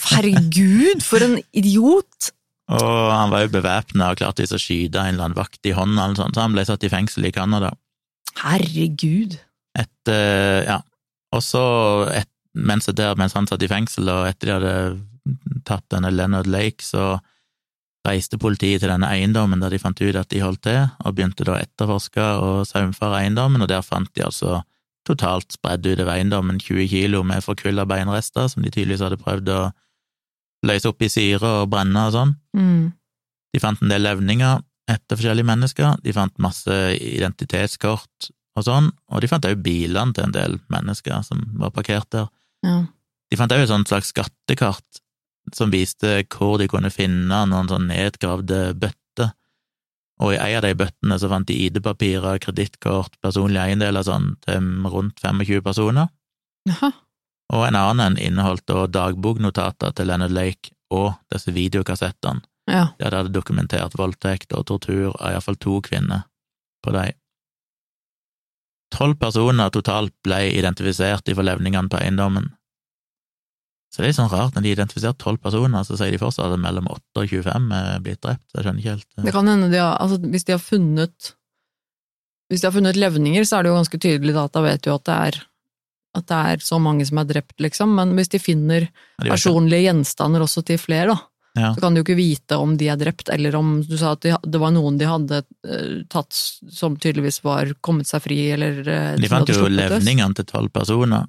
Herregud, 0.05 1.03
for 1.03 1.23
en 1.25 1.39
idiot! 1.55 2.31
Og 2.73 3.11
han 3.11 3.29
var 3.29 3.43
jo 3.43 3.53
bevæpna 3.53 4.09
og 4.11 4.19
klarte 4.21 4.41
visst 4.41 4.55
å 4.57 4.61
skyte 4.61 5.01
en 5.01 5.13
eller 5.13 5.27
annen 5.27 5.37
vakt 5.37 5.67
i 5.69 5.75
hånda, 5.77 6.07
så 6.17 6.29
han 6.41 6.55
ble 6.55 6.65
satt 6.65 6.85
i 6.85 6.89
fengsel 6.89 7.27
i 7.29 7.33
Canada. 7.35 7.75
Herregud. 8.41 9.37
Etter, 9.77 10.65
ja. 10.65 10.79
Og 11.35 11.43
så, 11.45 11.63
et, 12.15 12.31
mens, 12.57 12.89
der, 12.89 13.13
mens 13.19 13.35
han 13.37 13.47
satt 13.49 13.63
i 13.63 13.69
fengsel, 13.69 14.09
og 14.09 14.29
etter 14.31 14.49
de 14.49 14.55
hadde 14.55 14.75
tatt 15.67 15.85
denne 15.93 16.13
Leonard 16.13 16.49
Lake, 16.49 16.85
så 16.85 17.19
reiste 18.05 18.37
politiet 18.41 18.83
til 18.83 18.91
denne 18.91 19.09
eiendommen 19.09 19.61
der 19.61 19.73
de 19.73 19.81
fant 19.81 20.01
ut 20.01 20.17
at 20.17 20.29
de 20.33 20.41
holdt 20.43 20.65
til, 20.67 20.83
og 21.01 21.17
begynte 21.17 21.45
da 21.45 21.55
å 21.55 21.61
etterforske 21.61 22.27
og 22.41 22.65
saumfare 22.69 23.23
eiendommen, 23.23 23.65
og 23.65 23.69
der 23.71 23.85
fant 23.85 24.11
de 24.17 24.25
altså 24.25 24.61
totalt 25.05 25.53
spredd 25.53 25.85
utover 25.85 26.15
eiendommen 26.15 26.57
20 26.61 26.89
kilo 26.89 27.21
med 27.27 27.45
forkulla 27.45 27.85
beinrester, 27.89 28.49
som 28.49 28.65
de 28.65 28.73
tydeligvis 28.73 29.03
hadde 29.05 29.21
prøvd 29.21 29.51
å 29.53 29.59
løse 30.67 30.89
opp 30.89 31.03
i 31.05 31.11
syre 31.11 31.51
og 31.61 31.69
brenne 31.73 32.07
og 32.07 32.15
sånn. 32.15 32.33
Mm. 32.57 32.93
De 33.55 33.61
fant 33.63 33.81
en 33.81 33.91
del 33.91 34.03
levninger 34.05 34.63
etter 34.91 35.17
forskjellige 35.17 35.49
mennesker, 35.49 36.01
de 36.03 36.13
fant 36.13 36.35
masse 36.41 36.75
identitetskort 36.99 38.29
og 38.55 38.67
sånn, 38.67 38.91
og 39.11 39.23
de 39.23 39.29
fant 39.29 39.47
òg 39.47 39.63
bilene 39.65 40.13
til 40.15 40.27
en 40.27 40.35
del 40.35 40.59
mennesker 40.71 41.23
som 41.25 41.41
var 41.59 41.73
parkert 41.75 42.09
der. 42.13 42.29
Ja. 42.65 42.83
De 43.31 43.39
fant 43.39 43.51
òg 43.51 43.63
et 43.63 43.71
sånt 43.71 43.89
slags 43.89 44.11
skattekart 44.13 45.01
som 45.53 45.73
viste 45.73 46.21
hvor 46.33 46.57
de 46.61 46.69
kunne 46.69 46.93
finne 46.93 47.41
noen 47.49 47.69
sånn 47.69 47.89
nedgravde 47.89 48.75
bøtter, 48.81 49.33
og 50.23 50.31
i 50.31 50.39
ei 50.39 50.53
av 50.55 50.63
de 50.63 50.75
bøttene 50.79 51.17
så 51.19 51.27
fant 51.31 51.47
de 51.49 51.57
ID-papirer, 51.65 52.39
kredittkort, 52.43 53.17
personlige 53.25 53.65
eiendeler 53.65 54.05
sånn 54.05 54.33
til 54.45 54.69
rundt 54.91 55.19
25 55.23 55.65
personer, 55.65 56.13
Jaha. 56.65 56.93
Og 57.53 57.67
en 57.67 57.77
annen 57.77 58.17
inneholdt 58.17 58.65
da 58.69 58.85
dagboknotater 58.89 59.93
til 59.95 60.09
Leonard 60.09 60.33
Lake 60.33 60.73
og 60.93 61.13
disse 61.33 61.53
videokassettene 61.53 62.41
Ja. 62.67 62.87
der 62.97 63.09
de 63.11 63.17
hadde 63.17 63.33
dokumentert 63.33 63.93
voldtekt 63.93 64.53
og 64.57 64.65
tortur 64.65 65.13
av 65.19 65.35
iallfall 65.35 65.55
to 65.61 65.81
kvinner 65.85 66.23
på 66.83 66.91
dem. 66.95 67.11
Tolv 68.95 69.19
personer 69.19 69.69
totalt 69.69 70.13
ble 70.23 70.39
identifisert 70.55 71.27
i 71.29 71.35
forlevningene 71.37 71.89
på 71.89 71.99
eiendommen. 71.99 72.51
Så 73.91 74.01
det 74.01 74.05
er 74.05 74.09
litt 74.09 74.17
sånn 74.17 74.31
rart, 74.31 74.55
når 74.55 74.65
de 74.65 74.71
identifiserte 74.73 74.75
identifisert 74.75 75.21
tolv 75.23 75.39
personer, 75.39 75.83
så 75.87 75.95
sier 75.95 76.11
de 76.11 76.19
fortsatt 76.19 76.51
at 76.51 76.59
mellom 76.59 76.89
8 76.91 77.21
og 77.21 77.29
25 77.31 77.71
er 77.77 78.01
blitt 78.03 78.21
drept. 78.25 78.43
så 78.51 78.57
Jeg 78.59 78.65
skjønner 78.65 78.81
ikke 78.81 78.95
helt 78.95 79.25
Det 79.25 79.33
kan 79.33 79.47
hende 79.47 79.69
de 79.71 79.77
har 79.79 79.97
Altså, 80.01 80.17
hvis 80.19 80.43
de 80.43 80.51
har 80.51 80.59
funnet 80.59 81.33
Hvis 82.49 82.61
de 82.61 82.67
har 82.67 82.75
funnet 82.75 82.95
levninger, 82.99 83.45
så 83.45 83.57
er 83.57 83.63
det 83.63 83.69
jo 83.71 83.77
ganske 83.79 83.99
tydelig 83.99 84.33
da 84.35 84.43
at 84.45 84.53
da 84.53 84.61
vet 84.61 84.81
du 84.83 84.91
at 84.93 85.05
det 85.05 85.15
er 85.15 85.45
at 86.15 86.25
det 86.31 86.41
er 86.55 86.63
så 86.65 86.79
mange 86.81 87.05
som 87.07 87.17
er 87.21 87.27
drept, 87.29 87.55
liksom. 87.63 87.93
Men 87.97 88.13
hvis 88.17 88.29
de 88.31 88.39
finner 88.39 88.87
personlige 89.21 89.87
gjenstander 89.89 90.43
også 90.45 90.63
til 90.65 90.77
flere, 90.81 91.07
da, 91.13 91.17
Ja. 91.55 91.69
så 91.73 91.79
kan 91.79 91.93
du 91.95 92.01
ikke 92.03 92.17
vite 92.19 92.57
om 92.59 92.73
de 92.75 92.89
er 92.91 92.97
drept, 92.99 93.29
eller 93.31 93.55
om 93.55 93.77
du 93.87 93.95
sa 93.97 94.11
at 94.11 94.21
de, 94.25 94.33
det 94.43 94.59
var 94.59 94.71
noen 94.75 94.97
de 94.99 95.05
hadde 95.07 95.37
eh, 95.63 96.03
tatt 96.11 96.33
som 96.35 96.97
tydeligvis 96.97 97.41
var 97.45 97.71
kommet 97.81 98.07
seg 98.09 98.21
fri, 98.25 98.39
eller 98.51 98.81
eh, 98.83 99.15
De 99.15 99.29
fant 99.31 99.47
jo 99.47 99.69
levningene 99.71 100.35
til 100.35 100.45
tolv 100.49 100.69
personer, 100.75 101.27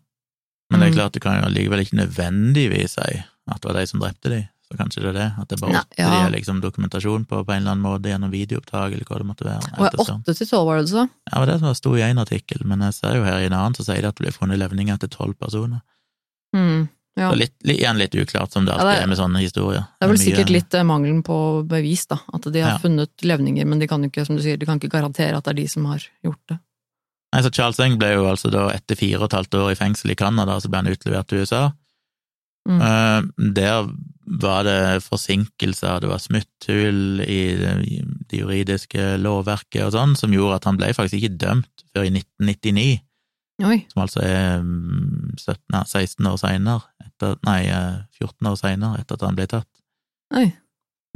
men 0.70 0.80
det 0.80 0.88
er 0.88 0.90
Mm. 0.90 0.96
klart 0.98 1.12
du 1.14 1.20
kan 1.22 1.38
jo 1.38 1.46
allikevel 1.46 1.84
ikke 1.84 2.00
nødvendigvis 2.02 2.96
si 2.98 3.22
at 3.22 3.60
det 3.62 3.68
var 3.70 3.78
de 3.78 3.86
som 3.86 4.00
drepte 4.02 4.28
de, 4.32 4.40
så 4.66 4.76
kanskje 4.80 5.02
det 5.04 5.10
er 5.12 5.16
det, 5.20 5.26
at 5.38 5.48
det 5.48 5.56
er 5.56 5.60
bare 5.62 5.72
Nei, 5.76 5.82
ja. 5.98 6.08
har 6.10 6.30
liksom 6.34 6.60
dokumentasjon 6.60 7.24
på 7.30 7.44
på 7.46 7.52
en 7.54 7.60
eller 7.62 7.76
annen 7.76 7.84
måte 7.86 8.10
gjennom 8.10 8.32
videoopptak 8.32 8.92
eller 8.92 9.04
hva 9.06 9.18
det 9.20 9.26
måtte 9.28 9.46
være. 9.46 9.70
Og 9.78 10.00
åtte 10.02 10.34
til 10.34 10.48
tolv, 10.50 10.66
var 10.66 10.80
det 10.82 10.88
sa? 10.90 11.04
Ja, 11.06 11.30
det 11.32 11.38
var 11.38 11.46
det 11.52 11.58
som 11.60 11.74
sto 11.78 11.94
i 11.96 12.02
en 12.02 12.18
artikkel, 12.18 12.64
men 12.66 12.80
jeg 12.82 12.94
ser 12.98 13.14
jo 13.20 13.22
her 13.22 13.38
i 13.44 13.46
en 13.46 13.54
annen 13.54 13.74
så 13.78 13.86
sier 13.86 14.02
de 14.02 14.08
at 14.10 14.16
det 14.18 14.26
ble 14.26 14.32
funnet 14.34 14.58
levninger 14.58 14.98
til 14.98 15.08
tolv 15.14 15.36
personer. 15.38 15.80
Mm. 16.56 16.88
Ja. 17.16 17.30
Så 17.30 17.36
litt, 17.40 17.54
litt, 17.64 17.78
igjen 17.80 17.96
litt 17.96 18.12
uklart, 18.18 18.52
som 18.52 18.66
det 18.66 18.74
Ja, 18.76 18.82
det 18.84 18.96
er- 18.98 19.02
er 19.04 19.06
med 19.08 19.16
sånne 19.16 19.40
historier. 19.40 19.86
Det 20.00 20.04
er 20.04 20.08
vel 20.10 20.18
mye- 20.18 20.26
sikkert 20.26 20.50
litt 20.52 20.74
eh, 20.74 20.82
mangelen 20.84 21.22
på 21.24 21.38
bevis, 21.66 22.06
da. 22.08 22.18
At 22.34 22.42
de 22.42 22.60
har 22.60 22.72
Ja. 22.72 22.78
funnet 22.78 23.08
levninger, 23.22 23.64
men 23.64 23.78
de 23.78 23.86
kan 23.86 24.02
jo 24.02 24.10
ikke, 24.10 24.26
som 24.26 24.36
du 24.36 24.42
sier, 24.42 24.58
de 24.58 24.66
kan 24.66 24.78
ikke 24.78 24.90
garantere 24.90 25.36
at 25.36 25.44
det 25.44 25.50
er 25.54 25.62
de 25.62 25.66
som 25.68 25.84
har 25.86 26.02
gjort 26.24 26.42
det. 26.48 26.58
Nei, 27.32 27.42
så 27.42 27.50
Charles 27.52 27.78
Eng 27.80 27.98
ble 27.98 28.12
jo 28.14 28.24
altså 28.28 28.50
da 28.50 28.68
etter 28.70 28.96
fire 28.96 29.16
og 29.22 29.32
et 29.32 29.38
halvt 29.38 29.54
år 29.54 29.70
i 29.72 29.74
fengsel 29.74 30.10
i 30.10 30.14
Canada, 30.14 30.58
så 30.60 30.68
ble 30.68 30.76
han 30.82 30.86
utlevert 30.92 31.26
til 31.28 31.38
USA. 31.38 31.72
Mm. 32.68 32.80
Uh, 32.82 33.52
der 33.54 33.88
var 34.26 34.64
det 34.66 35.04
forsinkelser, 35.06 36.00
det 36.02 36.10
var 36.10 36.18
smutthull 36.18 37.22
i 37.22 37.40
det, 37.60 37.74
juridiske 38.34 39.16
lovverket 39.22 39.84
og 39.86 39.94
sånn, 39.94 40.14
som 40.18 40.34
gjorde 40.34 40.58
at 40.58 40.66
han 40.68 40.78
ble 40.80 40.90
faktisk 40.96 41.20
ikke 41.20 41.38
dømt 41.38 41.86
før 41.94 42.08
i 42.08 42.12
1999, 42.12 42.86
Oi. 43.66 43.78
som 43.92 44.02
altså 44.04 44.22
er 44.26 44.60
mm, 44.60 45.36
17, 45.38 45.78
16 45.86 46.30
år 46.32 46.38
seinere, 46.42 46.82
nei, 47.46 47.60
eh, 47.70 48.02
14 48.18 48.50
år 48.50 48.58
seinere 48.60 49.00
etter 49.00 49.16
at 49.16 49.26
han 49.28 49.38
ble 49.38 49.46
tatt. 49.50 49.70
Oi. 50.36 50.48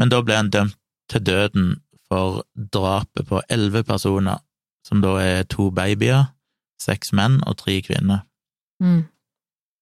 Men 0.00 0.12
da 0.12 0.22
ble 0.24 0.38
han 0.38 0.52
dømt 0.54 0.78
til 1.11 1.24
døden 1.26 1.72
for 2.08 2.44
drapet 2.54 3.26
på 3.28 3.42
elleve 3.50 3.82
personer, 3.86 4.40
som 4.86 5.02
da 5.02 5.16
er 5.20 5.48
to 5.50 5.68
babyer, 5.74 6.30
seks 6.80 7.12
menn 7.12 7.40
og 7.46 7.58
tre 7.61 7.80
kvinner. 7.84 8.24
Mm. 8.80 9.02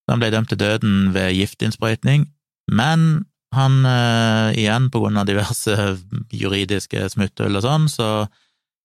Han 0.09 0.20
ble 0.22 0.33
dømt 0.33 0.51
til 0.51 0.59
døden 0.61 1.12
ved 1.14 1.37
giftinnsprøytning, 1.37 2.26
men 2.69 3.25
han, 3.55 3.79
eh, 3.89 4.59
igjen 4.61 4.91
på 4.93 5.01
grunn 5.01 5.16
av 5.16 5.27
diverse 5.29 5.75
juridiske 6.37 7.07
smutthull 7.14 7.57
og 7.57 7.64
sånn, 7.64 7.87
så 7.89 8.09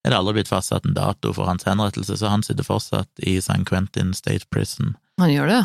er 0.04 0.12
det 0.12 0.18
aldri 0.18 0.38
blitt 0.40 0.52
fastsatt 0.52 0.86
en 0.88 0.96
dato 0.96 1.34
for 1.36 1.48
hans 1.48 1.64
henrettelse, 1.68 2.16
så 2.20 2.30
han 2.32 2.44
sitter 2.44 2.64
fortsatt 2.68 3.08
i 3.28 3.38
San 3.44 3.64
Quentin 3.68 4.14
State 4.16 4.48
Prison 4.52 4.96
Han 5.20 5.30
gjør 5.32 5.48
det, 5.52 5.62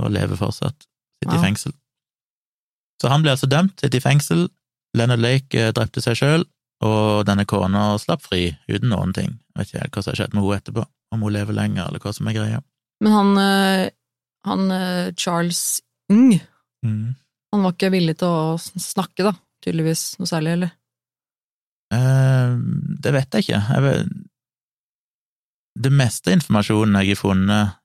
og 0.00 0.10
lever 0.14 0.38
fortsatt. 0.38 0.86
Sitter 1.22 1.34
Wow. 1.36 1.42
i 1.42 1.44
fengsel. 1.46 1.72
Så 3.02 3.08
han 3.10 3.22
ble 3.22 3.30
altså 3.34 3.46
dømt, 3.50 3.76
sitter 3.80 3.98
i 3.98 4.02
fengsel. 4.02 4.48
Leonard 4.96 5.20
Lake 5.22 5.54
eh, 5.58 5.72
drepte 5.74 6.02
seg 6.02 6.16
sjøl, 6.18 6.44
og 6.82 7.24
denne 7.28 7.44
kona 7.46 7.96
slapp 8.02 8.22
fri 8.26 8.56
uten 8.68 8.88
noen 8.90 9.12
ting. 9.14 9.36
Jeg 9.54 9.58
vet 9.58 9.68
ikke 9.68 9.82
helt 9.82 9.92
hva 9.96 10.02
som 10.02 10.10
har 10.12 10.18
skjedd 10.22 10.34
med 10.34 10.42
henne 10.42 10.58
etterpå, 10.62 10.84
om 11.12 11.22
hun 11.26 11.32
lever 11.36 11.54
lenger, 11.58 11.86
eller 11.88 12.02
hva 12.02 12.14
som 12.16 12.26
er 12.30 12.38
greia. 12.38 12.62
Men 13.02 13.12
han, 13.12 13.32
eh, 13.38 13.90
han 14.46 15.14
Charles 15.16 15.80
Ng, 16.10 16.40
Mm. 16.82 17.14
Han 17.52 17.62
var 17.66 17.72
ikke 17.74 17.90
villig 17.92 18.16
til 18.18 18.28
å 18.28 18.56
snakke, 18.60 19.24
da. 19.28 19.32
Tydeligvis 19.64 20.18
noe 20.18 20.26
særlig, 20.30 20.52
eller? 20.56 20.72
Eh, 21.92 22.56
det 23.04 23.12
vet 23.12 23.36
jeg 23.36 23.44
ikke. 23.46 23.60
Jeg 23.74 23.82
vet, 23.84 24.12
det 25.82 25.92
meste 25.92 26.32
informasjonen 26.34 26.98
jeg 27.02 27.14
har 27.14 27.20
funnet, 27.22 27.78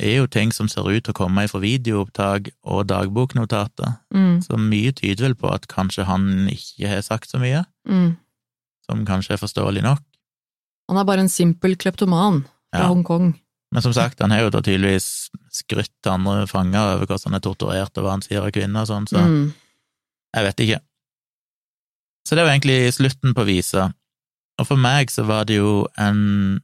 er 0.00 0.16
jo 0.16 0.26
ting 0.26 0.50
som 0.52 0.66
ser 0.68 0.88
ut 0.90 1.04
til 1.06 1.12
å 1.14 1.16
komme 1.20 1.44
fra 1.48 1.60
videoopptak 1.62 2.48
og 2.66 2.86
dagboknotater, 2.90 3.98
Mm. 4.12 4.40
så 4.42 4.56
mye 4.58 4.92
tyder 4.92 5.28
vel 5.28 5.34
på 5.36 5.52
at 5.54 5.68
kanskje 5.68 6.04
han 6.04 6.48
ikke 6.50 6.88
har 6.88 7.00
sagt 7.02 7.30
så 7.30 7.38
mye, 7.38 7.64
Mm. 7.88 8.16
som 8.90 9.04
kanskje 9.06 9.32
er 9.34 9.36
forståelig 9.38 9.82
nok. 9.82 10.02
Han 10.88 10.98
er 10.98 11.04
bare 11.04 11.20
en 11.20 11.28
simpel 11.28 11.76
kleptoman 11.76 12.42
fra 12.72 12.80
Ja. 12.82 12.88
Hongkong. 12.88 13.38
Men 13.74 13.82
som 13.82 13.92
sagt, 13.96 14.20
han 14.22 14.30
har 14.30 14.44
jo 14.44 14.50
da 14.54 14.60
tydeligvis 14.62 15.08
skrytt 15.50 16.06
andre 16.06 16.46
fanger 16.46 16.94
over 16.94 17.08
hvordan 17.10 17.32
han 17.32 17.38
er 17.40 17.42
torturert 17.42 17.98
og 17.98 18.04
hva 18.06 18.12
han 18.14 18.22
sier 18.22 18.44
av 18.46 18.52
kvinner 18.54 18.84
og 18.84 18.90
sånn, 18.92 19.08
så 19.10 19.18
Mm. 19.24 19.52
jeg 20.36 20.44
vet 20.46 20.62
ikke. 20.64 20.80
Så 22.28 22.36
det 22.36 22.44
var 22.44 22.54
egentlig 22.54 22.92
slutten 22.94 23.34
på 23.34 23.44
visa. 23.44 23.92
Og 24.60 24.66
for 24.68 24.76
meg 24.80 25.10
så 25.10 25.24
var 25.26 25.44
det 25.44 25.56
jo 25.58 25.86
en 25.98 26.60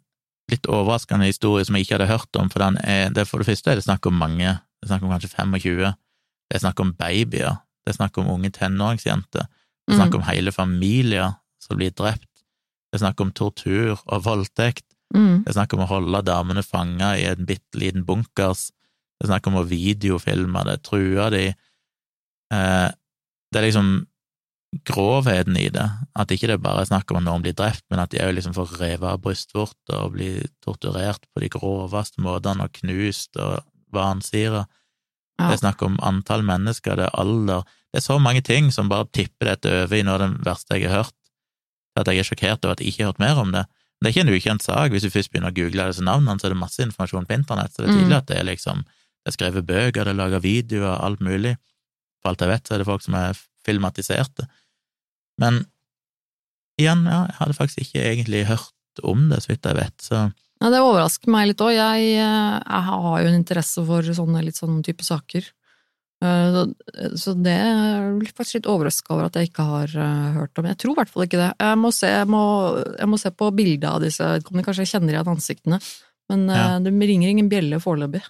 litt 0.51 0.67
overraskende 0.71 1.27
historie 1.27 1.65
som 1.67 1.75
jeg 1.77 1.87
ikke 1.87 1.99
hadde 1.99 2.11
hørt 2.11 2.37
om, 2.39 2.49
for 2.51 2.63
den 2.63 2.79
er, 2.83 3.11
det 3.11 3.27
for 3.29 3.39
det 3.43 3.47
første 3.51 3.71
er 3.71 3.75
det 3.79 3.85
snakk 3.85 4.07
om 4.07 4.15
mange, 4.19 4.57
det 4.81 4.87
er 4.87 4.93
snakk 4.95 5.03
om 5.07 5.11
kanskje 5.11 5.31
25, 5.35 5.95
det 6.51 6.55
er 6.57 6.63
snakk 6.65 6.81
om 6.81 6.93
babyer, 6.99 7.59
det 7.85 7.93
er 7.93 7.99
snakk 7.99 8.19
om 8.19 8.31
unge 8.31 8.51
tenåringsjenter, 8.51 9.47
det 9.47 9.95
er 9.95 9.99
snakk 10.01 10.15
om 10.15 10.23
hele 10.27 10.51
familier 10.53 11.37
som 11.63 11.77
blir 11.79 11.91
drept, 11.95 12.27
det 12.91 12.99
er 12.99 13.05
snakk 13.05 13.21
om 13.21 13.31
tortur 13.31 13.99
og 14.07 14.25
voldtekt, 14.25 14.85
Mm. 15.11 15.43
det 15.43 15.51
er 15.51 15.57
snakk 15.57 15.75
om 15.75 15.83
å 15.83 15.91
holde 15.91 16.23
damene 16.23 16.63
fanga 16.63 17.15
i 17.19 17.25
en 17.27 17.47
bitte 17.49 17.81
liten 17.81 18.05
bunkers. 18.07 18.69
Det 19.19 19.27
er 19.27 19.33
snakk 19.33 19.49
om 19.51 19.59
å 19.61 19.67
videofilme 19.69 20.63
det, 20.69 20.77
true 20.87 21.27
de. 21.35 21.47
Eh, 22.55 22.89
det 23.51 23.59
er 23.59 23.67
liksom 23.67 23.91
grovheten 24.87 25.57
i 25.59 25.67
det, 25.75 25.87
at 26.15 26.31
ikke 26.31 26.53
det 26.53 26.61
bare 26.63 26.85
er 26.85 26.91
snakk 26.93 27.11
om 27.11 27.19
at 27.19 27.27
noen 27.27 27.43
blir 27.43 27.57
drept, 27.59 27.83
men 27.91 28.03
at 28.03 28.13
de 28.13 28.21
òg 28.23 28.37
liksom 28.37 28.55
får 28.55 28.77
revet 28.79 29.09
av 29.11 29.19
brystvorter 29.25 29.97
og 29.99 30.15
blir 30.15 30.45
torturert 30.63 31.27
på 31.35 31.43
de 31.43 31.51
groveste 31.51 32.23
måtene 32.23 32.69
og 32.69 32.77
knust 32.79 33.35
og 33.43 33.65
vansira. 33.95 34.69
Ja. 35.41 35.49
Det 35.49 35.57
er 35.57 35.63
snakk 35.65 35.83
om 35.83 35.99
antall 36.07 36.45
mennesker, 36.47 36.99
det 37.01 37.09
er 37.09 37.19
alder 37.19 37.65
Det 37.91 37.99
er 37.99 38.05
så 38.05 38.21
mange 38.23 38.43
ting 38.47 38.69
som 38.71 38.87
bare 38.87 39.09
tipper 39.11 39.49
dette 39.49 39.71
over 39.83 39.97
i 39.99 40.05
noe 40.07 40.15
av 40.15 40.21
det 40.23 40.45
verste 40.47 40.77
jeg 40.79 40.87
har 40.87 41.03
hørt, 41.03 41.17
at 41.99 42.07
jeg 42.07 42.23
er 42.23 42.29
sjokkert 42.29 42.63
over 42.63 42.77
at 42.77 42.83
jeg 42.85 42.93
ikke 42.93 43.03
har 43.03 43.11
hørt 43.11 43.23
mer 43.25 43.41
om 43.43 43.51
det. 43.51 43.65
Det 44.01 44.09
er 44.09 44.15
ikke 44.15 44.23
en 44.29 44.35
ukjent 44.35 44.63
sak. 44.65 44.91
Hvis 44.95 45.03
du 45.05 45.11
først 45.13 45.31
begynner 45.31 45.53
å 45.53 45.57
google 45.57 45.87
disse 45.91 46.05
navnene, 46.05 46.41
så 46.41 46.49
er 46.49 46.55
det 46.55 46.61
masse 46.63 46.81
informasjon 46.81 47.27
på 47.29 47.37
internett, 47.37 47.75
så 47.75 47.83
det 47.85 47.91
er 47.91 47.97
tydelig 47.99 48.15
Mm. 48.17 48.21
at 48.23 48.27
det 48.27 48.39
er 48.39 48.45
liksom 48.49 48.85
Det 49.21 49.29
er 49.29 49.37
skrevet 49.37 49.67
bøker, 49.69 50.05
det 50.05 50.09
er 50.09 50.17
laga 50.17 50.39
videoer, 50.41 50.97
alt 51.05 51.21
mulig. 51.21 51.57
For 52.23 52.31
alt 52.31 52.41
jeg 52.41 52.49
vet, 52.49 52.65
så 52.65 52.73
er 52.75 52.79
det 52.79 52.87
folk 52.87 53.03
som 53.03 53.15
er 53.15 53.37
filmatiserte. 53.67 54.47
Men 55.39 55.67
igjen, 56.81 57.05
ja, 57.05 57.27
jeg 57.29 57.37
hadde 57.37 57.57
faktisk 57.59 57.83
ikke 57.85 58.01
egentlig 58.15 58.47
hørt 58.49 59.03
om 59.05 59.29
det, 59.29 59.43
så 59.45 59.53
vidt 59.53 59.69
jeg 59.69 59.77
vet, 59.77 59.97
så 60.01 60.33
Ja, 60.63 60.69
det 60.69 60.81
overrasker 60.81 61.29
meg 61.33 61.49
litt 61.49 61.61
òg. 61.65 61.73
Jeg, 61.73 62.01
eh, 62.21 62.61
jeg 62.65 62.83
har 62.89 63.21
jo 63.23 63.29
en 63.29 63.39
interesse 63.45 63.85
for 63.87 64.03
sånne 64.03 64.43
litt 64.45 64.57
sånne 64.57 64.83
type 64.85 65.05
saker. 65.05 65.45
Eh, 66.23 66.53
så- 66.53 67.17
Så 67.17 67.35
det 67.43 67.53
er 67.53 68.19
jeg 68.21 68.35
faktisk 68.35 68.55
litt 68.55 68.67
overraska 68.67 69.11
over 69.15 69.25
at 69.25 69.35
jeg 69.35 69.49
ikke 69.51 69.65
har 69.65 69.85
eh, 69.97 70.33
hørt 70.37 70.59
om. 70.59 70.67
Jeg 70.67 70.77
tror 70.79 70.93
i 70.93 70.95
hvert 71.01 71.09
fall 71.09 71.23
ikke 71.25 71.41
det. 71.41 71.53
Jeg 71.59 71.79
må 71.79 71.93
se, 71.93 72.07
jeg 72.07 72.27
må, 72.29 72.97
jeg 72.99 73.09
må 73.09 73.19
se 73.19 73.31
på 73.31 73.51
bildet 73.57 73.85
av 73.89 74.01
disse 74.03 74.21
vedkommende. 74.21 74.65
Kanskje 74.67 74.85
jeg 74.85 74.93
kjenner 75.01 75.15
igjen 75.15 75.33
ansiktene. 75.35 75.81
Men 76.29 76.51
eh, 76.51 76.57
Ja. 76.57 76.79
det 76.79 76.93
ringer 76.93 77.29
ingen 77.31 77.49
bjelle 77.49 77.81
foreløpig. 77.81 78.23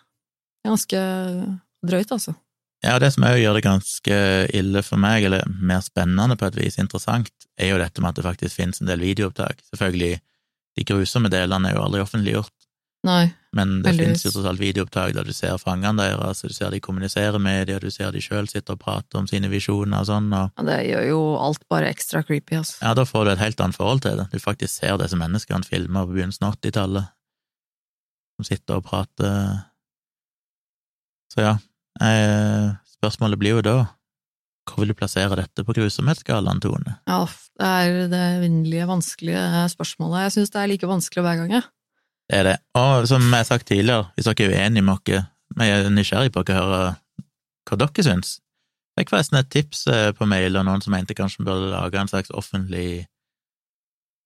Ganske 0.65 1.01
drøyt, 1.85 2.11
altså. 2.13 2.35
Ja, 2.83 2.99
det 2.99 3.13
som 3.13 3.25
òg 3.25 3.37
gjør 3.43 3.55
det 3.59 3.65
ganske 3.67 4.17
ille 4.57 4.83
for 4.83 4.97
meg, 4.97 5.25
eller 5.25 5.43
mer 5.49 5.81
spennende 5.85 6.37
på 6.41 6.47
et 6.47 6.55
vis, 6.57 6.79
interessant, 6.81 7.29
er 7.59 7.71
jo 7.75 7.79
dette 7.79 8.01
med 8.01 8.09
at 8.11 8.15
det 8.17 8.25
faktisk 8.25 8.57
finnes 8.57 8.81
en 8.81 8.87
del 8.89 9.01
videoopptak. 9.01 9.59
Selvfølgelig, 9.69 10.21
de 10.79 10.85
grusomme 10.89 11.29
delene 11.29 11.69
er 11.69 11.75
jo 11.77 11.83
aldri 11.85 12.01
offentliggjort, 12.01 12.55
Nei. 13.03 13.31
men 13.57 13.79
det 13.83 13.95
finnes 13.97 14.21
jo 14.27 14.31
tross 14.35 14.45
alt 14.51 14.61
videoopptak 14.61 15.15
der 15.17 15.25
du 15.25 15.33
ser 15.33 15.57
fangene 15.59 16.03
deres, 16.03 16.43
du 16.45 16.53
ser 16.53 16.69
de 16.71 16.81
kommuniserer 16.85 17.39
med 17.41 17.67
dem, 17.71 17.79
du 17.81 17.89
ser 17.91 18.13
de 18.13 18.21
sjøl 18.21 18.47
sitte 18.51 18.75
og 18.77 18.83
prate 18.83 19.17
om 19.17 19.25
sine 19.27 19.49
visjoner 19.49 20.03
og 20.03 20.07
sånn, 20.11 20.29
og 20.37 20.51
Ja, 20.59 20.67
det 20.69 20.77
gjør 20.91 21.07
jo 21.09 21.21
alt 21.41 21.65
bare 21.73 21.89
ekstra 21.89 22.21
creepy, 22.23 22.59
altså. 22.61 22.77
ja, 22.85 22.93
da 22.95 23.07
får 23.09 23.25
du 23.25 23.31
et 23.33 23.43
helt 23.43 23.61
annet 23.65 23.79
forhold 23.81 24.05
til 24.05 24.21
det. 24.21 24.29
Du 24.35 24.39
faktisk 24.39 24.75
ser 24.83 25.01
disse 25.01 25.17
menneskene 25.17 25.65
filma 25.65 26.05
på 26.05 26.13
begynnelsen 26.13 26.45
av 26.51 26.59
80-tallet, 26.61 27.09
som 28.37 28.45
sitter 28.51 28.77
og 28.83 28.85
prater. 28.85 29.65
Så 31.33 31.41
ja, 31.45 31.57
eh, 32.05 32.69
spørsmålet 33.01 33.41
blir 33.41 33.57
jo 33.59 33.65
da, 33.65 33.77
hvor 34.69 34.85
vil 34.85 34.93
du 34.93 34.99
plassere 35.01 35.41
dette 35.41 35.65
på 35.67 35.75
grusomhetsskalaen, 35.75 36.61
Tone? 36.63 36.99
Ja, 37.09 37.25
det 37.59 37.67
er 37.81 38.09
det 38.13 38.25
evinnelige, 38.39 38.87
vanskelige 38.93 39.45
spørsmålet. 39.73 40.27
Jeg 40.29 40.37
syns 40.37 40.53
det 40.55 40.61
er 40.63 40.71
like 40.71 40.87
vanskelig 40.91 41.25
hver 41.27 41.41
gang, 41.43 41.55
jeg. 41.59 41.65
Det 42.31 42.39
er 42.39 42.47
det. 42.47 42.57
Og 42.79 43.09
som 43.11 43.25
jeg 43.27 43.43
har 43.43 43.49
sagt 43.49 43.67
tidligere, 43.67 44.07
hvis 44.15 44.29
dere 44.29 44.47
er 44.47 44.69
uenige 44.69 44.87
med 44.87 44.95
oss, 44.95 45.25
men 45.57 45.67
jeg 45.67 45.81
er 45.81 45.91
nysgjerrig 45.91 46.31
på 46.35 46.45
å 46.45 46.55
høre 46.55 46.83
hva 47.67 47.79
dere 47.81 48.05
syns. 48.07 48.37
Jeg 48.95 49.03
fikk 49.07 49.15
forresten 49.15 49.39
et 49.41 49.51
tips 49.51 49.87
eh, 49.91 50.11
på 50.15 50.29
mail 50.31 50.59
av 50.61 50.67
noen 50.69 50.83
som 50.85 50.95
mente 50.95 51.17
kanskje 51.19 51.41
vi 51.41 51.49
burde 51.49 51.73
lage 51.73 51.99
en 51.99 52.11
slags 52.11 52.31
offentlig 52.37 53.09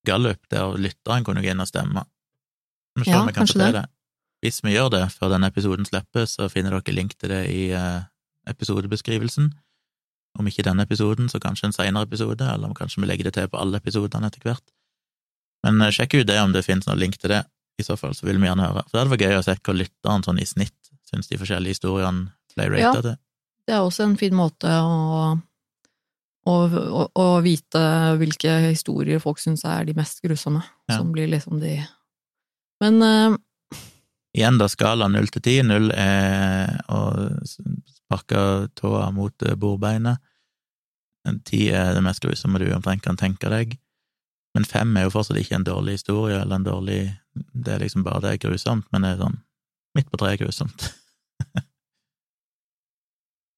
gallup 0.05 0.40
der 0.52 0.76
lytteren 0.76 1.24
kunne 1.24 1.40
gå 1.44 1.52
inn 1.52 1.64
og 1.64 1.70
stemme. 1.70 2.05
Vi 2.98 3.07
ser 3.07 3.14
Ja, 3.14 3.20
om 3.22 3.30
vi 3.30 3.36
kan 3.36 3.48
få 3.48 3.57
til 3.57 3.64
det. 3.64 3.72
det. 3.78 3.84
Hvis 4.44 4.61
vi 4.64 4.74
gjør 4.74 4.90
det 4.92 5.05
før 5.14 5.32
denne 5.32 5.48
episoden 5.48 5.88
slippes, 5.88 6.36
så 6.36 6.50
finner 6.52 6.76
dere 6.76 6.96
link 6.96 7.16
til 7.16 7.32
det 7.32 7.42
i 7.48 7.70
eh, 7.72 8.05
episodebeskrivelsen. 8.52 9.52
Om 10.36 10.50
ikke 10.50 10.66
denne 10.66 10.84
episoden, 10.84 11.30
så 11.30 11.40
kanskje 11.40 11.70
en 11.70 11.76
senere 11.76 12.05
episode, 12.05 12.44
eller 12.44 12.68
om 12.68 12.74
kanskje 12.76 13.00
vi 13.00 13.09
legger 13.09 13.30
det 13.30 13.36
til 13.38 13.48
på 13.48 13.61
alle 13.61 13.80
episodene 13.80 14.28
etter 14.28 14.44
hvert. 14.44 14.64
Men 15.64 15.80
eh, 15.80 15.94
sjekk 15.94 16.20
ut 16.20 16.28
det 16.28 16.40
om 16.42 16.52
det 16.52 16.66
finnes 16.66 16.88
noen 16.90 17.00
link 17.00 17.16
til 17.16 17.32
det. 17.32 17.44
I 17.79 17.85
så 17.87 17.97
fall 17.99 18.14
så 18.14 18.27
vil 18.29 18.39
vi 18.39 18.47
gjerne 18.47 18.68
høre. 18.68 18.85
For 18.87 18.95
det 18.95 19.03
hadde 19.03 19.14
vært 19.14 19.25
gøy 19.27 19.39
å 19.39 19.45
se 19.47 19.57
hva 19.59 19.75
lytteren 19.75 20.27
sånn 20.27 20.41
i 20.43 20.47
snitt 20.49 20.93
syns 21.09 21.31
de 21.31 21.39
forskjellige 21.41 21.77
historiene 21.77 22.31
ble 22.55 22.81
Ja. 22.81 22.93
rata 22.93 23.03
til. 23.03 23.16
Det 23.66 23.75
er 23.75 23.83
også 23.83 24.05
en 24.05 24.16
fin 24.20 24.35
måte 24.37 24.68
å, 24.68 25.39
å, 26.47 26.55
å, 26.55 27.07
å 27.16 27.27
vite 27.45 27.83
hvilke 28.20 28.59
historier 28.68 29.22
folk 29.22 29.41
syns 29.41 29.64
er 29.64 29.87
de 29.89 29.95
mest 29.97 30.20
grusomme. 30.22 30.62
Ja. 30.89 30.99
Som 30.99 31.12
blir 31.12 31.31
liksom 31.33 31.61
de 31.61 31.79
Men 32.83 33.03
uh, 33.03 33.37
Igjen 34.35 34.59
da, 34.59 34.66
skala 34.68 35.07
null 35.09 35.29
til 35.31 35.43
ti. 35.47 35.61
Null 35.62 35.93
er 35.95 36.81
å 36.91 37.01
sparke 37.87 38.68
tåa 38.75 39.07
mot 39.14 39.43
eh, 39.47 39.55
bordbeinet. 39.55 40.18
En 41.25 41.39
Ti 41.47 41.68
er 41.70 41.95
det 41.95 42.03
mest 42.03 42.20
grusomme 42.20 42.59
du 42.59 42.66
omtrent 42.75 43.05
kan 43.05 43.16
tenke 43.16 43.49
deg. 43.49 43.79
Men 44.55 44.66
fem 44.66 44.91
er 44.99 45.07
jo 45.07 45.14
fortsatt 45.14 45.39
ikke 45.39 45.55
en 45.61 45.66
dårlig 45.66 46.01
historie, 46.01 46.41
eller 46.43 46.59
en 46.59 46.66
dårlig 46.66 46.99
Det 47.35 47.72
er 47.74 47.82
liksom 47.82 48.05
bare 48.07 48.20
det 48.22 48.30
er 48.32 48.43
grusomt, 48.49 48.87
men 48.93 49.03
det 49.03 49.14
er 49.14 49.22
sånn 49.24 49.39
midt 49.99 50.11
på 50.11 50.18
treet 50.20 50.41
grusomt. 50.43 50.89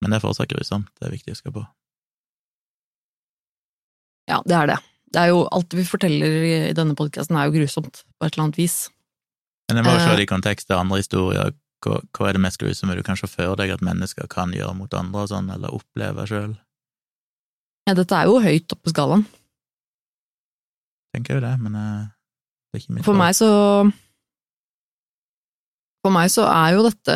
Men 0.01 0.11
det 0.13 0.19
er 0.19 0.21
fortsatt 0.21 0.51
grusomt, 0.51 0.89
det 1.01 1.07
er 1.07 1.13
viktig 1.15 1.31
å 1.31 1.35
huske 1.35 1.51
på. 1.55 1.61
Ja, 4.29 4.41
det 4.45 4.53
er 4.57 4.67
det. 4.69 4.75
Det 5.13 5.21
er 5.23 5.31
jo 5.31 5.39
Alt 5.55 5.73
vi 5.73 5.85
forteller 5.87 6.35
i 6.45 6.73
denne 6.77 6.93
podkasten, 6.99 7.37
er 7.39 7.47
jo 7.49 7.55
grusomt 7.55 8.03
på 8.19 8.27
et 8.27 8.35
eller 8.35 8.43
annet 8.47 8.59
vis. 8.59 8.75
Men 9.71 9.79
jeg 9.81 9.87
må 9.87 9.95
jo 9.95 10.03
se 10.03 10.11
Eh. 10.11 10.15
det 10.19 10.25
i 10.27 10.29
kontekst 10.29 10.67
til 10.69 10.77
andre 10.77 10.99
historier. 11.01 11.53
Hva, 11.85 11.97
hva 12.13 12.29
er 12.29 12.33
det 12.37 12.41
mest 12.45 12.59
grusomme 12.61 12.95
du 12.97 13.03
kan 13.05 13.17
se 13.17 13.27
for 13.29 13.55
deg 13.57 13.71
at 13.73 13.81
mennesker 13.85 14.27
kan 14.29 14.53
gjøre 14.53 14.75
mot 14.77 14.93
andre, 14.93 15.21
og 15.25 15.29
sånn, 15.33 15.49
eller 15.53 15.73
oppleve 15.73 16.25
sjøl? 16.29 16.53
Ja, 17.87 17.93
dette 17.97 18.13
er 18.17 18.25
jo 18.29 18.39
høyt 18.43 18.69
oppe 18.73 18.83
på 18.89 18.93
skalaen. 18.93 19.25
Tenker 21.15 21.37
jo 21.37 21.41
det, 21.41 21.53
men 21.61 21.75
For 23.05 23.17
meg 23.17 23.35
så 23.37 23.49
For 26.05 26.13
meg 26.13 26.31
så 26.33 26.45
er 26.51 26.75
jo 26.75 26.85
dette 26.87 27.15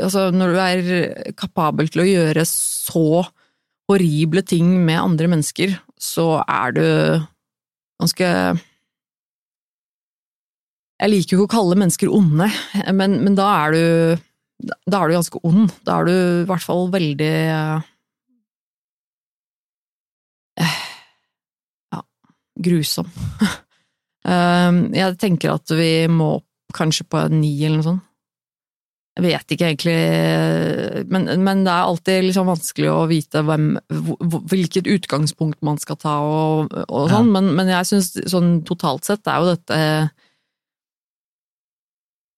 Altså, 0.00 0.30
når 0.32 0.52
du 0.54 0.58
er 0.62 1.32
kapabel 1.36 1.90
til 1.92 2.02
å 2.04 2.08
gjøre 2.08 2.44
så 2.48 3.24
horrible 3.90 4.40
ting 4.48 4.68
med 4.86 4.96
andre 4.96 5.28
mennesker, 5.28 5.74
så 6.00 6.40
er 6.48 6.72
du 6.76 6.86
ganske 8.00 8.28
Jeg 11.02 11.10
liker 11.10 11.36
jo 11.36 11.42
ikke 11.42 11.50
å 11.50 11.54
kalle 11.58 11.78
mennesker 11.82 12.12
onde, 12.14 12.48
men, 12.94 13.18
men 13.26 13.36
da 13.38 13.48
er 13.66 13.76
du 13.76 13.84
Da 14.88 15.02
er 15.02 15.10
du 15.10 15.16
ganske 15.18 15.42
ond. 15.44 15.72
Da 15.84 16.00
er 16.00 16.08
du 16.08 16.14
i 16.14 16.48
hvert 16.48 16.64
fall 16.64 16.88
veldig 16.94 17.32
eh, 17.52 17.88
Ja, 21.92 22.00
grusom. 22.64 23.10
Um, 24.22 24.92
Jeg 24.94 25.16
tenker 25.18 25.50
at 25.56 25.66
vi 25.74 26.06
må 26.06 26.36
opp 26.36 26.76
kanskje 26.78 27.02
på 27.10 27.24
ni 27.34 27.56
eller 27.66 27.80
noe 27.80 27.86
sånt. 27.88 28.04
Jeg 29.18 29.24
vet 29.26 29.52
ikke 29.52 29.66
egentlig, 29.68 29.96
men, 31.12 31.26
men 31.44 31.64
det 31.66 31.72
er 31.74 31.84
alltid 31.84 32.22
liksom 32.24 32.46
vanskelig 32.48 32.88
å 32.88 33.02
vite 33.10 33.42
hvem, 33.44 33.66
hvilket 34.48 34.86
utgangspunkt 34.88 35.58
man 35.66 35.76
skal 35.82 35.98
ta 36.00 36.14
og, 36.24 36.72
og 36.86 37.10
sånn, 37.10 37.28
men, 37.34 37.50
men 37.58 37.68
jeg 37.74 37.90
syns 37.90 38.08
sånn 38.32 38.54
totalt 38.64 39.04
sett 39.10 39.28
er 39.28 39.42
jo 39.42 39.50
dette 39.50 39.80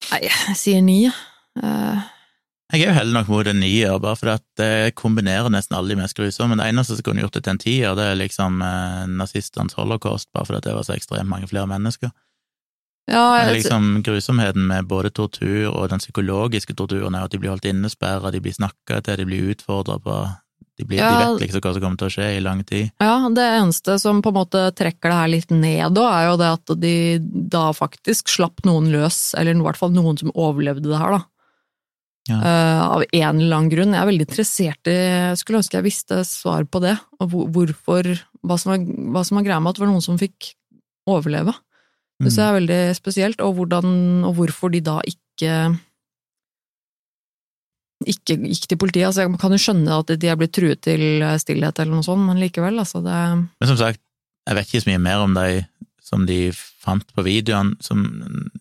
Nei, 0.09 0.19
jeg 0.27 0.57
sier 0.59 0.83
ni. 0.85 0.99
Eh, 1.07 2.03
Jeg 2.73 2.81
er 2.81 2.89
jo 2.89 2.97
heller 2.97 3.19
nok 3.21 3.29
mot 3.29 3.47
en 3.47 3.59
nier, 3.61 3.99
bare 4.01 4.17
fordi 4.17 4.33
at 4.39 4.45
det 4.59 4.95
kombinerer 4.97 5.53
nesten 5.53 5.77
alle 5.77 5.93
de 5.93 5.99
mest 6.01 6.17
grusomme. 6.17 6.57
Det 6.57 6.65
eneste 6.73 6.97
som 6.97 7.05
kunne 7.07 7.21
gjort 7.21 7.37
det 7.37 7.43
til 7.45 7.53
en 7.53 7.61
tier, 7.61 7.97
det 7.99 8.07
er 8.09 8.17
liksom 8.19 8.63
eh, 8.65 9.03
nazistenes 9.21 9.77
holocaust, 9.77 10.31
bare 10.33 10.49
fordi 10.49 10.63
at 10.63 10.69
det 10.71 10.77
var 10.79 10.87
så 10.89 10.97
ekstremt 10.97 11.29
mange 11.29 11.51
flere 11.51 11.69
mennesker. 11.71 12.11
ja, 13.11 13.25
jeg, 13.37 13.59
liksom 13.59 14.01
grusomheten 14.03 14.65
med 14.67 14.87
både 14.89 15.11
tortur 15.13 15.69
og 15.75 15.91
den 15.93 16.01
psykologiske 16.01 16.73
torturen 16.75 17.15
er 17.15 17.27
at 17.27 17.35
de 17.35 17.39
blir 17.43 17.53
holdt 17.53 17.69
innesperra, 17.69 18.33
de 18.33 18.41
blir 18.41 18.57
snakka 18.57 19.03
til, 19.05 19.21
de 19.21 19.27
blir 19.29 19.53
utfordra 19.53 19.99
på 20.01 20.17
de, 20.79 20.87
blir, 20.89 20.99
Ja. 20.99 21.11
de 21.13 21.35
vet 21.35 21.45
liksom 21.45 21.61
hva 21.61 21.73
som 21.75 21.83
kommer 21.85 22.01
til 22.01 22.09
å 22.09 22.15
skje 22.17 22.31
i 22.39 22.41
lang 22.43 22.65
tid. 22.65 22.89
Ja, 22.99 23.29
det 23.29 23.45
eneste 23.61 23.99
som 24.01 24.23
på 24.25 24.33
en 24.33 24.39
måte 24.41 24.65
trekker 24.75 25.13
det 25.13 25.21
her 25.21 25.29
litt 25.31 25.53
ned 25.53 25.95
da, 25.95 26.09
er 26.17 26.31
jo 26.33 26.41
det 26.41 26.49
at 26.57 26.75
de 26.81 26.97
da 27.53 27.69
faktisk 27.77 28.33
slapp 28.33 28.65
noen 28.65 28.89
løs, 28.91 29.35
eller 29.39 29.53
i 29.55 29.63
hvert 29.69 29.79
fall 29.79 29.93
noen 29.95 30.19
som 30.19 30.33
overlevde 30.35 30.89
det 30.89 30.99
her, 30.99 31.21
da. 31.21 31.23
Ja. 32.25 32.39
Uh, 32.41 32.83
av 32.89 33.03
en 33.05 33.41
eller 33.41 33.57
annen 33.59 33.73
grunn. 33.73 33.93
Jeg 33.93 34.01
er 34.01 34.09
veldig 34.09 34.25
interessert 34.25 34.89
i 34.89 34.95
Jeg 34.97 35.41
skulle 35.43 35.61
ønske 35.61 35.77
jeg 35.77 35.85
visste 35.85 36.23
svar 36.25 36.65
på 36.65 36.81
det, 36.81 36.95
og 37.21 37.35
hvorfor 37.53 38.09
Hva 38.45 38.57
som 38.61 38.73
var, 38.73 38.87
hva 39.13 39.25
som 39.25 39.39
var 39.39 39.45
greia 39.45 39.61
med 39.61 39.73
at 39.73 39.79
det 39.79 39.85
var 39.85 39.91
noen 39.93 40.05
som 40.05 40.21
fikk 40.21 40.55
overleve. 41.09 41.53
Det 42.21 42.31
synes 42.31 42.39
jeg 42.41 42.49
er 42.49 42.59
veldig 42.59 42.81
spesielt, 42.97 43.43
og 43.45 43.59
hvordan 43.59 43.89
og 44.29 44.39
hvorfor 44.39 44.73
de 44.73 44.81
da 44.85 44.99
ikke 45.05 45.75
ikke 48.05 48.37
gikk 48.51 48.67
til 48.69 48.81
politiet. 48.81 49.09
Altså, 49.09 49.25
jeg 49.25 49.41
kan 49.41 49.55
jo 49.55 49.61
skjønne 49.61 50.01
at 50.03 50.13
de 50.21 50.29
er 50.29 50.39
blitt 50.39 50.55
truet 50.57 50.81
til 50.85 51.25
stillhet 51.41 51.81
eller 51.81 51.97
noe 51.97 52.07
sånt, 52.07 52.25
men 52.27 52.41
likevel, 52.43 52.79
altså 52.81 53.01
det 53.05 53.17
Men 53.17 53.71
som 53.71 53.81
sagt, 53.81 54.01
jeg 54.45 54.59
vet 54.59 54.69
ikke 54.69 54.85
så 54.85 54.91
mye 54.91 55.03
mer 55.07 55.25
om 55.25 55.37
de 55.37 55.65
som 56.05 56.27
de 56.29 56.51
fant 56.53 57.07
på 57.17 57.25
videoen, 57.25 57.75
som 57.81 58.03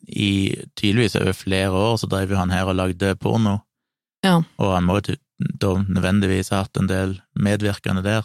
i 0.07 0.55
tydeligvis 0.79 1.17
over 1.19 1.35
flere 1.35 1.71
år 1.75 1.97
så 1.99 2.07
drev 2.11 2.31
jo 2.31 2.39
han 2.39 2.53
her 2.53 2.69
og 2.71 2.77
lagde 2.79 3.15
porno, 3.19 3.59
Ja. 4.23 4.37
og 4.57 4.69
han 4.77 4.85
må 4.87 5.01
jo 5.01 5.17
da 5.59 5.73
nødvendigvis 5.83 6.53
ha 6.53 6.61
hatt 6.63 6.77
en 6.79 6.87
del 6.87 7.17
medvirkende 7.35 8.03
der. 8.05 8.23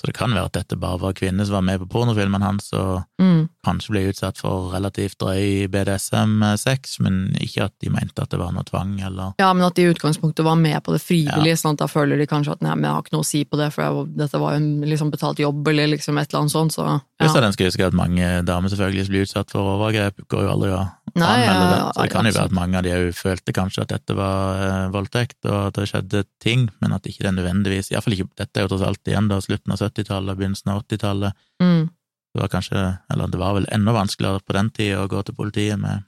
Så 0.00 0.08
det 0.08 0.16
kan 0.16 0.32
være 0.34 0.48
at 0.48 0.56
dette 0.56 0.76
bare 0.80 0.98
var 0.98 1.12
kvinner 1.14 1.46
som 1.46 1.60
var 1.60 1.64
med 1.66 1.78
på 1.82 1.86
pornofilmen 1.92 2.42
hans, 2.42 2.72
og 2.74 3.04
mm. 3.22 3.44
kanskje 3.62 3.92
ble 3.94 4.00
utsatt 4.10 4.40
for 4.42 4.72
relativt 4.72 5.18
drøy 5.22 5.68
BDSM-sex, 5.70 6.96
men 7.04 7.20
ikke 7.38 7.68
at 7.68 7.74
de 7.84 7.92
mente 7.94 8.24
at 8.24 8.32
det 8.32 8.40
var 8.40 8.50
noe 8.56 8.66
tvang, 8.66 8.96
eller 8.98 9.36
Ja, 9.38 9.52
men 9.54 9.62
at 9.68 9.78
de 9.78 9.86
i 9.86 9.92
utgangspunktet 9.92 10.42
var 10.46 10.58
med 10.58 10.80
på 10.82 10.96
det 10.96 11.02
frivillig, 11.04 11.54
sånn 11.60 11.76
at 11.76 11.84
da 11.84 11.90
føler 11.90 12.18
de 12.18 12.26
kanskje 12.30 12.56
at 12.56 12.64
nei, 12.66 12.74
men 12.74 12.88
jeg 12.88 12.96
har 12.96 13.06
ikke 13.06 13.14
noe 13.14 13.26
å 13.26 13.30
si 13.30 13.44
på 13.46 13.60
det, 13.60 13.68
for 13.74 13.84
jeg, 13.86 14.08
dette 14.24 14.42
var 14.42 14.56
jo 14.56 14.62
en 14.64 14.88
liksom 14.90 15.12
betalt 15.14 15.44
jobb, 15.44 15.70
eller 15.70 15.92
liksom 15.94 16.18
et 16.18 16.32
eller 16.32 16.42
annet 16.42 16.56
sånt, 16.56 16.74
så 16.74 16.88
ja. 16.88 16.98
at 17.28 17.38
den 17.46 17.54
skal 17.54 17.70
huske 17.70 17.92
at 17.92 18.00
mange 18.02 18.32
damer 18.48 18.74
selvfølgelig 18.74 19.06
som 19.06 19.14
blir 19.14 19.28
utsatt 19.28 19.54
for 19.54 19.76
overgrep, 19.76 20.26
går 20.32 20.48
jo 20.48 20.52
aldri 20.56 20.74
å 20.74 20.82
Nei, 21.12 21.44
anmelde 21.44 21.64
det. 21.68 21.78
ja, 21.78 21.88
Så 21.92 22.04
det 22.06 22.12
kan 22.14 22.26
jo 22.26 22.32
være 22.32 22.48
at 22.48 22.54
mange 22.56 22.78
av 22.78 22.84
de 22.86 22.92
òg 22.96 23.08
følte 23.16 23.52
kanskje 23.56 23.84
at 23.84 23.90
dette 23.92 24.14
var 24.16 24.62
eh, 24.64 24.86
voldtekt, 24.94 25.38
og 25.44 25.58
at 25.68 25.76
det 25.76 25.88
skjedde 25.90 26.22
ting, 26.40 26.66
men 26.80 26.96
at 26.96 27.08
ikke 27.08 27.26
det 27.26 27.34
nødvendigvis 27.36 27.92
Iallfall 27.92 28.16
ikke 28.16 28.30
Dette 28.40 28.60
er 28.60 28.64
jo 28.64 28.70
tross 28.72 28.84
alt 28.86 29.10
igjen 29.10 29.28
da 29.28 29.40
slutten 29.44 29.74
av 29.74 29.80
70-tallet, 29.92 30.36
begynnelsen 30.40 30.72
av 30.72 30.82
80-tallet. 30.82 31.32
Mm. 31.62 31.90
Det 32.32 32.40
var 32.40 32.48
kanskje 32.48 32.82
Eller 33.12 33.28
det 33.28 33.38
var 33.38 33.52
vel 33.54 33.66
enda 33.72 33.92
vanskeligere 33.92 34.40
på 34.40 34.52
den 34.56 34.70
tida 34.72 35.02
å 35.04 35.08
gå 35.08 35.22
til 35.28 35.34
politiet 35.36 35.78
med, 35.78 36.02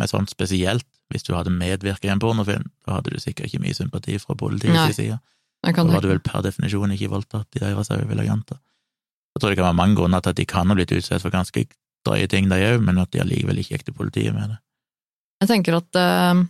med 0.00 0.08
sånt 0.10 0.30
spesielt. 0.32 0.86
Hvis 1.12 1.22
du 1.22 1.34
hadde 1.36 1.50
medvirket 1.52 2.04
i 2.08 2.08
en 2.08 2.18
pornofilm, 2.18 2.70
da 2.86 2.96
hadde 2.96 3.12
du 3.12 3.20
sikkert 3.20 3.46
ikke 3.52 3.60
mye 3.60 3.74
sympati 3.76 4.16
fra 4.18 4.34
politiets 4.34 4.96
side. 4.96 5.18
Da 5.62 5.84
var 5.84 6.00
du 6.00 6.08
vel 6.08 6.20
per 6.24 6.42
definisjon 6.42 6.92
ikke 6.96 7.10
voldtatt 7.12 7.56
i 7.56 7.60
deres 7.60 7.90
øyne, 7.92 8.08
vil 8.08 8.18
jeg 8.24 8.28
anta. 8.32 8.56
Jeg 9.34 9.40
tror 9.40 9.50
det 9.52 9.56
kan 9.58 9.68
være 9.68 9.76
mange 9.82 9.96
grunner 9.96 10.20
til 10.24 10.30
at 10.32 10.36
de 10.40 10.44
kan 10.48 10.68
ha 10.68 10.74
blitt 10.74 10.92
utsatt 10.96 11.20
for 11.22 11.30
ganske 11.30 11.66
drøye 12.06 12.26
ting, 12.28 12.48
de 12.48 12.56
òg, 12.72 12.80
men 12.84 12.98
at 12.98 13.10
de 13.12 13.20
allikevel 13.20 13.58
ikke 13.60 13.76
gikk 13.76 13.84
til 13.84 13.94
politiet 13.96 14.34
med 14.34 14.48
det. 14.54 14.58
Jeg 15.44 15.48
tenker 15.52 15.76
at 15.76 15.96
uh, 16.00 16.44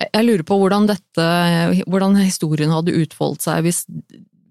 jeg- 0.00 0.10
Jeg 0.14 0.24
lurer 0.26 0.42
på 0.44 0.58
hvordan 0.58 0.86
dette 0.86 1.26
Hvordan 1.86 2.16
historien 2.16 2.70
hadde 2.70 2.92
utfoldet 3.02 3.42
seg 3.42 3.62
hvis, 3.64 3.84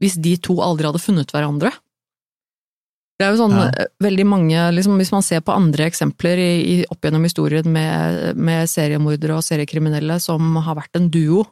hvis 0.01 0.17
de 0.21 0.35
to 0.43 0.57
aldri 0.63 0.89
hadde 0.89 1.01
funnet 1.03 1.31
hverandre. 1.33 1.71
Det 3.15 3.23
er 3.23 3.31
jo 3.31 3.39
sånn 3.45 3.55
Ja. 3.55 3.69
eh, 3.71 3.87
veldig 4.03 4.25
mange 4.27 4.59
liksom, 4.75 4.97
Hvis 4.99 5.11
man 5.13 5.23
ser 5.23 5.39
på 5.39 5.55
andre 5.55 5.85
eksempler 5.87 6.35
i, 6.35 6.51
i, 6.73 6.85
opp 6.91 6.99
gjennom 7.01 7.23
historien 7.23 7.63
med, 7.71 8.35
med 8.35 8.67
seriemordere 8.67 9.37
og 9.37 9.45
seriekriminelle 9.45 10.19
som 10.19 10.57
har 10.57 10.75
vært 10.75 10.99
en 10.99 11.09
duo, 11.09 11.45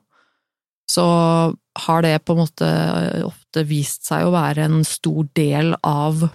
så 0.92 1.56
har 1.88 2.02
det 2.04 2.18
på 2.26 2.36
en 2.36 2.42
måte 2.44 2.68
ofte 3.24 3.64
vist 3.66 4.04
seg 4.06 4.26
å 4.28 4.34
være 4.36 4.66
en 4.68 4.84
stor 4.84 5.24
del 5.34 5.72
av 5.82 6.26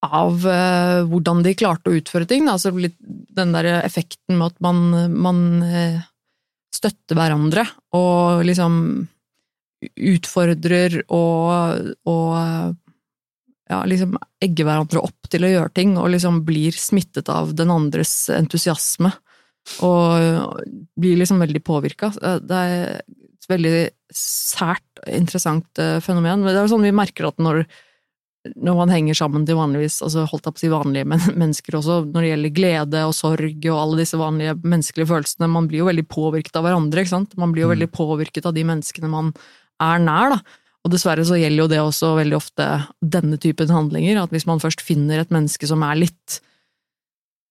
av 0.00 0.46
eh, 0.48 1.02
hvordan 1.08 1.42
de 1.44 1.52
klarte 1.54 1.90
å 1.90 1.96
utføre 1.98 2.26
ting. 2.28 2.46
Da. 2.48 2.54
Altså 2.56 2.72
litt 2.72 2.96
den 3.00 3.52
der 3.52 3.68
effekten 3.82 4.38
med 4.38 4.54
at 4.54 4.60
man, 4.64 5.10
man 5.12 5.40
eh, 5.62 6.00
støtter 6.72 7.18
hverandre 7.18 7.66
og 7.96 8.44
liksom 8.48 8.78
utfordrer 9.96 11.00
og, 11.08 11.90
og 12.10 12.34
ja, 13.70 13.80
liksom 13.86 14.16
egger 14.42 14.66
hverandre 14.68 15.02
opp 15.06 15.30
til 15.30 15.46
å 15.46 15.52
gjøre 15.52 15.72
ting, 15.76 15.96
og 16.00 16.10
liksom 16.12 16.42
blir 16.46 16.76
smittet 16.76 17.30
av 17.32 17.54
den 17.56 17.72
andres 17.72 18.14
entusiasme. 18.34 19.12
Og 19.86 20.58
blir 20.98 21.20
liksom 21.20 21.40
veldig 21.42 21.62
påvirka. 21.62 22.10
Det 22.42 22.56
er 22.56 22.98
et 22.98 23.46
veldig 23.48 23.76
sært, 24.10 24.88
interessant 25.06 25.78
eh, 25.78 26.00
fenomen. 26.02 26.42
Men 26.42 26.50
det 26.50 26.64
er 26.64 26.72
sånn 26.72 26.86
vi 26.86 26.96
merker 26.96 27.28
at 27.30 27.38
når 27.42 27.64
når 28.56 28.76
man 28.78 28.88
henger 28.88 29.16
sammen 29.18 29.42
til 29.44 29.58
vanligvis, 29.58 29.98
altså 30.00 30.22
holdt 30.24 30.46
jeg 30.48 30.54
på 30.54 30.60
å 30.60 30.62
si 30.62 30.68
vanlige 30.72 31.08
men 31.12 31.20
mennesker 31.42 31.76
også, 31.76 31.98
når 32.08 32.24
det 32.24 32.30
gjelder 32.30 32.54
glede 32.56 33.02
og 33.04 33.12
sorg 33.16 33.66
og 33.68 33.76
alle 33.76 33.98
disse 34.00 34.16
vanlige 34.20 34.54
menneskelige 34.62 35.10
følelsene, 35.10 35.50
man 35.52 35.68
blir 35.68 35.82
jo 35.82 35.90
veldig 35.90 36.06
påvirket 36.08 36.56
av 36.56 36.64
hverandre, 36.64 37.04
ikke 37.04 37.12
sant? 37.12 37.36
Man 37.40 37.52
blir 37.52 37.66
jo 37.66 37.70
Mm. 37.70 37.74
veldig 37.74 37.90
påvirket 37.92 38.48
av 38.48 38.56
de 38.56 38.64
menneskene 38.64 39.12
man 39.12 39.34
er 39.82 40.04
nær, 40.04 40.36
da. 40.36 40.58
Og 40.80 40.94
dessverre 40.94 41.24
så 41.28 41.36
gjelder 41.36 41.60
jo 41.60 41.68
det 41.68 41.80
også 41.82 42.14
veldig 42.16 42.38
ofte 42.38 42.66
denne 43.04 43.36
typen 43.40 43.68
handlinger, 43.72 44.22
at 44.22 44.32
hvis 44.32 44.46
man 44.48 44.62
først 44.62 44.80
finner 44.84 45.20
et 45.20 45.34
menneske 45.34 45.68
som 45.68 45.82
er 45.84 45.98
litt 46.00 46.38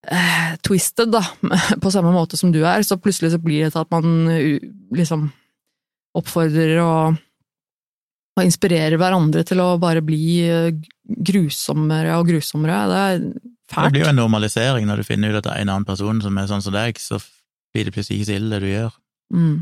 eh, 0.10 0.56
twisted, 0.66 1.14
da, 1.14 1.22
på 1.84 1.94
samme 1.94 2.14
måte 2.16 2.40
som 2.40 2.54
du 2.56 2.64
er, 2.64 2.82
så 2.86 2.98
plutselig 2.98 3.36
så 3.36 3.42
blir 3.44 3.68
det 3.68 3.76
til 3.76 3.84
at 3.84 3.94
man 3.94 4.30
liksom 4.98 5.30
oppfordrer 6.18 6.80
og 6.82 7.20
og 8.40 8.48
inspirerer 8.48 9.00
hverandre 9.00 9.44
til 9.48 9.62
å 9.64 9.74
bare 9.82 10.04
bli 10.06 10.24
eh, 10.48 10.70
grusommere 11.30 12.16
og 12.20 12.30
grusommere. 12.32 12.80
Det 12.90 13.00
er 13.00 13.18
fælt. 13.72 13.90
Det 13.90 13.96
blir 13.96 14.06
jo 14.06 14.12
en 14.14 14.22
normalisering 14.22 14.88
når 14.90 15.02
du 15.02 15.08
finner 15.08 15.34
ut 15.34 15.42
at 15.42 15.50
det 15.50 15.56
er 15.56 15.66
en 15.66 15.74
annen 15.76 15.88
person 15.88 16.22
som 16.24 16.40
er 16.40 16.50
sånn 16.52 16.64
som 16.66 16.76
deg, 16.76 17.02
så 17.02 17.20
blir 17.74 17.88
det 17.88 17.96
plutselig 17.96 18.22
ikke 18.22 18.30
så 18.32 18.38
ille 18.38 18.54
det 18.56 18.62
du 18.64 18.70
gjør. 18.72 18.96
Mm. 19.36 19.58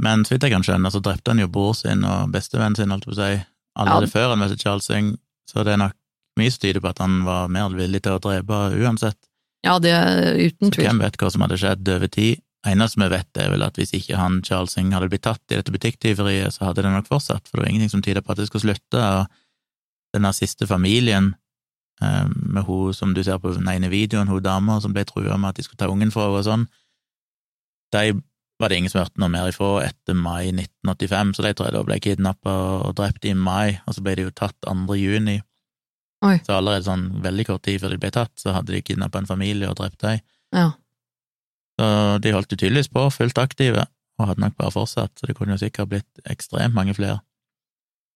Men 0.00 0.24
så 0.24 0.34
vidt 0.34 0.46
jeg 0.48 0.52
kan 0.54 0.64
skjønne, 0.64 0.90
så 0.94 1.00
drepte 1.04 1.32
han 1.34 1.42
jo 1.42 1.48
bror 1.52 1.74
sin 1.76 2.04
og 2.08 2.30
bestevennen 2.32 2.76
sin, 2.78 2.90
holdt 2.94 3.04
jeg 3.04 3.12
på 3.12 3.16
å 3.16 3.20
si, 3.20 3.44
allerede 3.76 4.08
Ja. 4.08 4.12
før 4.14 4.28
han 4.32 4.38
møtte 4.40 4.56
Charles 4.60 4.86
Singh, 4.88 5.18
så 5.50 5.64
det 5.64 5.74
er 5.74 5.82
nok 5.82 5.92
mye 6.38 6.50
som 6.54 6.60
tyder 6.62 6.80
på 6.80 6.88
at 6.88 6.98
han 7.04 7.24
var 7.26 7.48
mer 7.52 7.68
villig 7.76 8.00
til 8.02 8.12
å 8.16 8.20
drepe 8.22 8.60
uansett. 8.80 9.18
Ja, 9.64 9.78
det 9.78 9.90
er 9.92 10.38
uten 10.40 10.70
Så 10.70 10.78
tvil. 10.78 10.86
hvem 10.88 11.00
vet 11.04 11.18
hva 11.20 11.30
som 11.30 11.42
hadde 11.44 11.58
skjedd 11.60 11.88
over 11.88 12.08
tid. 12.08 12.40
eneste 12.66 12.96
vi 13.00 13.08
vet, 13.08 13.36
er 13.36 13.50
vel 13.50 13.62
at 13.62 13.74
hvis 13.76 13.92
ikke 13.96 14.16
han 14.16 14.42
Charles 14.42 14.72
Singh 14.72 14.92
hadde 14.92 15.08
blitt 15.08 15.22
tatt 15.22 15.40
i 15.50 15.56
dette 15.56 15.72
butikktyveriet, 15.72 16.52
så 16.52 16.66
hadde 16.68 16.82
det 16.82 16.92
nok 16.92 17.06
fortsatt, 17.08 17.48
for 17.48 17.56
det 17.56 17.64
var 17.64 17.70
ingenting 17.70 17.90
som 17.90 18.02
tyder 18.02 18.20
på 18.20 18.32
at 18.32 18.36
det 18.36 18.46
skulle 18.48 18.68
slutte. 18.74 19.00
Og 19.00 19.26
den 20.14 20.32
siste 20.32 20.66
familien, 20.66 21.34
eh, 22.02 22.24
med 22.28 22.64
hun 22.64 22.92
som 22.92 23.14
du 23.14 23.22
ser 23.22 23.38
på 23.38 23.52
den 23.54 23.68
ene 23.68 23.88
videoen, 23.90 24.28
hun 24.28 24.42
dama 24.42 24.80
som 24.80 24.92
ble 24.92 25.04
trua 25.04 25.38
med 25.38 25.48
at 25.50 25.54
de 25.56 25.62
skulle 25.62 25.78
ta 25.78 25.88
ungen 25.88 26.10
fra 26.12 26.22
henne 26.28 26.38
og 26.38 26.44
sånn, 26.44 26.68
de 27.92 28.22
var 28.60 28.70
det 28.70 28.80
ingen 28.80 28.92
som 28.92 29.02
hørte 29.02 29.20
noe 29.20 29.32
mer 29.32 29.48
ifra 29.50 29.70
etter 29.86 30.16
mai 30.16 30.50
1985, 30.52 31.32
så 31.36 31.44
de 31.44 31.52
tror 31.56 31.68
jeg 31.68 31.76
da 31.76 31.84
ble 31.86 32.00
kidnappa 32.04 32.56
og 32.88 32.96
drept 32.98 33.24
i 33.28 33.32
mai, 33.36 33.78
og 33.86 33.96
så 33.96 34.04
ble 34.04 34.16
de 34.18 34.26
jo 34.26 34.34
tatt 34.36 34.56
2. 34.66 34.98
juni. 35.00 35.38
Oi. 36.26 36.36
Så 36.44 36.58
allerede 36.58 36.84
sånn 36.84 37.06
veldig 37.24 37.46
kort 37.48 37.64
tid 37.64 37.80
før 37.80 37.94
de 37.94 38.00
ble 38.02 38.12
tatt, 38.12 38.34
så 38.40 38.52
hadde 38.52 38.74
de 38.74 38.82
kidnappa 38.84 39.22
en 39.22 39.30
familie 39.30 39.70
og 39.70 39.78
drept 39.80 40.04
dem. 40.04 40.20
Ja. 40.52 40.68
Så 41.80 41.88
de 42.20 42.34
holdt 42.36 42.52
jo 42.52 42.60
tydeligvis 42.60 42.92
på, 42.92 43.06
fullt 43.14 43.40
aktive, 43.40 43.86
og 44.20 44.28
hadde 44.28 44.44
nok 44.44 44.58
bare 44.60 44.74
fortsatt, 44.74 45.14
så 45.16 45.28
det 45.28 45.38
kunne 45.38 45.56
jo 45.56 45.62
sikkert 45.62 45.94
blitt 45.94 46.24
ekstremt 46.28 46.76
mange 46.76 46.94
flere. 46.98 47.22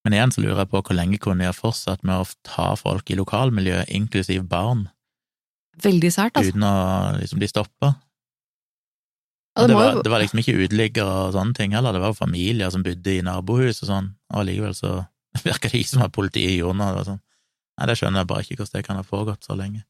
Men 0.05 0.18
igjen 0.18 0.34
så 0.34 0.42
lurer 0.45 0.66
jeg 0.66 0.72
på 0.74 0.82
hvor 0.84 0.99
lenge 0.99 1.16
kunne 1.22 1.40
de 1.40 1.49
ha 1.49 1.57
fortsatt 1.57 2.05
med 2.05 2.20
å 2.20 2.28
ta 2.45 2.74
folk 2.76 3.09
i 3.09 3.16
lokalmiljøet, 3.16 3.88
inklusiv 3.97 4.45
barn, 4.51 4.90
Veldig 5.82 6.11
sært, 6.12 6.36
altså. 6.38 6.53
uten 6.55 6.66
å 6.66 6.74
liksom 7.18 7.40
bli 7.40 7.49
stoppa? 7.51 7.95
Ja, 9.55 9.62
det 9.62 9.70
det, 9.70 9.78
var, 9.78 10.02
det 10.02 10.11
var 10.11 10.22
liksom 10.22 10.40
ikke 10.42 10.57
uteliggere 10.59 11.18
og 11.28 11.34
sånne 11.36 11.55
ting 11.55 11.74
heller, 11.76 11.94
det 11.94 12.02
var 12.02 12.11
jo 12.11 12.18
familier 12.18 12.72
som 12.74 12.82
bodde 12.82 13.12
i 13.12 13.22
nabohus 13.22 13.84
og 13.84 13.90
sånn, 13.90 14.09
og 14.32 14.40
allikevel 14.42 14.74
så 14.74 14.92
virka 15.46 15.70
det 15.70 15.84
ikke 15.84 15.92
som 15.92 16.07
at 16.07 16.14
politiet 16.14 16.57
gjorde 16.57 16.78
noe. 16.80 16.92
Det 16.98 17.09
sånn. 17.09 17.22
Nei, 17.78 17.88
det 17.90 17.98
skjønner 17.98 18.22
jeg 18.22 18.30
bare 18.30 18.46
ikke 18.46 18.61
hvordan 18.61 18.78
det 18.78 18.86
kan 18.86 18.98
ha 18.98 19.07
foregått 19.07 19.46
så 19.46 19.59
lenge. 19.59 19.84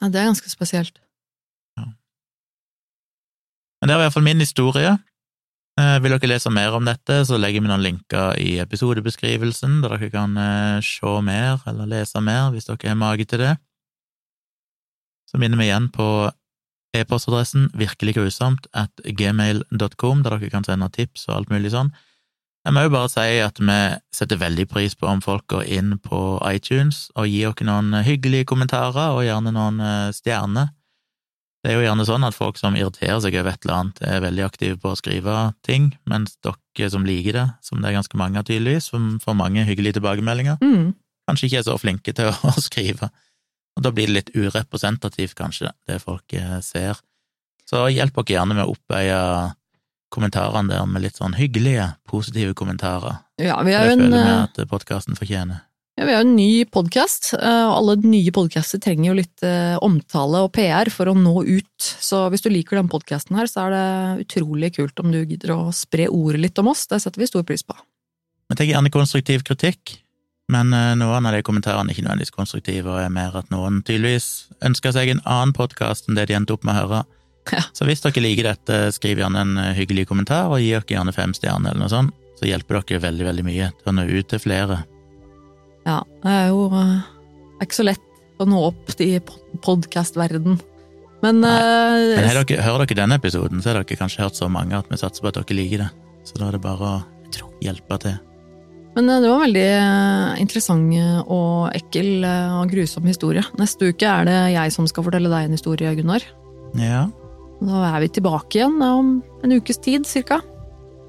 ja, 0.00 0.08
Det 0.08 0.20
er 0.20 0.30
ganske 0.30 0.52
spesielt. 0.52 1.00
Men 3.78 3.90
det 3.90 3.94
var 3.94 4.02
i 4.02 4.06
hvert 4.08 4.16
fall 4.16 4.26
min 4.26 4.42
historie. 4.42 4.96
Eh, 5.78 5.96
vil 6.02 6.10
dere 6.16 6.32
lese 6.32 6.50
mer 6.50 6.74
om 6.74 6.86
dette, 6.88 7.20
så 7.28 7.38
legger 7.38 7.62
vi 7.62 7.70
noen 7.70 7.84
linker 7.84 8.34
i 8.42 8.56
episodebeskrivelsen, 8.58 9.78
der 9.84 9.94
dere 9.94 10.10
kan 10.10 10.34
eh, 10.42 10.80
se 10.82 11.12
mer 11.22 11.62
eller 11.70 11.86
lese 11.86 12.22
mer, 12.24 12.48
hvis 12.50 12.66
dere 12.66 12.90
har 12.90 12.98
mage 12.98 13.28
til 13.30 13.44
det. 13.44 13.54
Så 15.30 15.38
minner 15.38 15.60
vi 15.60 15.68
igjen 15.68 15.86
på 15.94 16.08
e-postadressen 17.00 17.70
virkeliggrusomt 17.78 18.66
at 18.76 18.90
gmail.com, 19.04 20.22
der 20.24 20.36
dere 20.38 20.50
kan 20.52 20.64
sende 20.66 20.88
tips 20.94 21.28
og 21.28 21.36
alt 21.40 21.50
mulig 21.54 21.72
sånn. 21.74 21.92
Jeg 22.66 22.74
må 22.74 22.82
jo 22.84 22.90
bare 22.92 23.08
si 23.08 23.38
at 23.40 23.60
vi 23.62 23.76
setter 24.12 24.36
veldig 24.40 24.66
pris 24.68 24.96
på 24.98 25.06
om 25.08 25.20
folk 25.24 25.46
går 25.48 25.64
inn 25.78 25.94
på 26.04 26.18
iTunes 26.50 27.06
og 27.16 27.28
gir 27.30 27.54
dere 27.56 27.68
noen 27.70 28.02
hyggelige 28.04 28.48
kommentarer, 28.50 29.14
og 29.16 29.22
gjerne 29.24 29.54
noen 29.54 29.78
eh, 29.80 30.10
stjerner. 30.12 30.74
Det 31.64 31.72
er 31.72 31.78
jo 31.80 31.86
gjerne 31.86 32.04
sånn 32.06 32.26
at 32.26 32.36
folk 32.36 32.58
som 32.60 32.76
irriterer 32.78 33.18
seg 33.24 33.34
over 33.40 33.50
et 33.54 33.64
eller 33.64 33.76
annet, 33.80 34.02
er 34.06 34.20
veldig 34.22 34.44
aktive 34.46 34.76
på 34.82 34.92
å 34.92 34.98
skrive 34.98 35.38
ting, 35.66 35.88
mens 36.06 36.36
dere 36.44 36.90
som 36.92 37.06
liker 37.08 37.34
det, 37.34 37.46
som 37.66 37.80
det 37.82 37.88
er 37.90 37.96
ganske 37.98 38.20
mange 38.20 38.38
av 38.38 38.46
tydeligvis, 38.46 38.90
som 38.92 39.16
får 39.22 39.38
mange 39.38 39.64
hyggelige 39.66 39.96
tilbakemeldinger, 39.98 40.60
Mm. 40.62 40.92
kanskje 41.28 41.48
ikke 41.48 41.58
er 41.58 41.66
så 41.66 41.78
flinke 41.80 42.14
til 42.14 42.30
å 42.30 42.52
skrive. 42.68 43.08
Og 43.78 43.84
da 43.86 43.92
blir 43.94 44.10
det 44.10 44.16
litt 44.16 44.34
urepresentativt, 44.34 45.36
kanskje, 45.38 45.70
det 45.86 46.00
folk 46.02 46.34
eh, 46.34 46.58
ser. 46.66 46.98
Så 47.68 47.86
hjelp 47.92 48.16
dere 48.16 48.34
gjerne 48.34 48.56
med 48.58 48.66
å 48.66 48.74
oppveie 48.74 49.20
kommentarene 50.10 50.72
der 50.72 50.88
med 50.88 51.04
litt 51.04 51.20
sånn 51.20 51.36
hyggelige, 51.38 51.92
positive 52.08 52.56
kommentarer. 52.58 53.20
Ja, 53.38 53.60
vi 53.62 53.76
har 53.76 53.86
jo 53.86 53.94
en, 53.94 54.02
føler 54.08 54.24
vi 54.24 54.32
eh, 54.32 54.44
at 54.48 54.70
podkasten 54.72 55.18
fortjener. 55.18 55.60
ja, 56.00 56.08
vi 56.08 56.16
jo 56.16 56.24
en 56.24 56.34
ny 56.34 56.64
podkast, 56.74 57.30
og 57.36 57.74
alle 57.76 57.94
nye 58.02 58.32
podkaster 58.34 58.82
trenger 58.82 59.12
jo 59.12 59.18
litt 59.20 59.46
eh, 59.46 59.76
omtale 59.84 60.42
og 60.48 60.50
PR 60.56 60.90
for 60.90 61.12
å 61.12 61.14
nå 61.14 61.36
ut. 61.46 61.90
Så 62.02 62.24
hvis 62.32 62.42
du 62.42 62.50
liker 62.50 62.80
den 62.80 62.90
podkasten 62.90 63.38
her, 63.38 63.46
så 63.46 63.68
er 63.68 63.76
det 63.76 64.26
utrolig 64.26 64.72
kult 64.80 65.04
om 65.04 65.14
du 65.14 65.20
gidder 65.20 65.54
å 65.54 65.60
spre 65.76 66.10
ordet 66.10 66.42
litt 66.48 66.58
om 66.58 66.72
oss. 66.74 66.88
Det 66.90 66.98
setter 67.04 67.22
vi 67.22 67.30
stor 67.30 67.46
pris 67.46 67.62
på. 67.62 67.78
Men 68.48 68.58
tenk 68.58 68.72
gjerne 68.72 68.90
konstruktiv 68.90 69.46
kritikk, 69.46 70.00
men 70.52 70.72
eh, 70.72 70.94
noen 70.96 71.28
av 71.28 71.36
de 71.36 71.42
kommentarene 71.44 71.92
er 71.92 71.96
ikke 71.96 72.06
nødvendigvis 72.06 72.34
konstruktive, 72.34 72.90
og 72.92 73.02
er 73.02 73.12
mer 73.12 73.36
at 73.36 73.50
noen 73.52 73.82
tydeligvis 73.84 74.48
ønsker 74.64 74.94
seg 74.96 75.12
en 75.12 75.24
annen 75.28 75.54
podkast 75.56 76.08
enn 76.08 76.16
det 76.18 76.28
de 76.30 76.38
endte 76.38 76.56
opp 76.56 76.64
med 76.64 76.76
å 76.76 76.82
høre. 76.82 77.02
Ja. 77.52 77.64
Så 77.76 77.86
hvis 77.88 78.02
dere 78.04 78.22
liker 78.24 78.50
dette, 78.50 78.80
skriv 78.96 79.20
gjerne 79.22 79.44
en 79.44 79.60
eh, 79.60 79.74
hyggelig 79.76 80.08
kommentar, 80.08 80.48
og 80.52 80.62
gi 80.62 80.72
dere 80.72 80.96
gjerne 80.98 81.14
fem 81.16 81.34
stjerner 81.36 81.72
eller 81.72 81.84
noe 81.84 81.92
sånt, 81.92 82.16
så 82.38 82.48
hjelper 82.48 82.80
dere 82.80 83.04
veldig, 83.08 83.28
veldig 83.28 83.44
mye 83.46 83.70
til 83.76 83.92
å 83.92 83.96
nå 83.96 84.06
ut 84.08 84.30
til 84.30 84.42
flere. 84.42 84.82
Ja, 85.88 86.02
det 86.24 86.34
er 86.34 86.50
jo 86.52 86.66
eh, 86.72 86.98
det 87.58 87.64
er 87.64 87.68
ikke 87.68 87.80
så 87.80 87.88
lett 87.88 88.04
å 88.38 88.46
nå 88.46 88.60
opp 88.68 88.92
i 89.02 89.12
podkastverden. 89.64 90.60
Men, 91.24 91.42
eh, 91.42 92.14
Men 92.14 92.28
dere, 92.30 92.62
hører 92.62 92.86
dere 92.86 93.00
denne 93.02 93.18
episoden, 93.18 93.62
så 93.62 93.72
har 93.72 93.82
dere 93.82 93.98
kanskje 93.98 94.22
hørt 94.22 94.38
så 94.38 94.48
mange 94.52 94.78
at 94.78 94.88
vi 94.90 95.00
satser 95.00 95.24
på 95.24 95.32
at 95.32 95.40
dere 95.40 95.58
liker 95.58 95.84
det. 95.86 95.90
Så 96.28 96.38
da 96.38 96.48
er 96.48 96.56
det 96.56 96.62
bare 96.62 96.92
å 96.92 97.52
hjelpe 97.64 97.98
til. 98.04 98.18
Men 98.98 99.10
eh, 99.10 99.20
det 99.22 99.30
var 99.30 99.38
en 99.38 99.46
veldig 99.46 99.68
eh, 99.70 100.40
interessant 100.42 100.90
eh, 100.98 101.18
og 101.30 101.70
ekkel 101.78 102.26
og 102.26 102.72
grusom 102.72 103.06
historie. 103.06 103.44
Neste 103.60 103.92
uke 103.92 104.10
er 104.10 104.26
det 104.26 104.38
jeg 104.56 104.74
som 104.74 104.88
skal 104.90 105.06
fortelle 105.06 105.30
deg 105.30 105.46
en 105.46 105.54
historie, 105.54 105.92
Gunnar. 105.94 106.26
Ja, 106.78 107.06
Da 107.62 107.84
er 107.92 108.02
vi 108.02 108.10
tilbake 108.18 108.58
igjen 108.58 108.82
om 108.82 109.20
en 109.42 109.54
ukes 109.54 109.78
tid, 109.82 110.06
cirka. 110.06 110.40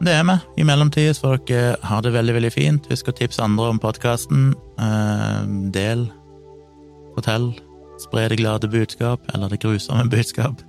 det 0.02 0.14
er 0.16 0.24
vi. 0.24 0.38
I 0.62 0.68
mellomtiden 0.70 1.18
får 1.18 1.42
dere 1.50 1.76
ha 1.84 2.00
det 2.02 2.14
veldig, 2.14 2.36
veldig 2.38 2.54
fint. 2.54 2.88
Husk 2.90 3.10
å 3.10 3.18
tipse 3.18 3.44
andre 3.44 3.74
om 3.74 3.82
podkasten. 3.82 4.54
del. 5.74 6.06
Fortell. 7.18 7.52
Spre 8.00 8.30
det 8.30 8.40
glade 8.40 8.70
budskap, 8.72 9.20
eller 9.34 9.50
det 9.50 9.60
grusomme 9.60 10.08
budskap. 10.14 10.62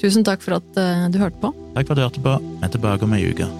Tusen 0.00 0.24
takk 0.24 0.42
for 0.42 0.58
at 0.58 0.80
du 1.12 1.20
hørte 1.20 1.38
på. 1.42 1.52
Takk 1.76 1.86
for 1.86 1.94
at 1.94 1.98
du 1.98 2.06
hørte 2.06 2.24
på. 2.24 2.38
Vi 2.40 2.64
er 2.64 2.74
tilbake 2.78 3.04
om 3.04 3.14
ei 3.14 3.26
uke. 3.30 3.50